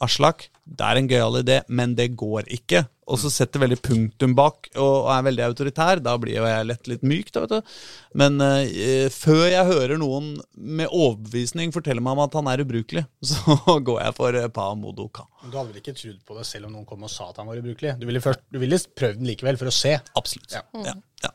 [0.03, 2.81] Aslak, det er en gøyal idé, men det går ikke.
[3.13, 6.01] Og så setter veldig punktum bak og er veldig autoritær.
[6.03, 7.75] Da blir jo jeg lett litt myk, da, vet du.
[8.19, 13.05] Men eh, før jeg hører noen med overbevisning fortelle meg om at han er ubrukelig,
[13.31, 15.27] så går jeg for pa modo ka.
[15.45, 17.51] Du hadde vel ikke trodd på det selv om noen kom og sa at han
[17.51, 17.95] var ubrukelig?
[18.01, 19.99] Du ville, først, du ville prøvd den likevel, for å se.
[20.19, 20.59] Absolutt.
[20.59, 20.67] Ja.
[20.87, 20.99] Ja.
[21.27, 21.35] Ja.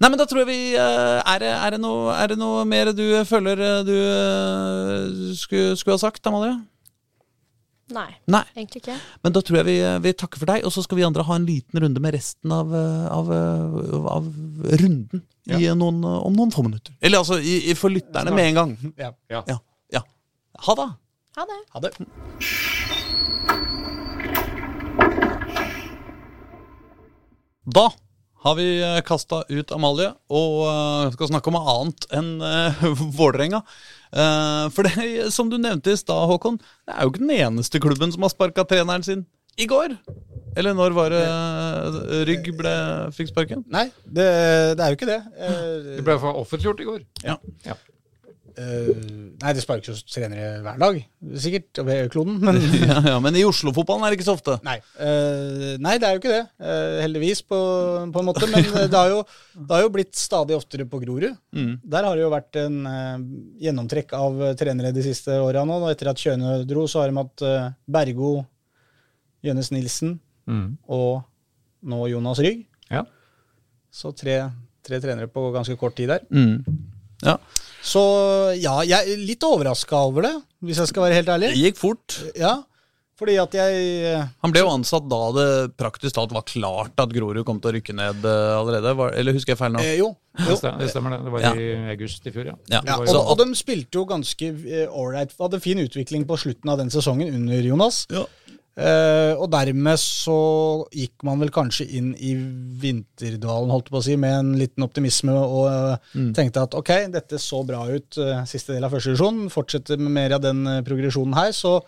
[0.00, 2.64] Nei, men da tror jeg vi eh, Er det, er det, noe, er det noe
[2.68, 6.56] mer du føler eh, du eh, skulle, skulle ha sagt, Amalie?
[7.90, 8.44] Nei, Nei.
[8.54, 8.94] egentlig ikke.
[9.24, 9.74] Men da tror jeg vi,
[10.04, 12.52] vi takker for deg, og så skal vi andre ha en liten runde med resten
[12.54, 13.32] av, av,
[14.14, 14.28] av
[14.78, 16.94] runden i eh, noen, om noen få minutter.
[17.02, 18.76] Eller altså i, i for lytterne med en gang.
[19.04, 19.10] Ja.
[19.32, 19.42] Ja.
[19.50, 19.58] Ja.
[19.98, 20.04] ja.
[20.68, 20.88] Ha det.
[21.40, 21.58] Ha det.
[21.74, 21.92] Ha det.
[27.74, 27.90] Da
[28.40, 28.66] har vi
[29.04, 32.84] kasta ut Amalie og eh, skal snakke om noe annet enn uh,
[33.18, 33.60] Vålerenga.
[34.10, 36.56] Eh, for det, som du nevnte i stad, Håkon,
[36.88, 39.26] det er jo ikke den eneste klubben som har sparka treneren sin
[39.60, 39.92] i går.
[40.58, 42.72] Eller når var det eh, Rygg ble,
[43.14, 43.62] fikk sparken?
[43.70, 44.26] Nei, det,
[44.78, 45.20] det er jo ikke det.
[45.36, 47.04] Eh, Det ble for offentliggjort i går.
[47.26, 47.36] Ja.
[47.68, 47.76] Ja.
[48.58, 48.88] Eh,
[49.42, 51.00] nei, det sparkes jo trenere hver dag,
[51.42, 52.38] sikkert, over kloden.
[52.42, 52.58] Men
[52.90, 54.56] ja, ja, Men i Oslo-fotballen er det ikke så ofte.
[54.66, 56.42] nei, uh, nei, det er jo ikke det.
[56.62, 57.60] Uh, heldigvis, på,
[58.14, 58.48] på en måte.
[58.50, 59.20] Men det har, jo,
[59.58, 61.36] det har jo blitt stadig oftere på Grorud.
[61.56, 61.74] Mm.
[61.94, 62.80] Der har det jo vært en
[63.60, 65.82] gjennomtrekk av trenere de siste åra nå.
[65.84, 67.46] Og etter at Kjøne dro, så har de hatt
[67.86, 68.40] Bergo,
[69.46, 70.18] Jønnes Nilsen
[70.50, 70.74] Mm.
[70.90, 71.22] og
[71.86, 72.64] nå Jonas Rygg.
[72.90, 73.04] Ja.
[73.90, 74.36] Så tre,
[74.86, 76.24] tre trenere på ganske kort tid der.
[76.30, 76.64] Mm.
[77.26, 77.36] Ja.
[77.82, 78.00] Så
[78.60, 80.34] ja, jeg er litt overraska over det,
[80.66, 81.54] hvis jeg skal være helt ærlig.
[81.54, 82.18] Det gikk fort.
[82.36, 82.58] Ja,
[83.20, 85.46] Fordi at jeg eh, Han ble jo ansatt da det
[85.76, 88.94] praktisk talt var klart at Grorud kom til å rykke ned eh, allerede.
[88.96, 89.82] Var, eller husker jeg feil nå?
[89.84, 90.14] eh, Jo.
[90.40, 90.56] Det jo.
[90.56, 91.18] stemmer, det stemmer det.
[91.26, 91.50] Det var Ja.
[91.52, 92.54] i august i fjor, ja.
[92.72, 94.48] Ja, Ja, og, og de spilte jo ganske
[94.88, 95.32] ålreit.
[95.40, 98.06] Hadde fin utvikling på slutten av den sesongen under Jonas.
[98.12, 98.24] Ja.
[98.78, 100.36] Eh, og dermed så
[100.94, 102.36] gikk man vel kanskje inn i
[102.80, 106.30] vinterdvalen, holdt på å si, med en liten optimisme og uh, Mm.
[106.34, 109.48] tenkte at ok, dette så bra ut uh, siste del av første divisjon.
[109.52, 111.80] Fortsetter med mer av den progresjonen her, så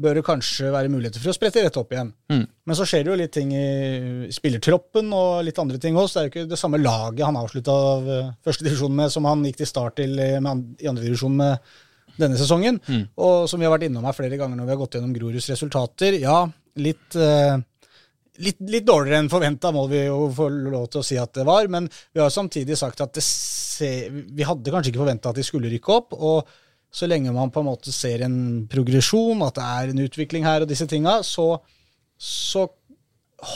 [0.00, 2.12] bør det kanskje være muligheter for å sprette rett opp igjen.
[2.32, 2.44] Mm.
[2.66, 6.14] Men så skjer det jo litt ting i spillertroppen og litt andre ting også.
[6.14, 7.74] Det er jo ikke det samme laget han avslutta
[8.46, 11.74] første divisjon med som han gikk til start til med i andre divisjon med
[12.20, 12.78] denne sesongen.
[13.16, 15.50] Og som vi har vært innom her flere ganger når vi har gått gjennom Groruds
[15.52, 16.18] resultater.
[16.22, 16.38] Ja,
[16.80, 17.58] litt, eh,
[18.46, 21.46] litt, litt dårligere enn forventa, må vi jo få lov til å si at det
[21.48, 21.68] var.
[21.72, 25.46] Men vi har samtidig sagt at det se, vi hadde kanskje ikke forventa at de
[25.46, 26.18] skulle rykke opp.
[26.18, 26.58] og
[26.90, 30.64] så lenge man på en måte ser en progresjon, at det er en utvikling her
[30.64, 31.52] og disse tinga, så,
[32.18, 32.66] så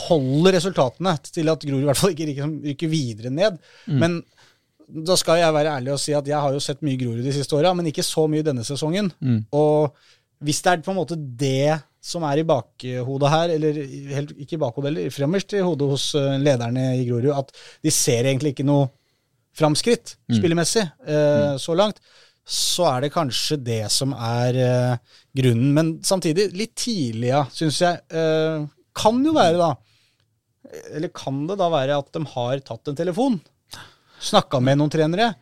[0.06, 3.58] holder resultatene til at Grorud i hvert fall ikke rykker, rykker videre ned.
[4.00, 4.20] Men
[4.88, 7.32] da skal jeg være ærlig og si at jeg har jo sett mye Grorud de
[7.32, 9.10] siste åra, men ikke så mye denne sesongen.
[9.56, 9.94] Og
[10.44, 13.78] hvis det er på en måte det som er i bakhodet her, eller
[14.12, 17.54] helt, ikke i bakhodet, eller fremmest i hodet hos eh, lederne i Grorud, at
[17.84, 18.90] de ser egentlig ikke noe
[19.56, 22.02] framskritt spillemessig eh, så langt,
[22.44, 25.70] så er det kanskje det som er eh, grunnen.
[25.72, 28.02] Men samtidig, litt tidlig, ja, syns jeg.
[28.12, 29.72] Eh, kan jo være, da
[30.92, 33.40] Eller kan det da være at de har tatt en telefon?
[34.24, 35.34] Snakka med noen trenere.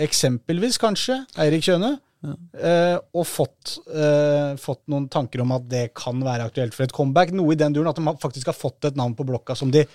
[0.00, 1.98] Eksempelvis kanskje Eirik Kjøne.
[2.20, 6.92] eh, og fått, eh, fått noen tanker om at det kan være aktuelt for et
[6.92, 7.30] comeback.
[7.32, 9.86] Noe i den duren at de faktisk har fått et navn på blokka som de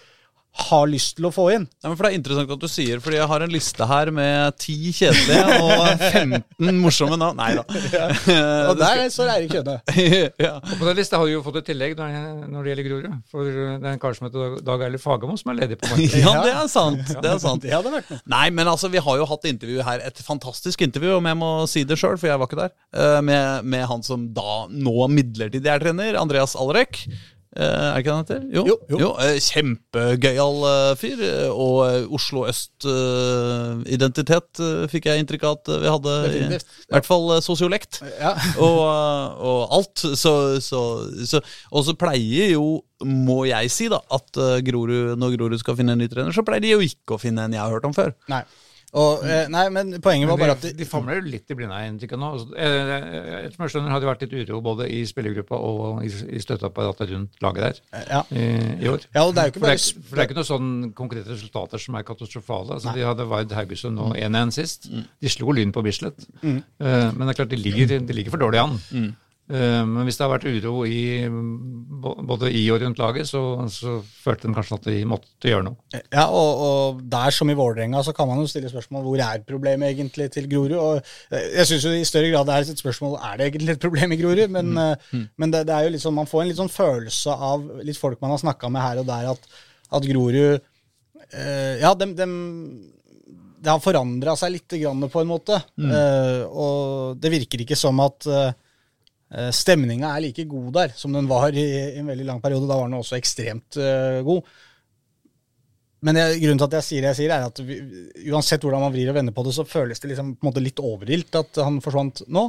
[0.56, 1.66] har lyst til å få inn.
[1.84, 4.12] Ja, men for Det er interessant at du sier, fordi jeg har en liste her
[4.16, 7.40] med ti kjedelige og 15 morsomme navn.
[7.40, 7.66] Nei da.
[8.72, 9.76] Og der står Eirik Kjønne.
[10.46, 10.54] ja.
[10.62, 13.20] Og på den lista har du jo fått et tillegg når, det gjelder Grorud.
[13.32, 16.24] For det er en kar som heter Dag- Eilif Fagermo som er ledig på markedet.
[16.26, 17.04] ja, det er sant.
[17.12, 17.66] Det er sant.
[17.66, 18.24] Det hadde vært noe.
[18.32, 21.52] Nei, men altså, vi har jo hatt intervju her, et fantastisk intervju, om jeg må
[21.72, 25.10] si det sjøl, for jeg var ikke der, eh, med, med han som da nå
[25.12, 27.04] midlertidig er trener, Andreas Alrek.
[27.56, 28.42] Eh, er ikke det han heter?
[28.52, 28.64] Jo.
[28.68, 28.98] Jo, jo.
[29.00, 29.10] jo
[29.46, 31.22] Kjempegøyal eh, fyr.
[31.24, 34.60] eh, Og eh, Oslo øst-identitet
[34.92, 36.16] fikk jeg inntrykk av at vi hadde.
[36.36, 36.60] I,
[36.92, 38.02] hvert fall eh, sosiolekt.
[38.20, 38.34] Ja.
[38.66, 38.80] og,
[39.40, 40.04] og alt.
[40.20, 40.34] Så,
[40.64, 40.82] så,
[41.24, 41.40] så,
[41.72, 42.66] og så pleier jo,
[43.08, 46.44] må jeg si, da, at eh, Grorud, når Grorud skal finne en ny trener, så
[46.48, 48.12] pleier de jo ikke å finne en jeg har hørt om før.
[48.32, 48.44] Nei.
[48.96, 51.76] Og, eh, nei, men poenget var bare at de, de, famler jo litt i blinde
[51.76, 52.30] her inntrykk nå.
[52.38, 52.92] Altså, eh,
[53.42, 56.44] Etter som jeg skjønner, har det vært litt uro både i spillergruppa og i, i
[56.44, 58.22] støtteapparatet rundt laget der ja.
[58.32, 58.46] i,
[58.86, 59.04] i år.
[59.10, 60.92] ja, og det er jo ikke For det, bare for det er ikke noen sånne
[60.96, 62.78] konkrete resultater som er katastrofale.
[62.78, 64.90] Altså, de hadde Vard Haugesund nå 1-1 sist.
[64.92, 66.28] De slo Lyn på Bislett.
[66.46, 68.80] Eh, men det er klart, de ligger, de ligger for dårlig an.
[68.96, 69.12] Eh,
[69.46, 71.28] men hvis det har vært uro i,
[72.02, 76.00] både i og rundt laget, så, så følte de kanskje at de måtte gjøre noe.
[76.02, 79.44] Ja, og, og der som i Vålerenga så kan man jo stille spørsmål hvor er
[79.46, 80.74] problemet egentlig til Grorud.
[80.80, 80.98] Og
[81.30, 83.86] eh, jeg syns jo i større grad det er et spørsmål er det egentlig et
[83.86, 84.48] problem i Grorud.
[84.58, 85.24] Men, mm.
[85.38, 88.02] men det, det er jo litt sånn, man får en litt sånn følelse av litt
[88.02, 89.64] folk man har snakka med her og der, at,
[90.00, 92.36] at Grorud eh, Ja, dem, dem
[93.66, 95.58] det har forandra seg litt grann på en måte.
[95.78, 98.52] Eh, og det virker ikke som at uh,
[99.52, 101.66] stemninga er like god der som den var i,
[102.00, 102.68] en veldig lang periode.
[102.70, 104.46] Da var den også ekstremt eh, god.
[106.06, 107.80] Men jeg, grunnen til at jeg sier det jeg sier, er at vi,
[108.30, 110.62] uansett hvordan man vrir og vender på det, så føles det liksom på en måte
[110.62, 112.44] litt overilt at han forsvant nå.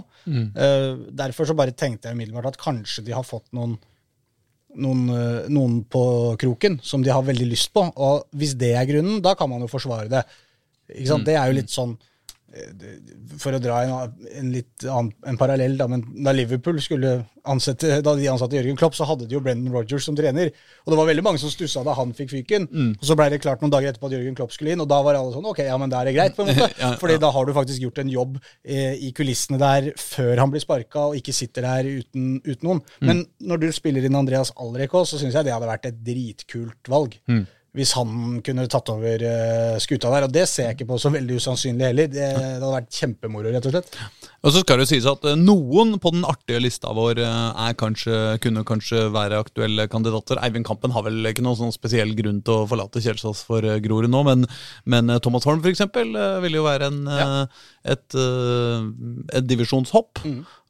[0.52, 3.78] Eh, derfor så bare tenkte jeg umiddelbart at kanskje de har fått noen,
[4.76, 6.02] noen, uh, noen på
[6.42, 7.86] kroken som de har veldig lyst på.
[7.96, 10.26] Og hvis det er grunnen, da kan man jo forsvare det.
[10.92, 11.24] Ikke sant?
[11.24, 12.15] Det er jo litt sånn eh, det-
[13.40, 18.00] For å dra en, en litt annen en parallell, da, men da Liverpool skulle ansette
[18.02, 20.48] Da de ansatte Jørgen Klopp, så hadde de jo Brendan Rodgers som trener.
[20.82, 22.66] Og det var veldig mange som stussa da han fikk fyken.
[22.96, 24.98] Og så ble det klart noen dager etterpå at Jørgen Klopp skulle inn, og da
[25.06, 26.70] var alle sånn Ok, ja, men da er det greit, på en måte.
[26.82, 27.18] Ja, ja.
[27.22, 28.36] Da har du faktisk gjort en jobb
[28.66, 32.82] eh, i kulissene der før han blir sparka, og ikke sitter der uten, uten noen.
[33.06, 36.90] Men når du spiller inn Andreas Alrek så syns jeg det hadde vært et dritkult
[36.90, 37.14] valg.
[37.76, 40.26] Hvis han kunne tatt over eh, skuta der.
[40.26, 42.08] Og det ser jeg ikke på som veldig usannsynlig heller.
[42.08, 43.98] Det, det hadde vært kjempemoro, rett og slett.
[44.46, 47.76] Og så skal det sies at eh, noen på den artige lista vår eh, er
[47.78, 50.40] kanskje, kunne kanskje være aktuelle kandidater.
[50.40, 54.10] Eivind Kampen har vel ikke noen sånn spesiell grunn til å forlate Kjelsås for Grorud
[54.12, 54.48] nå, men,
[54.88, 57.26] men Thomas Holm eksempel eh, jo være en, ja.
[57.84, 58.20] et, et,
[59.36, 60.22] et divisjonshopp.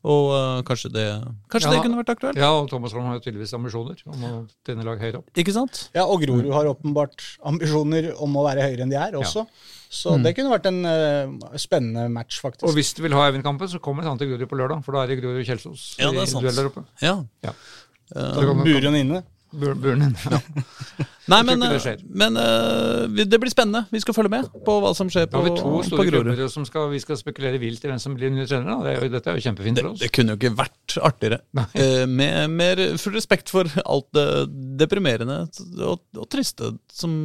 [0.05, 1.05] Og uh, kanskje det,
[1.51, 1.73] kanskje Ja.
[1.75, 2.37] det kunne vært aktuelt?
[2.39, 4.33] Ja, og Thomas Holm har jo tydeligvis ambisjoner om å
[4.67, 5.31] tjene lag høyere opp.
[5.35, 5.89] Ikke sant?
[5.97, 9.47] Ja, Og Grorud har åpenbart ambisjoner om å være høyere enn de er også.
[9.91, 12.67] Så det kunne vært en uh, spennende match, faktisk.
[12.69, 14.93] Og hvis du vil ha Eivind Kampen, så kommer han til Grorud på lørdag, for
[14.95, 16.43] da er det Grorud Kjelsås Ja, det er i sant.
[16.45, 16.85] duell der oppe.
[17.03, 17.17] Ja.
[17.43, 17.55] Ja.
[18.14, 19.25] Da burer hun inne.
[19.53, 20.17] Bur- Burnen.
[20.31, 20.41] Ja.
[21.33, 23.85] Nei, men, det eh, men uh, det blir spennende.
[23.91, 26.43] Vi skal følge med på hva som skjer Da på, har vi to store Grorud.
[26.53, 28.79] som skal, vi skal spekulere vilt i hvem som blir nye trenere.
[28.85, 30.03] Det er jo, dette er jo kjempefint Det, for oss.
[30.05, 31.41] det kunne jo ikke vært artigere.
[31.77, 34.27] Eh, med mer full respekt for alt det
[34.81, 35.43] deprimerende
[35.85, 37.17] og, og triste som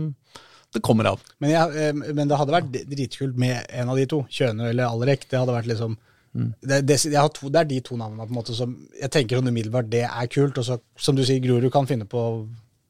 [0.74, 1.22] det kommer av.
[1.44, 4.22] Men, jeg, men det hadde vært dritkult med en av de to.
[4.32, 5.28] Kjøne eller Alrek.
[5.30, 5.98] Det hadde vært liksom
[6.34, 9.12] det, det, jeg har to, det er de to navnene på en måte som jeg
[9.12, 10.60] tenker sånn umiddelbart det er kult.
[10.62, 12.26] Og så, som du sier, Grorud kan finne på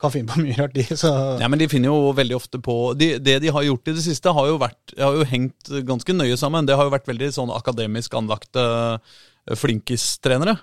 [0.01, 0.85] kan finne på mye rart, de.
[0.97, 1.11] Så
[1.41, 4.05] Ja, men De finner jo veldig ofte på de, Det de har gjort i det
[4.05, 6.65] siste, har jo, vært, har jo hengt ganske nøye sammen.
[6.65, 10.57] Det har jo vært veldig sånn akademisk anlagte eh, flinkistrenere.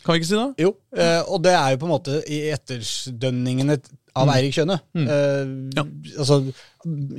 [0.00, 0.64] Kan vi ikke si det?
[0.64, 3.76] Jo, eh, og det er jo på en måte i etterdønningene
[4.18, 4.80] av Eirik Kjøne.
[4.96, 5.84] Uh, Ja.
[6.18, 6.40] altså,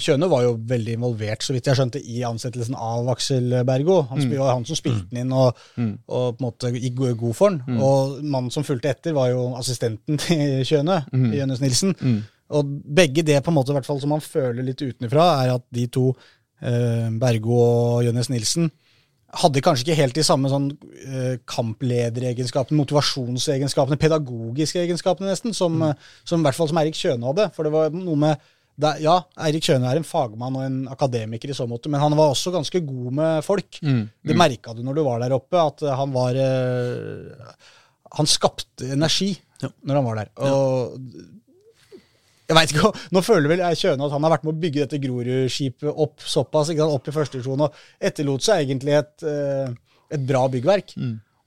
[0.01, 4.01] Kjøne var jo veldig involvert, så vidt jeg skjønte, i ansettelsen av Aksel Bergo.
[4.09, 4.35] Han mm.
[4.39, 7.79] var han som spilte den inn og, og på en måte gikk god for den.
[7.79, 11.93] Og mannen som fulgte etter, var jo assistenten til Kjøne, Jønnes Nilsen.
[12.51, 15.53] Og begge det på en måte, i hvert fall som man føler litt utenfra, er
[15.55, 16.09] at de to,
[16.65, 18.71] uh, Bergo og Jønnes Nilsen,
[19.39, 20.69] hadde kanskje ikke helt de samme sånn
[21.05, 25.93] eh, kamplederegenskapene, motivasjonsegenskapene, pedagogiske egenskapene nesten, som, mm.
[26.27, 27.45] som i hvert fall som Eirik Kjøne hadde.
[27.55, 28.49] For det var noe med
[28.81, 32.15] det, Ja, Eirik Kjøne er en fagmann og en akademiker i så måte, men han
[32.17, 33.79] var også ganske god med folk.
[33.81, 37.55] Det merka du når du var der oppe, at eh, han var eh,
[38.19, 39.69] Han skapte energi Ja.
[39.85, 40.29] når han var der.
[40.41, 40.97] Og
[42.51, 44.85] jeg vet ikke, Nå føler vel jeg Kjøne at han har vært med å bygge
[44.85, 49.27] dette Grorud-skipet opp såpass, ikke sant, opp i første divisjon, og etterlot seg egentlig et,
[49.27, 49.75] eh,
[50.17, 50.95] et bra byggverk.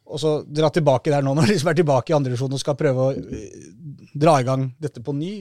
[0.04, 2.60] Og så dra tilbake der nå, når de liksom er tilbake i andre divisjon og
[2.60, 3.68] skal prøve å eh,
[4.12, 5.34] dra i gang dette på ny.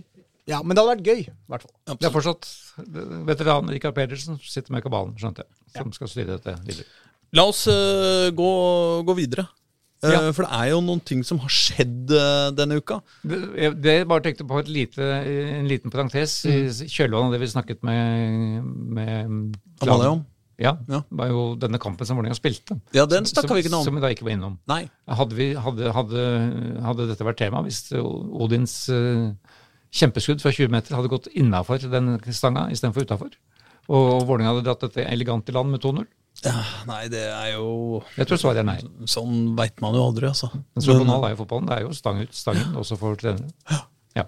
[0.49, 1.97] Ja, men det hadde vært gøy, i hvert fall.
[1.99, 2.49] Det er fortsatt
[3.29, 6.87] veteranen Rikard Pedersen sitter med kabalen, skjønte jeg, som skal styre dette videre.
[7.33, 8.49] La oss uh, gå,
[9.07, 9.47] gå videre.
[10.03, 10.31] Eh, Ja.
[10.35, 12.99] For det er jo noen ting som har skjedd eh, denne uka.
[13.23, 14.99] Det, det bare tenkte på lite,
[15.61, 16.57] en liten parentes i
[16.91, 18.67] kjølvannet av det vi snakket med,
[18.99, 20.23] med Amalie om.
[20.61, 20.99] Ja, Ja.
[21.09, 22.75] det var jo denne kampen som Vålerenga spilte.
[22.93, 23.87] Ja, den snakka vi ikke noe om.
[23.87, 24.59] Som vi da ikke var innom.
[24.69, 24.83] Nei.
[25.09, 26.25] Hadde, vi, hadde, hadde,
[26.85, 29.31] hadde dette vært tema, hvis Odins uh,
[29.93, 33.33] kjempeskudd fra 20 meter hadde gått innafor den stanga istedenfor utafor,
[33.89, 36.05] og Vålerenga hadde dratt dette elegant i land med 2-0,
[36.43, 36.57] Ja,
[36.89, 38.79] nei, det er jo jeg tror svaret er nei.
[39.07, 40.49] Sånn veit man jo aldri, altså.
[40.51, 41.69] Men så banal er jo fotballen.
[41.69, 43.47] Det er jo stang ut, stangen også for trenere.
[44.17, 44.25] Ja.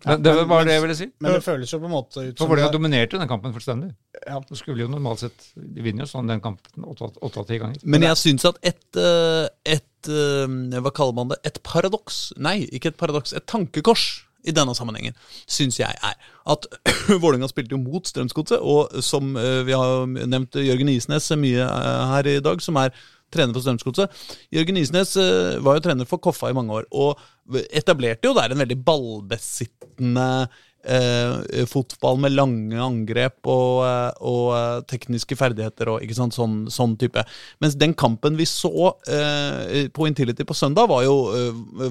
[0.00, 1.06] Det, det var det jeg ville si.
[1.20, 3.52] Men det føles jo på en måte ut For som Vålerenga det- dominerte den kampen
[3.52, 3.90] fullstendig.
[4.24, 4.38] ja.
[4.48, 7.76] Så skulle jo normalt sett De vinner jo sånn den kampen åtte av ti ganger.
[7.84, 11.36] Men jeg syns at et, eh, et eh, Hva kaller man det?
[11.44, 13.34] Et paradoks Nei, ikke et paradoks.
[13.36, 15.16] Et tankekors i denne sammenhengen
[15.50, 16.18] syns jeg er
[16.50, 16.66] at
[17.22, 22.04] Vålerenga spilte jo mot Strømsgodset, og som eh, vi har nevnt Jørgen Isnes mye eh,
[22.14, 22.94] her i dag, som er
[23.30, 24.24] trener for Strømsgodset.
[24.54, 28.52] Jørgen Isnes eh, var jo trener for Koffa i mange år, og etablerte jo der
[28.52, 30.26] en veldig ballbesittende
[30.82, 33.82] eh, fotball med lange angrep og,
[34.26, 37.24] og tekniske ferdigheter og ikke sånn, sånn type.
[37.62, 41.18] Mens den kampen vi så eh, på Intility på søndag, var jo,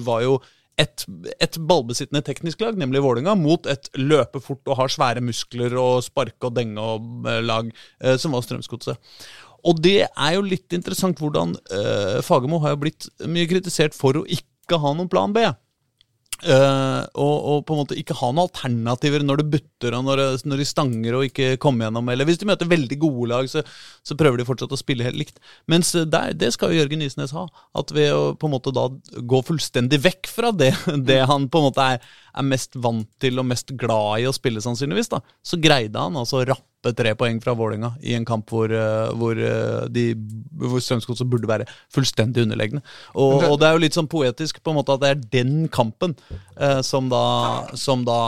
[0.04, 0.40] var jo
[0.78, 1.04] et,
[1.42, 6.04] et ballbesittende teknisk lag, nemlig Vålinga, mot et løpe fort og har svære muskler og
[6.06, 7.70] sparke og denge og eh, lag,
[8.00, 9.10] eh, som var Strømsgodset.
[9.68, 14.16] Og det er jo litt interessant hvordan eh, Fagermo har jo blitt mye kritisert for
[14.16, 15.44] å ikke ha noen plan B.
[16.40, 20.22] Eh, og, og på en måte ikke ha noen alternativer når det butter og når,
[20.48, 22.08] når de stanger og ikke kommer gjennom.
[22.12, 23.64] Eller hvis de møter veldig gode lag, så,
[24.06, 25.42] så prøver de fortsatt å spille helt likt.
[25.70, 27.46] Mens der, det skal jo Jørgen Isnes ha.
[27.76, 28.88] At ved å på en måte da
[29.20, 30.72] gå fullstendig vekk fra det,
[31.10, 34.34] det han på en måte er, er mest vant til og mest glad i å
[34.34, 38.24] spille, sannsynligvis, da, så greide han altså å rappe tre poeng fra Vålerenga i en
[38.28, 40.06] kamp hvor, eh, hvor, eh, de,
[40.56, 42.80] hvor Strømsgodset burde være fullstendig underlegne.
[43.12, 45.54] Og, og det er jo litt sånn poetisk på en måte at det er den
[45.72, 46.16] kampen
[46.56, 47.24] eh, som da,
[47.76, 48.20] som da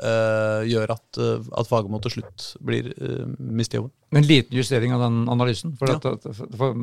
[0.00, 3.94] eh, gjør at, uh, at Fagermo til slutt blir uh, mister jobben.
[4.12, 5.76] En liten justering av den analysen.
[5.78, 5.94] For, Ja.
[6.10, 6.24] at,
[6.56, 6.74] for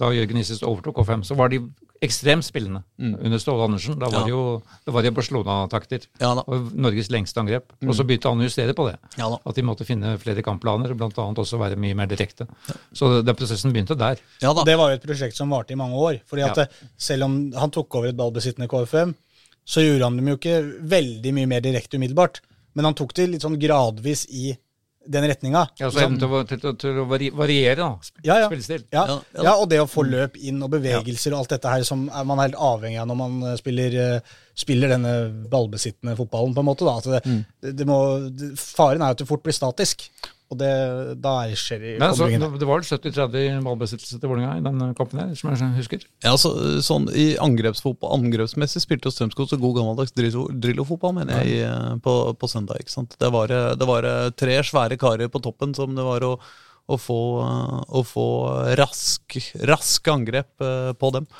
[0.00, 1.58] Da Jørgen Isis overtok K5, så var de
[2.02, 3.98] ekstremt spillende under Ståle Andersen.
[3.98, 4.14] Da var Mm.
[4.20, 4.24] Ja.
[4.24, 6.06] det jo det var jo Barcelona-takter.
[6.20, 6.32] Ja.
[6.46, 7.72] Og Norges lengste angrep.
[7.86, 8.98] Og så begynte han å justere på det.
[9.18, 9.38] Ja da.
[9.46, 11.08] At de måtte finne flere kampplaner, bl.a.
[11.16, 12.46] også være mye mer direkte.
[12.92, 14.18] Så den prosessen begynte der.
[14.42, 14.64] Ja da.
[14.64, 16.20] Det var jo et prosjekt som varte i mange år.
[16.26, 16.66] fordi at Ja.
[16.98, 19.14] Selv om han tok over et ballbesittende KFM,
[19.66, 22.40] så gjorde han dem jo ikke veldig mye mer direkte umiddelbart.
[22.74, 24.56] Men han tok det litt sånn gradvis i
[25.10, 25.64] den retninga.
[25.80, 27.88] Ja, så evnen til, til, til, til å variere da,
[28.22, 28.50] Ja, ja.
[28.50, 28.84] spillestil.
[28.94, 29.54] Ja, Ja, ja, ja.
[29.58, 32.48] og det å få løp inn og bevegelser og alt dette her som man er
[32.50, 35.14] helt avhengig av når man eh, spiller eh, spiller denne
[35.52, 36.84] ballbesittende fotballen, på en måte.
[36.84, 36.98] da.
[37.00, 37.40] Altså det, Mm.
[37.64, 37.96] det, det må,
[38.28, 40.04] det, faren er at du fort blir statisk,
[40.50, 40.68] og det,
[41.22, 45.20] da er skjer i altså, det var vel 70-30 ballbesittelse til Vålerenga i den kampen
[45.22, 46.02] her, som jeg husker.
[46.26, 46.50] Ja, så,
[46.82, 51.60] sånn I angrepsfotball, angrepsmessig spilte jo Strømskog så god gammeldags Drillo- Drillo-fotball, mener jeg, i,
[51.68, 52.82] eh, på, på søndag.
[52.82, 53.14] ikke sant?
[53.22, 56.32] Det var, eh, det var eh, tre svære karer på toppen som det var å,
[56.90, 58.26] å få, eh, å få
[58.82, 59.38] rask,
[59.70, 61.30] rask angrep eh, på dem.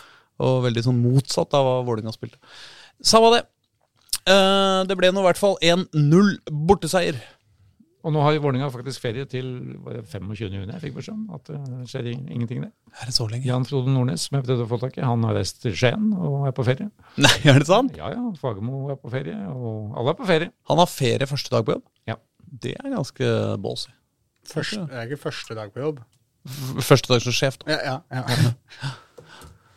[0.40, 2.38] Og veldig sånn motsatt av hva Vålerenga spilte.
[3.02, 3.42] Samme det.
[4.28, 6.34] Uh, Det ble nå i hvert fall 1-0
[6.68, 7.16] borteseier.
[8.00, 9.44] Og nå har Vålerenga faktisk ferie til
[9.84, 10.30] var det 25.
[10.40, 11.24] juni, jeg fikk beskjed om.
[11.36, 12.70] At det skjer ingenting der.
[12.96, 13.44] Er det så lenge?
[13.44, 16.06] Jan Frode Nordnes, som jeg prøvde å få tak i, han har reist til Skien
[16.16, 16.86] og er på ferie.
[17.20, 17.92] Nei, er det sant?
[18.00, 20.48] Ja ja, Fagermo er på ferie, og alle er på ferie.
[20.72, 21.84] Han har ferie første dag på jobb?
[22.08, 22.16] Ja.
[22.64, 23.28] Det er ganske
[23.66, 23.92] ballsy.
[24.48, 26.00] Første, det er ikke første dag på jobb.
[26.48, 27.76] F- Første dag som sjef, da.
[27.76, 28.50] Ja, ja, ja.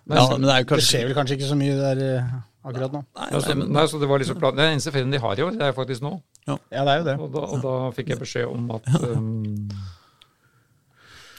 [0.07, 2.31] Men, Ja, men det er jo Det skjer vel kanskje ikke så mye der eh,
[2.63, 3.01] akkurat nå.
[3.03, 4.55] Nei, nei, nei, men, nei, så det var liksom plan.
[4.57, 6.15] Den eneste ferien de har i år, det er faktisk nå.
[6.47, 7.15] Ja, det er jo det.
[7.19, 9.69] Og da, og da fikk jeg beskjed om at um,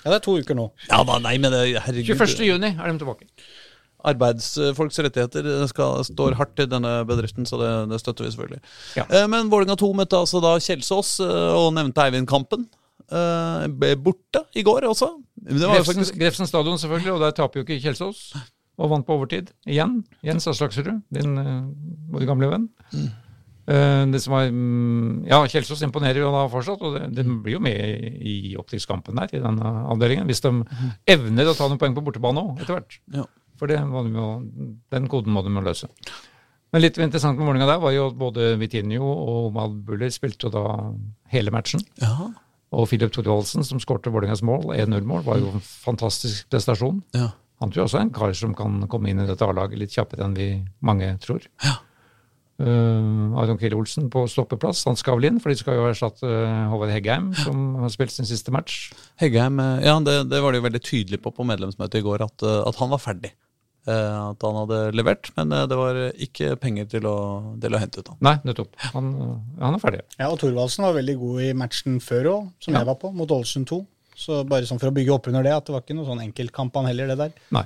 [0.04, 0.70] Ja, det er to uker nå.
[0.90, 2.12] ja da, nei, men det, herregud.
[2.14, 2.44] 21.
[2.50, 3.28] juni er de tilbake.
[4.04, 8.60] Arbeidsfolks rettigheter skal, står hardt i denne bedriften, så det, det støtter vi selvfølgelig.
[9.00, 9.06] Ja.
[9.08, 12.66] Eh, men Vålerenga 2 møtte altså da Kjelsås eh, og nevnte Eivind Kampen.
[13.08, 15.08] Eh, ble borte i går også.
[15.40, 18.26] Det var Grefsen, faktisk Grefsen stadion, selvfølgelig, og der taper jo ikke Kjelsås.
[18.74, 20.00] Og vant på overtid igjen.
[20.26, 21.68] Jens Aslaksrud, din uh,
[22.14, 22.66] vår gamle venn.
[23.64, 27.56] Eh, det som var, mm, ja, Kjelsås imponerer jo da fortsatt, og det, de blir
[27.56, 30.28] jo med i opptrykkskampen der, i denne avdelingen.
[30.28, 30.52] Hvis de
[31.08, 32.98] evner å ta noen poeng på bortebane òg, etter hvert.
[33.14, 33.24] Ja.
[33.60, 34.28] For det må de jo,
[34.92, 35.88] den koden må de jo løse.
[36.74, 40.48] Men litt interessant med Vålerenga der var jo at både Vitinho og Mal Buller spilte
[40.48, 40.64] jo da
[41.30, 41.84] hele matchen.
[42.02, 42.32] Ja.
[42.74, 47.00] Og Philip Thorvaldsen, som skårte Vålerengas mål, 1-0-mål, var jo en fantastisk prestasjon.
[47.16, 47.30] ja.
[47.62, 49.94] Han tror jeg også er en kar som kan komme inn i dette A-laget litt
[49.94, 50.48] kjappere enn vi
[50.84, 51.44] mange tror.
[51.64, 51.76] Ja.
[52.54, 56.28] Uh, Aron Kiel Olsen på stoppeplass, han skal vel inn, for de skal jo erstatte
[56.28, 58.92] uh, Håvard Heggheim, som har spilt sin siste match.
[59.18, 62.22] Heggheim eh, ja, det, det var de jo veldig tydelige på på medlemsmøtet i går,
[62.28, 63.32] at, at han var ferdig.
[63.84, 67.16] Uh, at han hadde levert, men det var ikke penger til å,
[67.60, 68.20] til å hente ut han.
[68.24, 68.78] Nei, nettopp.
[68.94, 69.10] Han,
[69.58, 70.04] han er ferdig.
[70.20, 72.84] Ja, og Thorvaldsen var veldig god i matchen før òg, som Ja.
[72.84, 73.82] jeg var på, mot Ålesund 2.
[74.14, 76.22] Så bare sånn for å bygge opp under det, at det var ikke noe sånn
[76.22, 77.32] enkeltkamp han heller, det der.
[77.54, 77.64] Nei.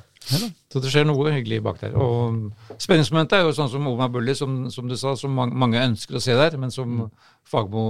[0.68, 1.94] Så det skjer noe hyggelig bak der.
[1.96, 2.50] Og
[2.80, 6.18] spenningsmomentet er jo sånn som Omar Bulli, som, som du sa, som mange, mange ønsker
[6.18, 7.06] å se der, men som
[7.48, 7.82] Fagmo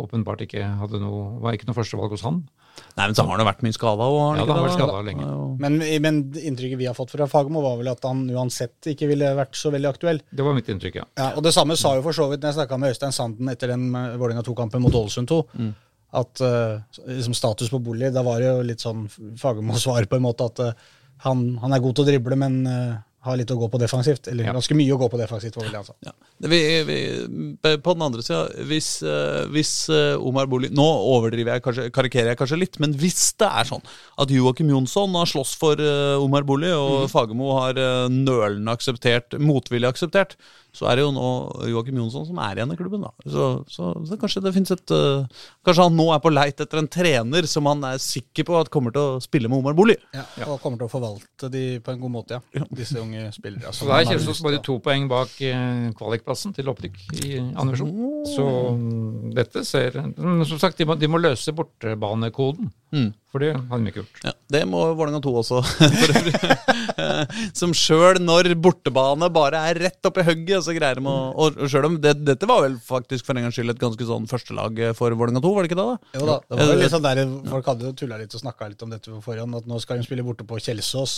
[0.00, 2.38] åpenbart ikke hadde noe Var ikke noe førstevalg hos han.
[2.96, 4.78] Nei, men så har han jo vært mye skada òg, Ja, han Ja, har vært
[4.78, 5.26] skadet lenge.
[5.60, 5.76] Men,
[6.06, 9.58] men inntrykket vi har fått fra Fagmo, var vel at han uansett ikke ville vært
[9.60, 10.22] så veldig aktuell.
[10.32, 11.06] Det var mitt inntrykk, ja.
[11.20, 13.52] Ja, og Det samme sa jo for så vidt når jeg snakka med Øystein Sanden
[13.52, 15.42] etter den eh, Vålerenga 2-kampen mot Ålesund 2.
[16.14, 16.76] At eh,
[17.10, 19.08] liksom status på bolig, da var det jo litt sånn
[19.40, 20.76] Fagermo svar på en måte at eh,
[21.26, 24.28] han, han er god til å drible, men eh, har litt å gå på defensivt.
[24.28, 24.52] Eller Ja.
[24.52, 25.94] ganske mye å gå på defensivt, var vel det han sa.
[26.04, 26.12] Ja.
[26.52, 26.98] Vi, vi,
[27.80, 28.88] på den andre sida, hvis,
[29.54, 29.70] hvis
[30.20, 33.80] Omar Boli Nå overdriver jeg, kanskje, karikerer jeg kanskje litt, men hvis det er sånn
[34.20, 35.80] at Joakim Jonsson har slåss for
[36.20, 37.80] Omar Boli, og Fagermo har
[38.12, 40.36] nølende akseptert, motvillig akseptert,
[40.74, 41.28] så er det jo nå
[41.70, 43.04] Joakim Jonsson som er igjen i klubben.
[43.06, 43.12] da.
[43.30, 46.80] Så, så, så kanskje det finnes et uh, Kanskje han nå er på leit etter
[46.80, 49.96] en trener som han er sikker på at kommer til å spille med Omar Boli.
[50.16, 52.66] Ja, Og kommer til å forvalte de på en god måte, ja.
[52.74, 53.72] Disse unge spillere.
[53.76, 57.94] Så da er Kjelsås bare to poeng bak eh, kvalikplassen til opprykk i andre versjon.
[58.34, 58.46] Så
[59.36, 62.72] dette ser som sagt, de må, de må løse bortebanekoden.
[62.94, 63.08] Mm.
[63.34, 64.18] For det hadde de ikke gjort.
[64.22, 65.56] Ja, Det må Vålerenga 2 også,
[66.00, 66.34] for øvrig.
[67.58, 71.88] Som sjøl når bortebane bare er rett oppi hugget, så greier de å Og selv
[71.88, 75.16] om det, dette var vel faktisk for en gangs skyld et ganske sånn førstelag for
[75.18, 75.88] Vålerenga 2, var det ikke det?
[75.90, 76.20] da?
[76.20, 78.70] Jo da, det var jo litt sånn der, Folk hadde jo tulla litt og snakka
[78.70, 81.16] litt om dette på forhånd, at nå skal de spille borte på Kjelsås.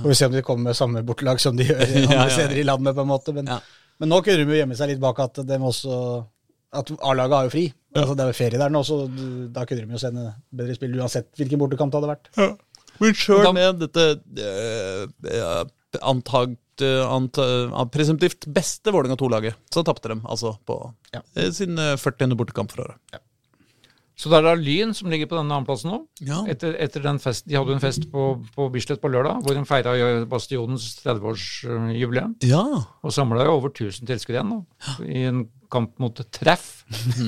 [0.00, 2.24] Får vi se om de kommer med samme bortelag som de gjør andre Ja, ja,
[2.24, 2.34] ja.
[2.38, 2.94] steder i landet.
[2.96, 3.34] på en måte.
[3.36, 3.60] Men, Ja.
[4.00, 5.96] men nå kunne de jo gjemme seg litt bak at de også
[6.72, 7.64] at A-laget har jo fri.
[7.96, 9.00] Altså, det er jo ferie der nå, så
[9.50, 12.30] da kunne de jo sende bedre spill uansett hvilken bortekamp det hadde vært.
[12.38, 12.50] Ja.
[13.00, 14.04] Men sjøl med dette
[14.44, 15.62] eh, eh,
[16.06, 20.76] antagt eh, eh, presumptivt beste Vålerenga 2-laget, så tapte de altså på
[21.16, 21.22] Ja.
[21.34, 22.36] eh, sin eh, 40.
[22.38, 23.20] bortekamp for året.
[24.20, 25.98] Så det er da Lyn som ligger på denne andreplassen nå.
[26.28, 26.42] Ja.
[26.52, 29.56] Etter, etter den fest, De hadde jo en fest på, på Bislett på lørdag, hvor
[29.56, 29.94] de feira
[30.28, 32.34] Bastionens 30-årsjubileum.
[32.44, 32.60] Ja.
[33.00, 34.60] Og samla jo over 1000 tilskuere igjen nå,
[35.08, 36.82] i en kamp mot Treff,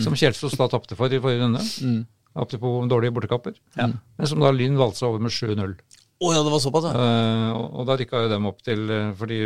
[0.04, 1.64] som Kjelsås da tapte for i forrige runde.
[1.80, 2.02] Mm.
[2.44, 3.56] Apropos dårlige bortekamper.
[3.78, 5.76] Men som da Lyn valgte seg over med 7-0.
[6.22, 6.94] Oh, ja, det var såpass, ja.
[6.94, 9.38] Uh, og, og da rykka jo dem opp til uh, Fordi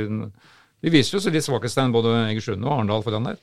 [0.85, 3.39] de viser jo så litt svakhetstegn, både Egersund og Arendal foran der.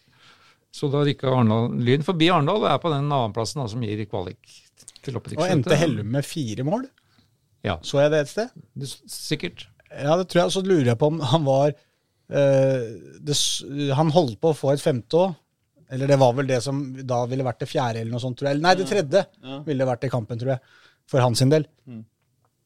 [0.73, 4.01] Så da rykka Arendal Lyn forbi Arendal og er på den annenplassen da, som gir
[4.09, 4.55] kvalik
[5.05, 5.41] til opprykk.
[5.43, 6.87] Og endte Hellum med fire mål.
[7.63, 8.49] Ja, Så jeg det et sted?
[8.75, 9.67] det, sikkert.
[9.93, 10.53] Ja, det tror jeg.
[10.55, 12.87] Så lurer jeg på om han var eh,
[13.23, 13.37] det,
[13.95, 15.35] Han holdt på å få et femte òg.
[15.93, 18.49] Eller det var vel det som da ville vært det fjerde, eller noe sånt, tror
[18.49, 18.63] jeg.
[18.63, 19.21] Nei, det tredje
[19.67, 20.63] ville vært i kampen, tror jeg.
[21.11, 21.67] For hans sin del.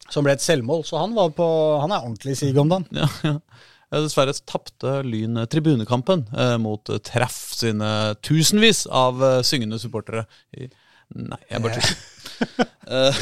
[0.08, 0.86] Som ble et selvmål.
[0.88, 1.48] Så han var på
[1.82, 2.88] Han er ordentlig i siget om dagen.
[2.96, 3.34] Ja, ja.
[3.88, 10.26] Ja, Dessverre tapte Lyn tribunekampen eh, mot eh, Treff sine tusenvis av eh, syngende supportere.
[11.16, 11.98] Nei, jeg bare tuller.
[12.88, 13.16] Eh,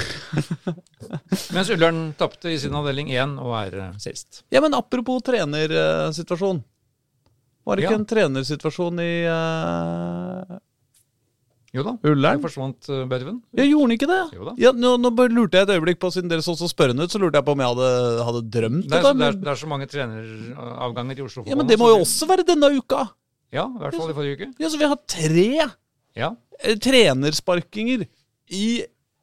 [1.56, 4.42] Mens Ullern tapte i sin avdeling 1 og er eh, sist.
[4.54, 6.60] ja, men apropos trenersituasjon.
[7.66, 8.00] Var det ikke Ja.
[8.02, 10.58] en trenersituasjon i eh,
[11.76, 11.94] Jo da.
[12.08, 12.38] Ullern?
[12.40, 13.42] Der forsvant uh, Børven.
[13.58, 14.20] Ja, gjorde den ikke det?
[14.38, 14.54] Jo da.
[14.64, 17.20] Ja, nå, nå lurte jeg et øyeblikk på, siden dere så så spørrende ut, så
[17.20, 17.90] lurte jeg på om jeg hadde,
[18.30, 19.10] hadde drømt Det er, det.
[19.10, 21.44] så- det, er, det er så mange treneravganger i Oslo.
[21.50, 23.04] Ja, men det må jo også være denne uka!
[23.54, 24.48] Ja, i hvert fall i forrige uke.
[24.60, 25.70] Ja, Så vi har tre
[26.16, 26.30] Ja.
[26.64, 28.08] eh, trenersparkinger
[28.56, 28.66] i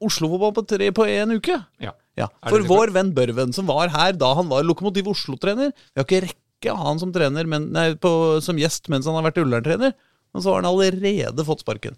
[0.03, 1.59] Oslo-fotball på, tre- på én uke.
[1.81, 1.91] ja.
[2.15, 6.03] Ja, For vår venn Børven, som var her da han var Lokomotiv Oslo-trener Vi har
[6.05, 9.23] ikke rekke å ha han som, trener, men, nei, på, som gjest mens han har
[9.31, 9.95] vært Ullern-trener.
[10.31, 11.97] Men så har han allerede fått sparken.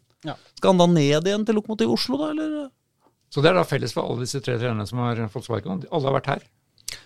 [0.55, 2.31] Skal han da ned igjen til Lokomotiv Oslo, da?
[2.33, 2.71] eller?
[3.33, 5.83] Så det er da felles for alle disse tre trenerne som har fått sparken.
[5.91, 6.43] Alle har vært her.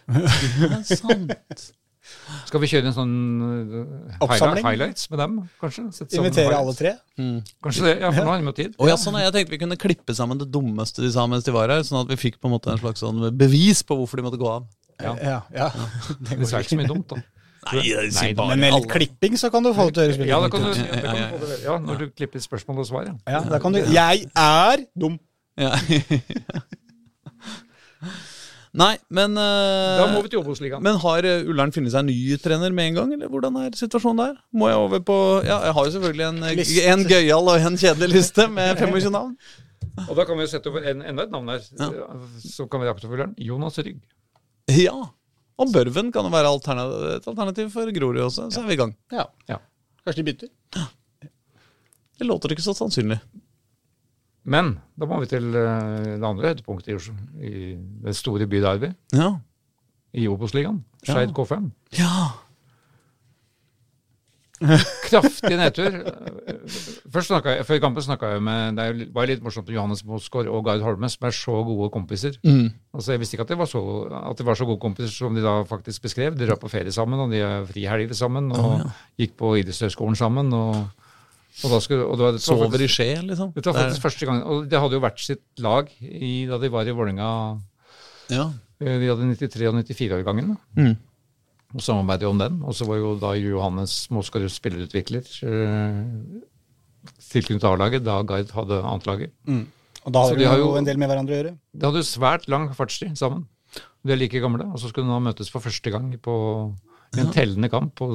[0.09, 1.69] Det er sant.
[2.47, 4.65] Skal vi kjøre en sånn uh, Oppsamling?
[4.65, 5.83] highlights med dem, kanskje?
[5.93, 6.93] Sette Invitere alle tre?
[6.97, 7.27] tre.
[7.65, 8.77] Kanskje det, ja, for nå har vi jo tid.
[8.79, 11.53] Oh, ja, sånn, jeg tenkte vi kunne klippe sammen det dummeste de sa mens de
[11.53, 14.21] var her, sånn at vi fikk på en måte en slags sånn bevis på hvorfor
[14.21, 14.65] de måtte gå av.
[14.99, 15.13] Ja.
[15.23, 15.67] Ja, ja.
[16.17, 17.21] Det er ikke så mye dumt, da.
[17.59, 20.39] Nei, Nei, Men med litt klipping så kan du få det til å høres Ja,
[20.39, 20.77] da du, ut.
[20.79, 23.09] ja, det kan du ja, når du klipper spørsmål og svar.
[23.09, 23.15] Ja.
[23.35, 25.19] Ja, da kan du Jeg er dum.
[25.59, 25.73] Ja.
[28.79, 30.83] Nei, men eh, Da må vi til Obos-ligaen.
[30.85, 33.73] Men har eh, Ullern funnet seg en ny trener med en gang, eller hvordan er
[33.77, 34.35] situasjonen der?
[34.53, 35.17] Må jeg over på
[35.47, 39.09] Ja, jeg har jo selvfølgelig en, eh, en gøyal og en kjedelig liste med 25
[39.17, 39.33] navn.
[40.05, 41.65] Og da kan vi jo sette over en, enda et navn her,
[42.45, 43.33] Så kan vi rappe for Ullern.
[43.41, 43.97] Jonas Rygg.
[44.77, 44.95] Ja.
[45.59, 48.79] Og Børven kan jo være alternativ, et alternativ for Grorud også, så er vi i
[48.79, 48.93] gang.
[49.11, 49.25] Ja.
[49.51, 49.57] Ja.
[50.05, 50.87] Kanskje de bytter.
[52.19, 53.19] Det låter ikke så sannsynlig.
[54.49, 57.13] Men da må vi til eh, det andre høydepunktet i Oslo.
[57.43, 57.51] I
[58.05, 59.33] den store byderby Ja.
[60.15, 60.79] i Obos-ligaen.
[61.03, 61.69] Skeid K5.
[61.99, 62.31] Ja.
[65.07, 65.93] Kraftig nedtur.
[67.13, 70.65] Først jeg, Før kampen snakka jeg med Det var litt morsomt med Johannes Mosgaard og
[70.67, 72.35] Gard Holme, som er så gode kompiser.
[72.43, 72.67] Mm.
[72.93, 73.81] Altså Jeg visste ikke at de, var så,
[74.31, 76.35] at de var så gode kompiser som de da faktisk beskrev.
[76.37, 78.83] De drar på ferie sammen, og de har frihelger sammen, og
[79.19, 80.51] gikk på idrettshøyskolen sammen.
[80.53, 80.75] Og,
[81.63, 83.53] og da skulle, og det var, det Sover i faktisk, skje, liksom.
[83.55, 86.71] det var faktisk første gang, og De hadde jo vært sitt lag i, da de
[86.75, 87.31] var i Vålerenga.
[88.29, 88.49] Ja.
[88.83, 90.57] eh, De hadde 93- og 94-årgangen.
[90.77, 90.97] Mm.
[91.75, 92.61] Og samarbeidet om den.
[92.65, 95.27] Og så var jo da Johannes Moskarud spillerutvikler.
[95.45, 95.99] eh,
[97.29, 99.33] Tilknyttet A-laget da Gard hadde annet laget.
[99.45, 99.67] Mm.
[100.05, 101.53] Og da hadde har de har jo en del med hverandre å gjøre.
[101.73, 103.45] De hadde jo svært lang fartstid sammen.
[104.03, 106.35] De er like gamle, og så skulle de nå møtes for første gang på
[107.17, 108.11] en tellende kamp på,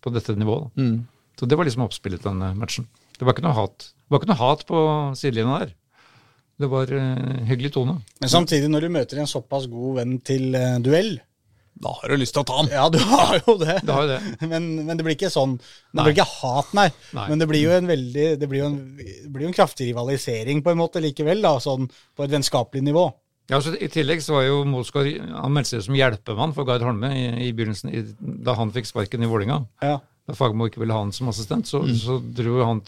[0.00, 0.70] på dette nivået.
[0.76, 1.06] Mm.
[1.38, 2.88] Så det var liksom oppspillet denne matchen.
[3.16, 4.80] Det var ikke noe hat Det var ikke noe hat på
[5.16, 5.72] sidelinja der.
[6.60, 7.96] Det var uh, hyggelig tone.
[8.20, 11.14] Men samtidig, når du møter en såpass god venn til uh, duell
[11.80, 12.66] Da har du lyst til å ta han.
[12.68, 13.78] Ja, du har jo det.
[13.88, 14.18] Det har jo det.
[14.52, 16.04] Men, men det blir ikke sånn Det Nei.
[16.04, 16.84] blir ikke hat, nei.
[17.16, 17.24] Nei.
[17.32, 19.86] Men det blir jo en veldig Det blir jo en, det blir jo en kraftig
[19.88, 23.06] rivalisering på en måte likevel, da, sånn på et vennskapelig nivå.
[23.50, 25.08] Ja, så I tillegg så var jo Mosgaard
[25.40, 28.04] Han meldte seg som hjelpemann for Gard Holme i, i begynnelsen, i,
[28.44, 29.56] da han fikk sparken i Vålinga.
[29.82, 29.96] Ja.
[30.28, 32.84] Da Fagermo ikke ville ha han som assistent, så, så dro han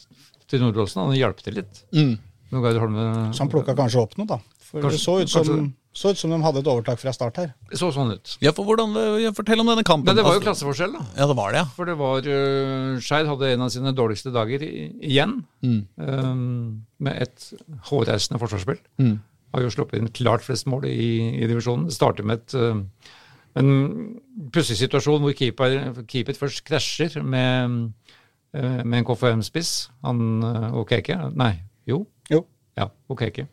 [0.52, 1.80] til Nordåsen og hjalp til litt.
[1.96, 2.12] Mm.
[2.52, 4.38] Når Gard Holme Så han plukka kanskje opp noe, da.
[4.68, 5.56] For Kanskje- det så ut, som, kanskje
[5.92, 7.50] så ut som de hadde et overtak fra start her.
[7.68, 8.36] Det så sånn ut.
[8.40, 8.94] Ja, for hvordan,
[9.36, 10.08] Fortell om denne kampen.
[10.08, 11.02] Men det var jo Altså- klasseforskjell, da.
[11.18, 11.64] Ja, det var det, ja.
[11.76, 15.44] For det var uh, Skeid hadde en av sine dårligste dager i, igjen.
[15.62, 15.86] Mm.
[16.00, 17.52] um, med et
[17.90, 18.80] hårreisende forsvarsspill.
[18.98, 19.20] Mm.
[19.52, 21.90] Har jo sluppet inn klart flest mål i, i divisjonen.
[21.92, 22.80] Starter med et, uh,
[23.60, 23.70] en
[24.54, 27.92] pussig situasjon hvor keeper, keeper først krasjer med,
[28.56, 29.90] uh, med en KFM-spiss.
[30.08, 31.52] Han uh, Okeke Nei,
[31.86, 32.06] jo.
[32.32, 32.46] Jo.
[32.80, 33.44] Ja, Okeke.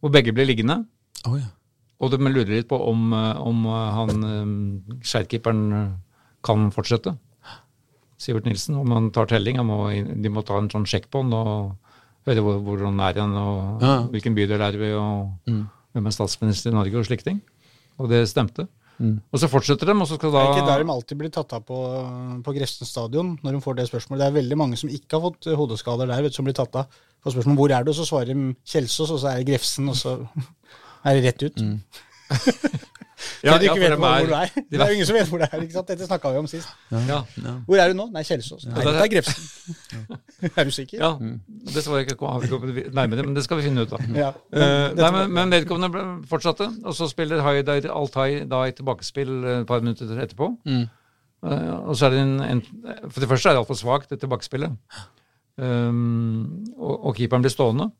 [0.00, 0.86] Hvor begge blir liggende.
[1.26, 1.50] Oh, ja.
[1.98, 4.52] Og de lurer litt på om, uh, om uh, han um,
[4.86, 5.88] uh,
[6.46, 7.16] kan fortsette.
[8.18, 9.58] Sivert Nilsen, om han tar telling.
[9.58, 11.76] Han må, de må ta en sånn sjekk på han og
[12.28, 13.94] høre hvor, hvor han er igjen, og Ja.
[14.10, 15.68] hvilken bydel er vi, og Mm.
[15.94, 17.40] hvem er statsminister i Norge, og slike ting.
[17.98, 18.68] Og det stemte.
[18.98, 21.30] Og så fortsetter de, og så skal da Det er ikke der de alltid blir
[21.30, 21.78] tatt av på,
[22.42, 24.18] på Grefsen stadion når de får det spørsmålet.
[24.18, 26.74] Det er veldig mange som ikke har fått eh, hodeskader der, vet, som blir tatt
[26.74, 26.86] av.
[27.22, 29.94] På spørsmålet hvor er du, så svarer de Kjelsås, og så er det Grefsen, og
[29.94, 30.16] så
[31.08, 31.64] er det rett ut.
[33.42, 34.50] Ja, ja, for vet hvor, er- hvor du er.
[34.70, 35.62] Det er jo ingen som vet hvor det er.
[35.62, 35.88] ikke sant?
[35.90, 36.68] Dette snakka vi om sist.
[36.92, 37.20] Ja,
[37.66, 38.06] Hvor er du nå?
[38.14, 38.66] Nei, Kjelsås.
[38.68, 39.74] Nei, det er- Grefsen.
[40.58, 40.98] er du sikker?
[41.02, 41.10] ja,
[41.74, 44.04] det svarer jeg ikke har vi kommet nærmere, men det skal vi finne ut av.
[44.14, 44.30] Ja.
[44.54, 49.60] Uh, nei, men, men vedkommende fortsatte, og så spiller Haidar Altai da i tilbakespill eh,
[49.62, 50.52] et par minutter etterpå.
[50.68, 50.86] Mm.
[51.42, 52.62] Uh, og så er det en, en
[53.10, 54.78] For det første er det altfor svakt, det tilbakespillet.
[55.58, 57.90] Um, og, og keeperen blir stående.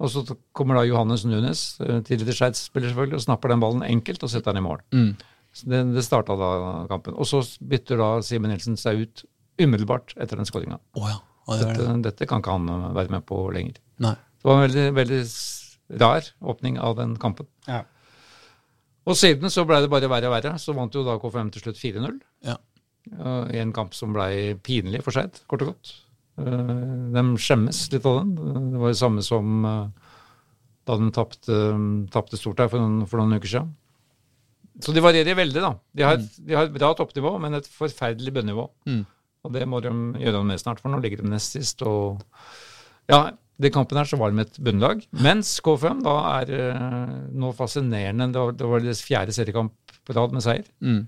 [0.00, 0.22] Og så
[0.56, 4.54] kommer da Johannes Nunes, eh, tidligere Skeid-spiller selvfølgelig, og snapper den ballen enkelt og setter
[4.54, 4.80] den i mål.
[4.96, 5.10] Mm.
[5.52, 6.50] Så det, det starta da
[6.88, 7.16] kampen.
[7.20, 9.24] Og så bytter da Simen Nilsen seg ut
[9.60, 10.78] umiddelbart etter den skåringa.
[10.96, 11.18] Oh, ja.
[11.44, 12.02] oh, det Dette, det.
[12.08, 13.80] dette kan ikke han eh, være med på lenger.
[14.00, 14.16] Nei.
[14.40, 15.22] Det var en veldig, veldig
[16.00, 17.50] rar åpning av den kampen.
[17.68, 17.82] Ja.
[19.04, 20.54] Og siden så ble det bare verre og verre.
[20.62, 22.20] Så vant jo da KFM til slutt 4-0.
[22.46, 22.56] Ja.
[23.50, 25.92] I en kamp som blei pinlig for Skeid, kort og godt.
[26.40, 26.72] Eh,
[27.16, 28.32] De skjemmes litt av den.
[28.72, 30.10] Det var det samme som eh,
[30.88, 33.74] da de tapte, stort her for noen, for noen uker siden.
[34.80, 35.74] Så de varierer veldig, da.
[35.92, 38.64] De har, de har et bra toppnivå, men et forferdelig bunnivå.
[38.88, 39.02] Mm.
[39.44, 41.84] Og det må de gjøre noe med snart, for nå ligger de nest sist.
[41.84, 42.20] Og
[43.10, 43.20] ja,
[43.60, 45.02] den kampen her så var de med et bunnlag.
[45.20, 48.30] Mens K5 da er eh, nå fascinerende.
[48.32, 50.64] Det var, det var deres fjerde seriekamp på rad med seier.
[50.80, 51.02] Mm.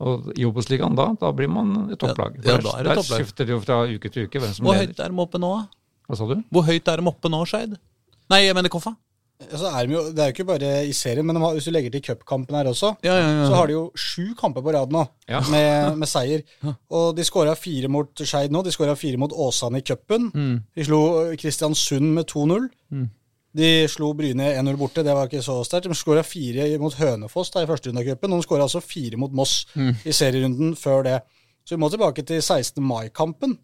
[0.00, 2.38] Og i Obos-ligaen da, da blir man et topplag.
[2.44, 4.78] Ja, ja, er det der skifter det jo fra uke til uke hvem som Hvor
[4.78, 4.88] leder.
[4.94, 5.66] høyt er de oppe nå, da?
[6.08, 6.40] Hva sa du?
[6.50, 7.76] Hvor høyt er de oppe nå, Skeid?
[8.32, 8.94] Nei, jeg mener Koffa.
[9.40, 11.70] Altså, er de jo, det er jo ikke bare i serien, men har, hvis du
[11.72, 13.46] legger til cupkampen her også, Ja, ja, ja.
[13.48, 15.40] så har de jo sju kamper på rad nå Ja.
[15.52, 16.42] med, med seier.
[16.92, 18.60] Og de skåra fire mot Skeid nå.
[18.66, 20.28] De skåra fire mot Åsane i cupen.
[20.34, 20.58] Mm.
[20.76, 21.00] De slo
[21.40, 22.68] Kristiansund med 2-0.
[23.56, 25.88] De slo Bryne 1-0 borte, det var ikke så sterkt.
[25.90, 28.32] De skåra fire mot Hønefoss da, i første runde av cupen.
[28.36, 29.96] Og de skåra altså fire mot Moss Mm.
[30.06, 31.16] i serierunden før det.
[31.66, 32.82] Så vi må tilbake til 16.
[32.82, 33.58] mai-kampen,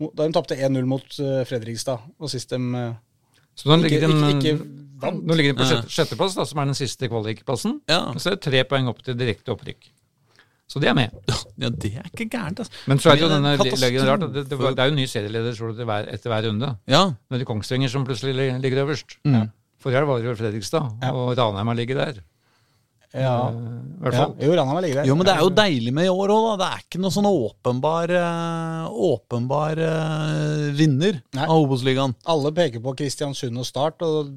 [0.00, 2.00] da de tapte 1-0 mot eh, Fredrikstad.
[2.20, 2.94] Og sist de eh,
[3.56, 5.24] Så nå Ikke- ligger de, ikke- ikke vant.
[5.24, 7.80] nå ligger de på sjette, sjetteplass, da, som er den siste kvalikplassen.
[7.88, 8.12] Ja.
[8.16, 9.90] Så er det tre poeng opp til direkte opprykk.
[10.66, 11.10] Så de er med.
[11.62, 12.72] ja, det er ikke gærent, altså.
[12.90, 14.24] Men så er det jo denne leggen rart.
[14.34, 16.72] Det, det, var- det er jo ny serieleder så det hver, etter hver runde.
[16.90, 17.04] Ja.
[17.14, 19.18] Nå er det Kongsvinger som plutselig li- ligger øverst.
[19.24, 19.44] Mm.
[19.78, 21.12] Forrige helg var det jo Fredrikstad, Ja.
[21.14, 22.18] og Ranheim har ligget der.
[23.14, 23.48] Ja.
[23.48, 24.18] Eh, I hvert ja.
[24.24, 24.34] fall.
[24.42, 25.06] Jo, Ranheim ligger der.
[25.08, 26.56] Jo, men det er jo deilig med i år òg, da.
[26.64, 31.46] Det er ikke noe sånn åpenbar, eh, åpenbar eh, vinner Nei.
[31.46, 32.16] av Obos-ligaen.
[32.26, 34.34] Alle peker på Kristiansund og Start, og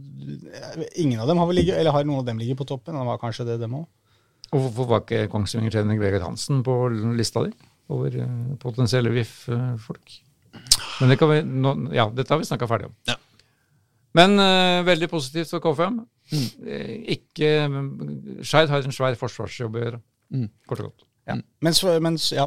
[0.96, 2.94] ingen av dem har vel ligget, eller har noen av dem ligget på toppen?
[2.96, 3.88] Det var kanskje det, dem òg.
[4.50, 6.76] Og hvorfor var ikke Kongsvinger-trener Vegard Hansen på
[7.18, 7.52] lista di
[7.90, 10.16] over eh, potensielle VIF-folk?
[11.00, 12.96] Men det kan vi, nå, ja, dette har vi snakka ferdig om.
[13.08, 13.16] Ja.
[14.18, 16.00] Men uh, veldig positivt for K5.
[16.66, 17.52] Eh, ikke
[18.46, 20.46] Skeid har en svær forsvarsjobb å gjøre, Mm.
[20.70, 21.06] kort og godt.
[21.26, 21.36] Ja.
[21.66, 22.44] Mens, mens, ja.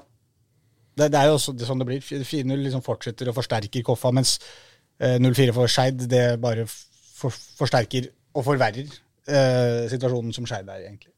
[0.95, 2.03] Det, det er jo også det, sånn det blir.
[2.05, 4.37] 4-0 liksom fortsetter og forsterker Koffa, mens
[5.01, 8.07] eh, 0-4 for Skeid det bare for, forsterker
[8.39, 11.11] og forverrer eh, situasjonen som Skeid er, egentlig.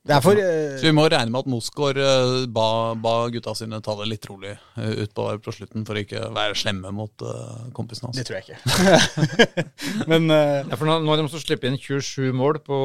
[0.00, 3.82] Det for eh, Så vi må regne med at Mosgaard eh, ba, ba gutta sine
[3.84, 7.68] ta det litt rolig uh, utpå på slutten, for å ikke være slemme mot uh,
[7.76, 8.16] kompisene hans.
[8.16, 9.36] Det tror jeg ikke.
[10.10, 12.80] Men eh, Ja, for nå, nå har de også sluppet inn 27 mål på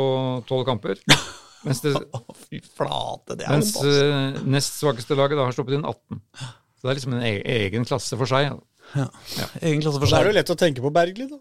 [0.50, 1.00] 12 kamper.
[1.66, 1.96] Mens det
[2.50, 6.20] fy flate, det er mens eh, nest svakeste laget da har sluppet inn 18.
[6.36, 8.52] Så det er liksom en e egen klasse for seg.
[8.92, 9.08] Ja.
[9.64, 11.40] Egen klasse for så er det jo lett å tenke på Bergli, da.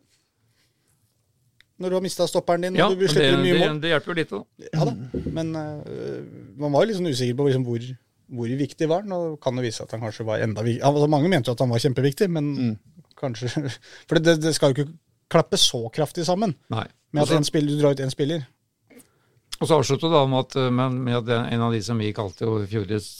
[1.82, 3.78] Når du har mista stopperen din, Ja, og du det, mye det, mål.
[3.82, 4.30] det hjelper jo litt.
[4.30, 4.68] da.
[4.70, 5.22] Ja da.
[5.34, 6.20] Men uh,
[6.62, 7.86] man var jo litt sånn usikker på liksom hvor,
[8.38, 9.14] hvor viktig var han.
[9.16, 10.84] og kan det vise at han kanskje var enda viktig.
[10.86, 12.76] Altså, mange mente jo at han var kjempeviktig, men
[13.18, 13.50] kanskje
[14.08, 14.92] For det, det skal jo ikke
[15.34, 16.86] klappe så kraftig sammen Nei.
[17.14, 18.44] med at en spiller, du drar ut én spiller.
[19.60, 22.12] Og så avslutter det da med at, med, med at en av de som vi
[22.14, 23.10] kalte jo fjorårets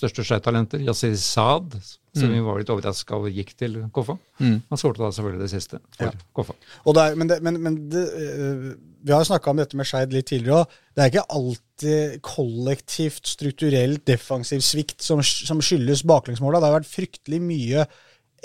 [0.00, 1.76] største skeitalenter, Yasir Saad,
[2.16, 4.16] som vi var litt overraska over gikk til Koffa.
[4.40, 4.56] Mm.
[4.70, 6.28] Han skåret da selvfølgelig det siste for Ja.
[6.36, 6.56] Koffa.
[6.84, 8.70] Og det er, men det, men, men det, øh,
[9.06, 10.78] vi har snakka om dette med Skeid litt tidligere òg.
[10.94, 16.60] Det er ikke alltid kollektivt, strukturelt defensiv svikt som, som skyldes baklengsmåla.
[16.60, 17.86] Det har vært fryktelig mye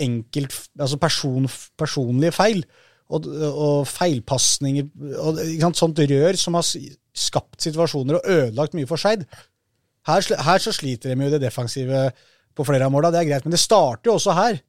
[0.06, 1.50] enkelt, altså person,
[1.80, 2.66] personlige feil.
[3.14, 4.88] Og, og feilpasninger
[5.22, 9.28] og sant, sånt rør som har skapt situasjoner og ødelagt mye for Skeid.
[10.08, 12.12] Her, her så sliter de med det defensive
[12.56, 13.46] på flere av måla, det er greit.
[13.46, 14.60] Men det starter jo også her.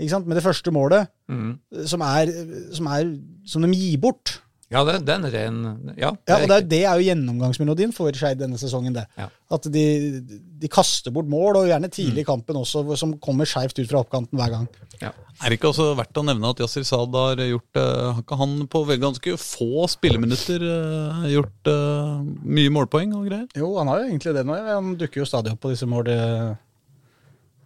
[0.00, 0.26] Ikke sant?
[0.30, 1.58] Med det første målet Mm.
[1.86, 2.30] som er,
[2.74, 3.10] som er
[3.46, 4.40] som de gir bort.
[4.70, 5.56] Ja, det, den er ren
[5.98, 8.94] Ja, Ja, og det er, det er jo gjennomgangsmelodien for Skeid denne sesongen.
[8.94, 9.02] det.
[9.18, 9.26] Ja.
[9.50, 9.84] At de,
[10.62, 14.04] de kaster bort mål, og gjerne tidlig i kampen også, som kommer skeivt ut fra
[14.04, 14.68] oppkanten hver gang.
[15.02, 15.10] ja.
[15.40, 18.36] Er det ikke også verdt å nevne at Yasir Saad har gjort eh, Har ikke
[18.36, 23.46] han på ganske få spilleminutter eh, gjort eh, mye målpoeng og greier?
[23.56, 24.58] Jo, han har jo egentlig det nå.
[24.68, 26.12] Han dukker jo stadig opp på disse mål...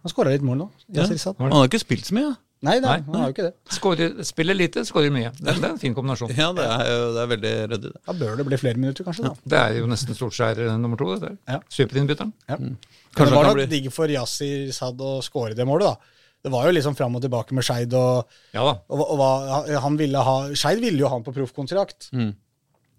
[0.05, 0.69] Han skåra litt mål nå.
[0.95, 1.41] Yasir Saad.
[1.43, 2.31] Han har ikke spilt så mye.
[2.65, 3.53] Nei, nei, Nei, han har jo ikke det.
[3.75, 5.29] Skårer, spiller lite, skårer mye.
[5.37, 6.31] Det, det er en fin kombinasjon.
[6.33, 7.91] Ja, det er, jo- det er veldig ryddig.
[8.09, 9.27] Da bør det bli flere minutter, kanskje.
[9.29, 9.33] da.
[9.53, 11.11] Det er jo nesten Solskjær eh, nummer to.
[11.13, 11.37] det der.
[11.53, 11.59] Ja.
[11.77, 12.33] Superinnbytteren.
[12.49, 12.57] Ja.
[12.57, 16.11] Kanskje det var nok bli- digg for Yasir Sad å skåre det målet, da.
[16.45, 19.95] Det var jo liksom fram og tilbake med Skeid, og, Ja og, og, og han
[19.97, 22.09] ville ha Skeid ville jo ha han på proffkontrakt.
[22.13, 22.33] Mm.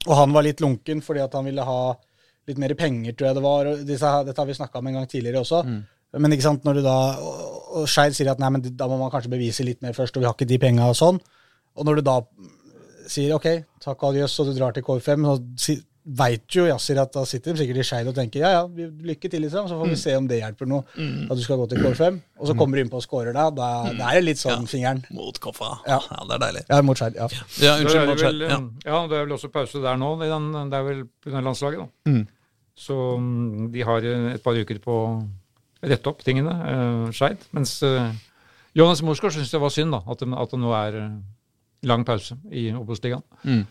[0.06, 1.80] Og han var litt lunken fordi at han ville ha
[2.46, 3.66] litt mer penger, tror jeg det var.
[3.72, 5.62] og Disse, dette har vi snakka om en gang tidligere også.
[5.66, 5.78] Mm.
[6.14, 7.40] Men ikke sant, når du da Og,
[7.80, 10.22] og Skeid sier at nei, men da må man kanskje bevise litt mer først, og
[10.22, 11.18] vi har ikke de penga og sånn.
[11.76, 12.20] Og når du da
[13.10, 13.50] sier OK,
[13.82, 15.76] takk og adjøs, og du drar til K5, så si,
[16.06, 18.60] veit jo Yasir at da sitter de sikkert i Skeid og tenker ja ja,
[19.08, 20.86] lykke til, liksom, så får vi se om det hjelper noe.
[21.26, 23.48] At du skal gå til K5, og så kommer du inn på og scorer da.
[23.54, 25.02] Da, da er det litt sånn fingeren.
[25.14, 25.72] Mot Koffa.
[25.88, 25.98] Ja.
[25.98, 26.20] Ja.
[26.30, 26.64] det er deilig.
[26.70, 27.18] Ja, mot Skeid.
[27.18, 27.26] Ja.
[27.64, 28.46] Ja, unnskyld, mot Skeid.
[28.46, 28.60] Ja.
[28.86, 30.12] ja, det er vel også pause der nå.
[30.22, 32.12] Den, det er vel under landslaget, da.
[32.12, 32.22] Mm.
[32.86, 34.96] Så mm, de har eh, et par uker på
[35.86, 37.44] rette opp tingene, uh, Skeid.
[37.56, 38.10] Mens uh,
[38.76, 41.12] Jonas Morsgaard syns det var synd da, at det, at det nå er eh,
[41.88, 43.24] lang pause i Obos-ligaen.
[43.46, 43.62] Mm.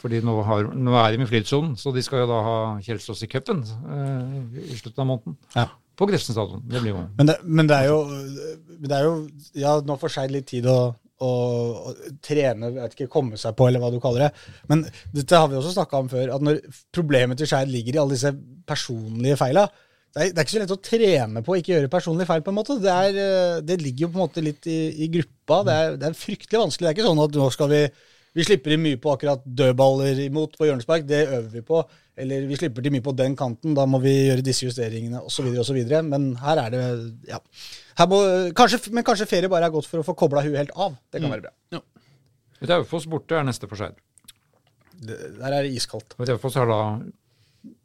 [0.00, 3.22] Fordi nå, har, nå er de i flytsonen, så de skal jo da ha Kjelsås
[3.26, 5.36] i cupen eh, i slutten av måneden.
[5.54, 5.68] Ja.
[6.00, 6.64] På Grefsen stadion.
[6.64, 9.14] Det blir jo Men det, men det er jo men det er jo
[9.60, 11.30] Ja, nå får Skeid litt tid å, å,
[11.90, 11.92] å
[12.24, 14.30] trene, vet ikke, komme seg på, eller hva du kaller det.
[14.72, 16.62] Men dette har vi også snakka om før, at når
[16.96, 18.32] problemet til Skeid ligger i alle disse
[18.66, 19.68] personlige feila
[20.10, 22.44] det er, det er ikke så lett å trene på å ikke gjøre personlige feil,
[22.46, 22.78] på en måte.
[22.82, 25.60] Det, er, eh, det ligger jo på en måte litt i, i gruppa.
[25.66, 26.86] Det er, det er fryktelig vanskelig.
[26.86, 27.84] Det er ikke sånn at nå skal vi
[28.36, 31.80] vi slipper inn mye på akkurat dødballer imot på hjørnespark, det øver vi på.
[32.20, 35.48] Eller vi slipper til mye på den kanten, da må vi gjøre disse justeringene osv.
[35.58, 35.80] osv.
[36.06, 36.82] Men her er det
[37.30, 37.40] ja.
[37.98, 38.20] Her må,
[38.56, 40.94] kanskje, men kanskje ferie bare er godt for å få kobla huet helt av.
[41.10, 41.82] Det kan være bra.
[42.70, 43.98] Raufoss borte er neste for Skeid.
[45.00, 46.14] Der er det iskaldt.
[46.20, 46.80] Raufoss har da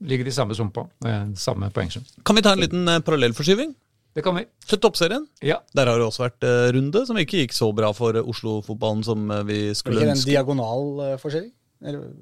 [0.02, 2.06] ligger i samme sumpa, med samme poengsum.
[2.26, 3.74] Kan vi ta en liten eh, parallellforskyving?
[4.16, 4.46] Det kan vi.
[4.70, 5.26] Til toppserien.
[5.44, 5.58] Ja.
[5.76, 9.04] Der har det også vært eh, runde, som ikke gikk så bra for eh, Oslo-fotballen
[9.04, 10.32] som eh, vi skulle skulle Blir det en ønske.
[10.32, 11.52] diagonal uh, forskjelling?
[11.86, 12.14] Eller-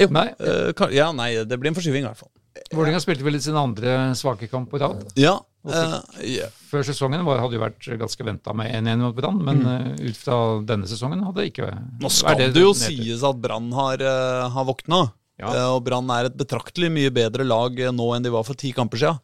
[0.00, 0.28] Jo, Nei.
[0.40, 2.32] eh, ja, nei, det blir en forskyving i hvert fall.
[2.72, 5.04] Vålerenga spilte vel sin andre svake kamp på rad.
[5.20, 6.50] Ja, Uh, yeah.
[6.68, 10.18] Før sesongen var, hadde jo vært ganske venta med 1-1 mot Brann, men eh, ut
[10.20, 10.36] fra
[10.68, 11.70] denne sesongen hadde det ikke
[12.02, 14.98] Nå skal det det jo sies at Brann har, uh, har våkna.
[15.40, 15.50] Ja.
[15.50, 18.58] Eh, og Brann er et betraktelig mye bedre lag eh, nå enn de var for
[18.58, 19.18] ti kamper siden.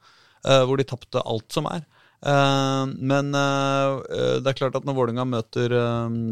[0.44, 1.86] eh, hvor de tapte alt som er.
[2.20, 5.72] Men det er klart at når Vålerenga møter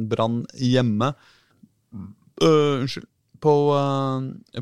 [0.05, 1.15] Brann hjemme
[2.45, 3.07] Unnskyld.
[3.41, 3.55] På,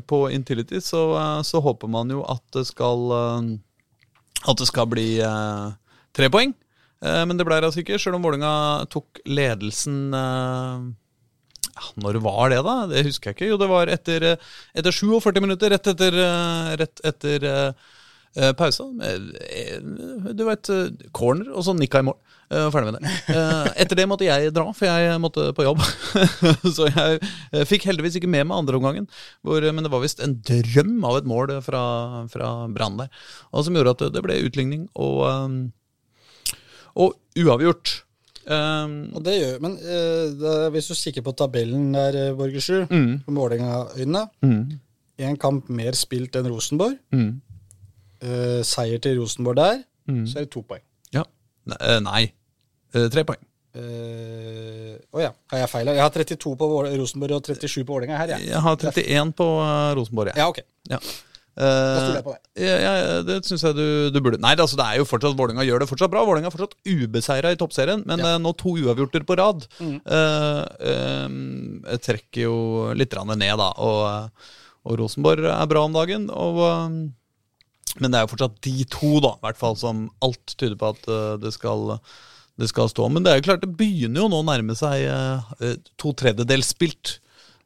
[0.07, 1.01] på Intility så,
[1.43, 5.19] så håper man jo at det skal At det skal bli
[6.15, 6.55] tre poeng.
[7.03, 10.15] Men det ble det altså ikke, sjøl om Vålerenga tok ledelsen
[12.01, 12.77] Når var det, da?
[12.89, 13.51] Det husker jeg ikke.
[13.51, 17.89] Jo, det var etter, eh, etter 47 minutter, rett etter, eh, rett etter eh,
[18.37, 18.87] eh, pausa.
[20.33, 22.17] Du eh, corner, og så nikka i mål.
[22.47, 23.09] Uh, Ferdig med det.
[23.27, 25.81] Uh, Etter det måtte jeg dra, for jeg måtte på jobb.
[26.77, 29.09] Så jeg fikk heldigvis ikke med meg andreomgangen,
[29.43, 31.81] men det var visst en drøm av et mål fra,
[32.31, 33.11] fra Brann der.
[33.51, 35.25] Og som gjorde at det ble utligning og,
[36.95, 37.97] og uavgjort.
[38.47, 43.17] Um, Og det gjør, men uh, hvis du kikker på tabellen der, uh, Borgersrud, Mm.
[43.25, 46.97] på Målinga-øynene mm, kamp mer spilt enn Rosenborg.
[47.11, 47.41] mm,
[48.17, 50.23] Uh, seier til Rosenborg der, mm.
[50.25, 50.81] så er det to poeng.
[51.13, 51.21] Ja.
[51.69, 52.23] Ne- eh, Nei.
[52.95, 53.43] Uh, Tre poeng.
[53.77, 55.91] Å ja, har jeg feil?
[55.93, 56.67] Jeg har 32 på
[56.97, 58.47] Rosenborg og 37 på Vålerenga her, jeg.
[58.49, 60.39] Jeg har 31 på eh, Rosenborg, jeg.
[60.41, 60.59] Ja, ok.
[60.89, 60.97] Ja.
[61.57, 62.41] Da stoler jeg på det.
[62.61, 64.37] Ja, ja, det syns jeg du, du burde.
[64.43, 66.21] Nei, altså, det er jo fortsatt Vålerenga gjør det fortsatt bra.
[66.27, 68.35] Vålerenga er fortsatt ubeseira i toppserien, men Ja.
[68.35, 69.97] eh, nå to uavgjorter på rad Mm.
[70.05, 72.57] uh, uh, trekker jo
[72.93, 73.71] litt ned, da.
[73.77, 74.29] Og, eh,
[74.85, 76.29] og Rosenborg er bra om dagen.
[76.29, 76.89] Og, uh,
[77.97, 80.91] men det er jo fortsatt de to, da, i hvert fall, som alt tyder på
[80.93, 81.99] at eh, det skal
[82.57, 83.05] det skal stå.
[83.13, 86.71] Men det er jo klart, det begynner jo nå å nærme seg eh, to tredjedels
[86.73, 87.19] spilt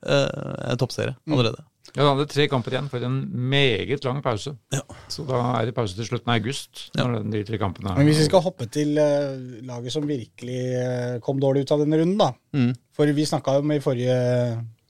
[0.03, 1.63] eh, toppserie allerede.
[1.95, 3.17] Ja, da hadde tre kamper igjen for en
[3.51, 4.53] meget lang pause.
[4.71, 4.81] Ja.
[5.11, 6.85] Så da er det pause til slutten av august.
[6.95, 7.03] Ja.
[7.03, 9.35] Når de tre kampene Men hvis vi skal hoppe til uh,
[9.67, 12.31] laget som virkelig uh, kom dårlig ut av denne runden, da.
[12.55, 12.71] Mm.
[12.95, 14.15] For vi snakka jo i forrige,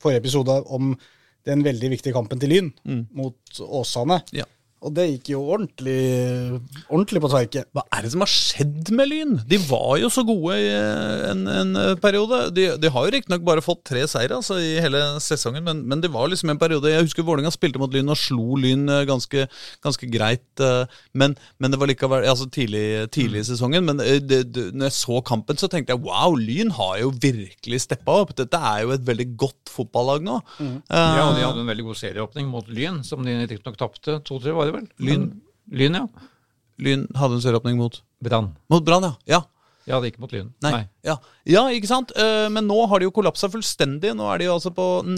[0.01, 0.93] forrige episode om
[1.47, 3.05] den veldig viktige kampen til Lyn Mm.
[3.17, 4.21] mot Åsane.
[4.33, 4.45] Ja.
[4.81, 5.97] Og det gikk jo ordentlig,
[6.89, 7.61] ordentlig på tverke.
[7.75, 9.35] Hva er det som har skjedd med Lyn?
[9.45, 12.39] De var jo så gode i eh, en, en eh, periode.
[12.55, 16.01] De, de har jo riktignok bare fått tre seire altså, i hele sesongen, men, men
[16.01, 19.03] det var liksom en periode Jeg husker Vålerenga spilte mot Lyn og slo Lyn eh,
[19.09, 19.45] ganske,
[19.85, 20.63] ganske greit.
[21.13, 22.83] Men, men det var likevel altså tidlig,
[23.13, 23.85] tidlig i sesongen.
[23.85, 27.83] Men det, det, når jeg så kampen, så tenkte jeg wow, Lyn har jo virkelig
[27.85, 28.33] steppa opp.
[28.41, 30.41] Dette er jo et veldig godt fotballag nå.
[30.57, 34.17] Eh, Ja, og de hadde en veldig god serieåpning mot Lyn, som de riktignok tapte
[34.25, 34.91] 2-3, var det vel?
[35.07, 35.29] Lyn.
[35.71, 36.29] Lyn, ja.
[36.81, 38.53] Lyn hadde en søråpning mot Brann.
[38.71, 39.15] Mot Brann, ja.
[39.37, 39.43] ja.
[39.89, 40.51] Ja, det gikk mot Lyn.
[40.61, 40.83] Nei.
[41.05, 41.15] Ja.
[41.49, 42.11] ja, ikke sant?
[42.13, 44.11] Eh, Men nå har de jo kollapsa fullstendig.
[44.17, 45.17] Nå er de jo altså på mm,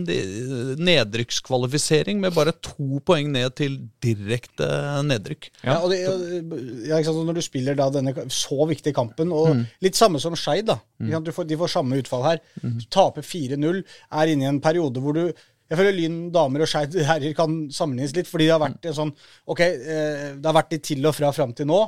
[0.80, 4.68] nedrykkskvalifisering med bare to poeng ned til direkte
[5.04, 5.50] nedrykk.
[5.66, 7.22] Ja, og det, ja, ikke sant?
[7.28, 10.80] Når du spiller da denne så viktige kampen, og litt samme som Skeid, da.
[11.04, 11.18] Mm.
[11.28, 12.44] Du får, de får samme utfall her.
[12.64, 15.26] Du taper 4-0, er inne i en periode hvor du
[15.74, 18.98] Jeg føler Lyn damer og Skeid herrer kan sammenlignes litt, fordi det har vært en
[19.00, 19.14] sånn
[19.50, 21.80] Ok, eh, det har vært litt til og fra fram til nå.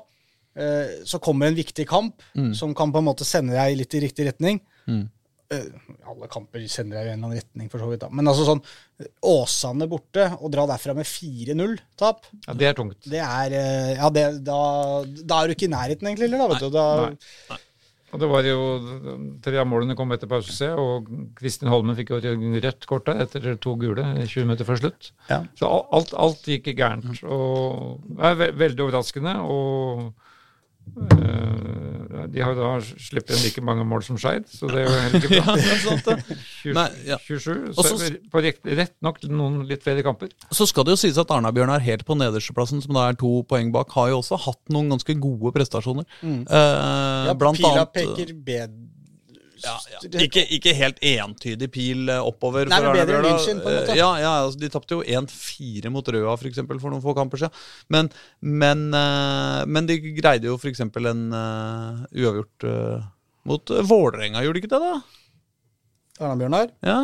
[0.57, 2.23] Eh, så kommer en viktig kamp
[2.57, 4.61] som kan på en måte sende deg litt i riktig retning.
[4.89, 5.03] Mm.
[6.09, 8.01] alle kamper sender deg i en eller annen retning, for så vidt.
[8.01, 8.09] da.
[8.09, 8.63] Men altså sånn
[9.29, 12.97] Åsane borte, og dra derfra med 4-0-tap, Ja, det er tungt.
[13.05, 14.59] det er eh, Ja, det, da,
[15.05, 16.41] da er du ikke i nærheten, egentlig, eller?
[16.41, 16.69] da, vet du.
[16.73, 16.85] Da,
[17.53, 17.59] Nei.
[18.15, 18.59] Og det var jo
[19.43, 23.57] Tre av målene kom etter pause, og Kristin Holmen fikk jo rødt kort der etter
[23.61, 25.11] to gule 20 minutter før slutt.
[25.29, 25.41] Ja.
[25.59, 27.21] Så alt, alt gikk gærent.
[27.27, 29.35] Og det er veldig overraskende.
[29.43, 30.05] Og
[31.19, 31.94] eh,
[32.31, 35.19] de har da sluppet inn like mange mål som Skeid, så det er jo heller
[35.19, 35.55] ikke bra.
[35.55, 36.37] er sant, det.
[36.63, 37.17] 20, Nei, ja.
[37.21, 40.31] 27, Og så så- på rett, rett nok noen litt flere kamper.
[40.51, 43.71] Så skal det jo sies at Arna-Bjørnar helt på nedersteplassen, som da er to poeng
[43.75, 46.05] bak, har jo også hatt noen ganske gode prestasjoner.
[46.23, 48.91] Eh, ja, blant pila annet peker bedre
[49.65, 50.01] ja, ja.
[50.23, 52.69] Ikke, ikke helt entydig pil eh, oppover.
[52.69, 53.63] Nei, men bedre enn Arna-Bjørnar.
[53.65, 53.95] På en måte.
[53.95, 57.15] Eh, Ja, ja altså, De tapte jo 1-4 mot Røa for, eksempel, for noen få
[57.17, 57.65] kamper siden.
[57.91, 60.85] Men, men, eh, men de greide jo f.eks.
[60.85, 63.05] en uh, uavgjort uh,
[63.49, 64.81] mot Vålerenga, gjorde de ikke det?
[64.85, 64.95] da?
[66.21, 66.71] Arna-Bjørnar.
[66.85, 66.99] Ja.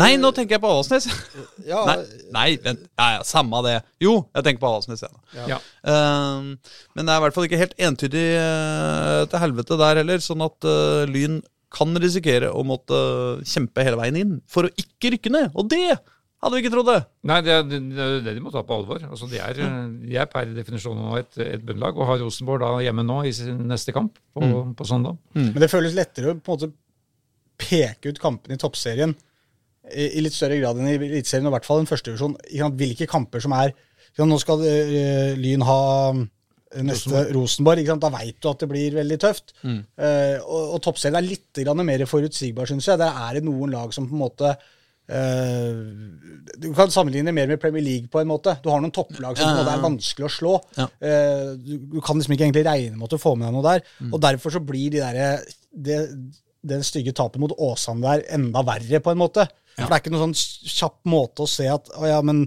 [0.00, 1.08] Nei, nå tenker jeg på Åsnes!
[1.72, 1.96] Ja, Nei,
[2.34, 2.86] nei vent.
[2.98, 3.76] Ja, ja, samme det.
[4.02, 5.04] Jo, jeg tenker på Åsnes.
[5.48, 5.58] Ja.
[5.88, 6.56] Ehm,
[6.96, 10.42] men det er i hvert fall ikke helt entydig uh, til helvete der heller, sånn
[10.44, 11.38] at uh, Lyn
[11.72, 12.98] kan risikere å måtte
[13.48, 15.54] kjempe hele veien inn for å ikke rykke ned.
[15.54, 15.86] Og det
[16.42, 16.98] hadde vi ikke trodd det!
[17.30, 17.80] Nei, det er det,
[18.26, 19.04] det de må ta på alvor.
[19.06, 19.62] Altså, de, er,
[20.02, 23.34] de er per definisjon nå et, et bunnlag, og har Rosenborg da hjemme nå i
[23.36, 25.20] sin neste kamp på, på søndag.
[25.38, 26.72] Men det føles lettere å på en måte
[27.62, 29.14] peke ut kampene i toppserien
[29.90, 32.36] i, litt større grad enn i Eliteserien, og i hvert fall en førstevisjon.
[32.78, 33.74] Hvilke kamper som er
[34.20, 35.78] Nå skal eh, Lyn ha
[36.12, 37.86] eh, neste Rosenborg.
[37.88, 39.54] sant, Da veit du at det blir veldig tøft.
[39.64, 43.00] Eh, og, og toppserien er litt grann mer forutsigbar, syns jeg.
[43.00, 45.80] Der er det noen lag som på en måte uh,
[46.60, 48.58] Du kan sammenligne mer med Premier League på en måte.
[48.60, 50.54] Du har noen topplag som ja, ja, måte er vanskelig å slå.
[50.76, 50.90] Ja.
[51.00, 53.66] Eh, du, du kan liksom ikke egentlig regne med at du får med deg noe
[53.70, 53.88] der.
[54.12, 56.02] Og derfor så blir de der, det,
[56.74, 59.48] den stygge tapet mot Åsane der enda verre, på en måte.
[59.76, 62.44] For det er ikke noen sånn kjapp måte å se at å ja, men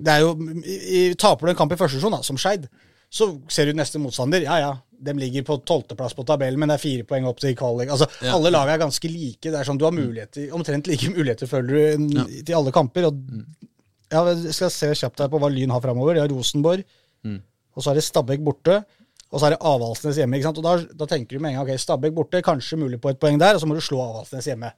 [0.00, 0.34] det er jo,
[0.64, 2.68] i, Taper du en kamp i første divisjon, som Skeid,
[3.10, 4.44] så ser du neste motstander.
[4.46, 4.70] Ja ja,
[5.02, 7.90] de ligger på tolvteplass på tabellen, men det er fire poeng opp til kvalik.
[7.90, 8.36] Altså, Ja.
[8.36, 9.42] Alle lag er ganske like.
[9.50, 11.80] Det er sånn, Du har muligheter, omtrent like muligheter, føler du,
[12.20, 13.08] en- til alle kamper.
[13.10, 13.18] Og,
[14.12, 16.14] ja, jeg skal se kjapt her på hva Lyn har framover.
[16.14, 16.84] De har Rosenborg,
[17.76, 18.84] og så er det Stabæk borte.
[19.32, 20.34] Og så er det Avaldsnes hjemme.
[20.38, 20.58] ikke sant?
[20.58, 23.20] Og da, da tenker du med en gang ok, Stabæk borte, kanskje mulig på et
[23.20, 24.72] poeng der, og så må du slå Avaldsnes hjemme.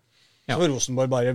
[0.51, 0.57] Ja.
[0.59, 1.35] Så Rosenborg bare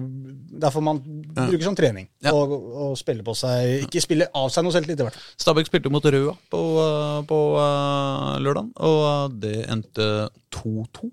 [0.62, 0.98] Derfor man
[1.32, 2.10] bruker som trening.
[2.24, 2.34] Ja.
[2.36, 5.30] Og, og spiller på seg Ikke spiller av seg noe selvtillit, i hvert fall.
[5.46, 6.64] Stabæk spilte mot Røa på,
[7.30, 10.10] på uh, lørdag, og det endte
[10.58, 11.08] 2-2.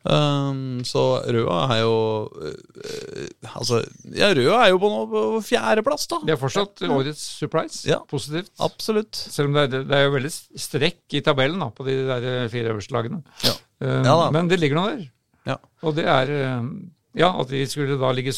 [0.00, 1.96] Um, så Røa er jo
[2.32, 3.82] uh, Altså,
[4.16, 6.22] ja, Røa er jo på, noe, på fjerdeplass, da.
[6.24, 7.82] Det er fortsatt årets surprise.
[7.88, 8.00] Ja.
[8.10, 8.50] Positivt.
[8.64, 9.12] Absolutt.
[9.20, 12.30] Selv om det er, det er jo veldig strekk i tabellen da, på de der
[12.52, 13.20] fire øverste lagene.
[13.44, 13.54] Ja.
[13.84, 14.30] Um, Ja da.
[14.34, 15.04] men det ligger noe der.
[15.48, 15.60] Ja.
[15.84, 16.64] Og det er eh,
[17.18, 18.32] Ja, at de skulle da ligge,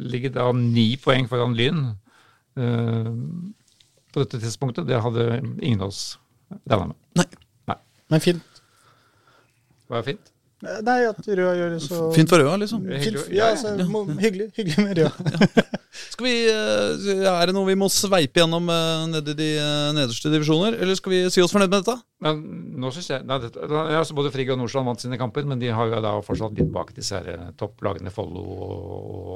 [0.00, 1.80] ligge da ni poeng foran Lyn
[2.56, 3.10] uh,
[4.14, 6.04] på dette tidspunktet, det hadde ingen av oss
[6.70, 7.00] regna med.
[7.20, 7.26] Nei.
[7.68, 7.76] Nei.
[8.14, 8.62] Men fint.
[9.84, 10.33] Det var fint.
[10.84, 12.82] Nei, at Røa gjør det så Fint for Røa, liksom.
[12.88, 13.18] Fint.
[13.30, 13.74] Ja, Ja, altså,
[14.22, 15.12] hyggelig, hyggelig med Røa.
[16.14, 19.92] Skal vi, uh, Er det noe vi må sveipe gjennom uh, nede i de uh,
[19.94, 21.94] nederste divisjoner, eller skal vi si oss fornøyd med dette?
[22.24, 22.40] Men
[22.82, 25.70] nå synes jeg nei, dette, altså Både Frigg og Nordstrand vant sine kamper, men de
[25.74, 28.74] har jo da fortsatt litt bak disse her eh, topplagene Follo og,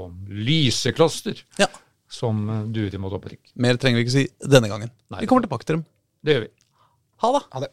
[0.00, 1.68] og Lysekloster, Ja.
[2.10, 3.52] som eh, durer mot opprykk.
[3.62, 4.90] Mer trenger vi ikke si denne gangen.
[5.14, 5.22] Nei.
[5.22, 5.86] Vi kommer tilbake til dem.
[6.26, 6.52] Det gjør vi.
[7.22, 7.44] Ha det.
[7.54, 7.72] Ha det.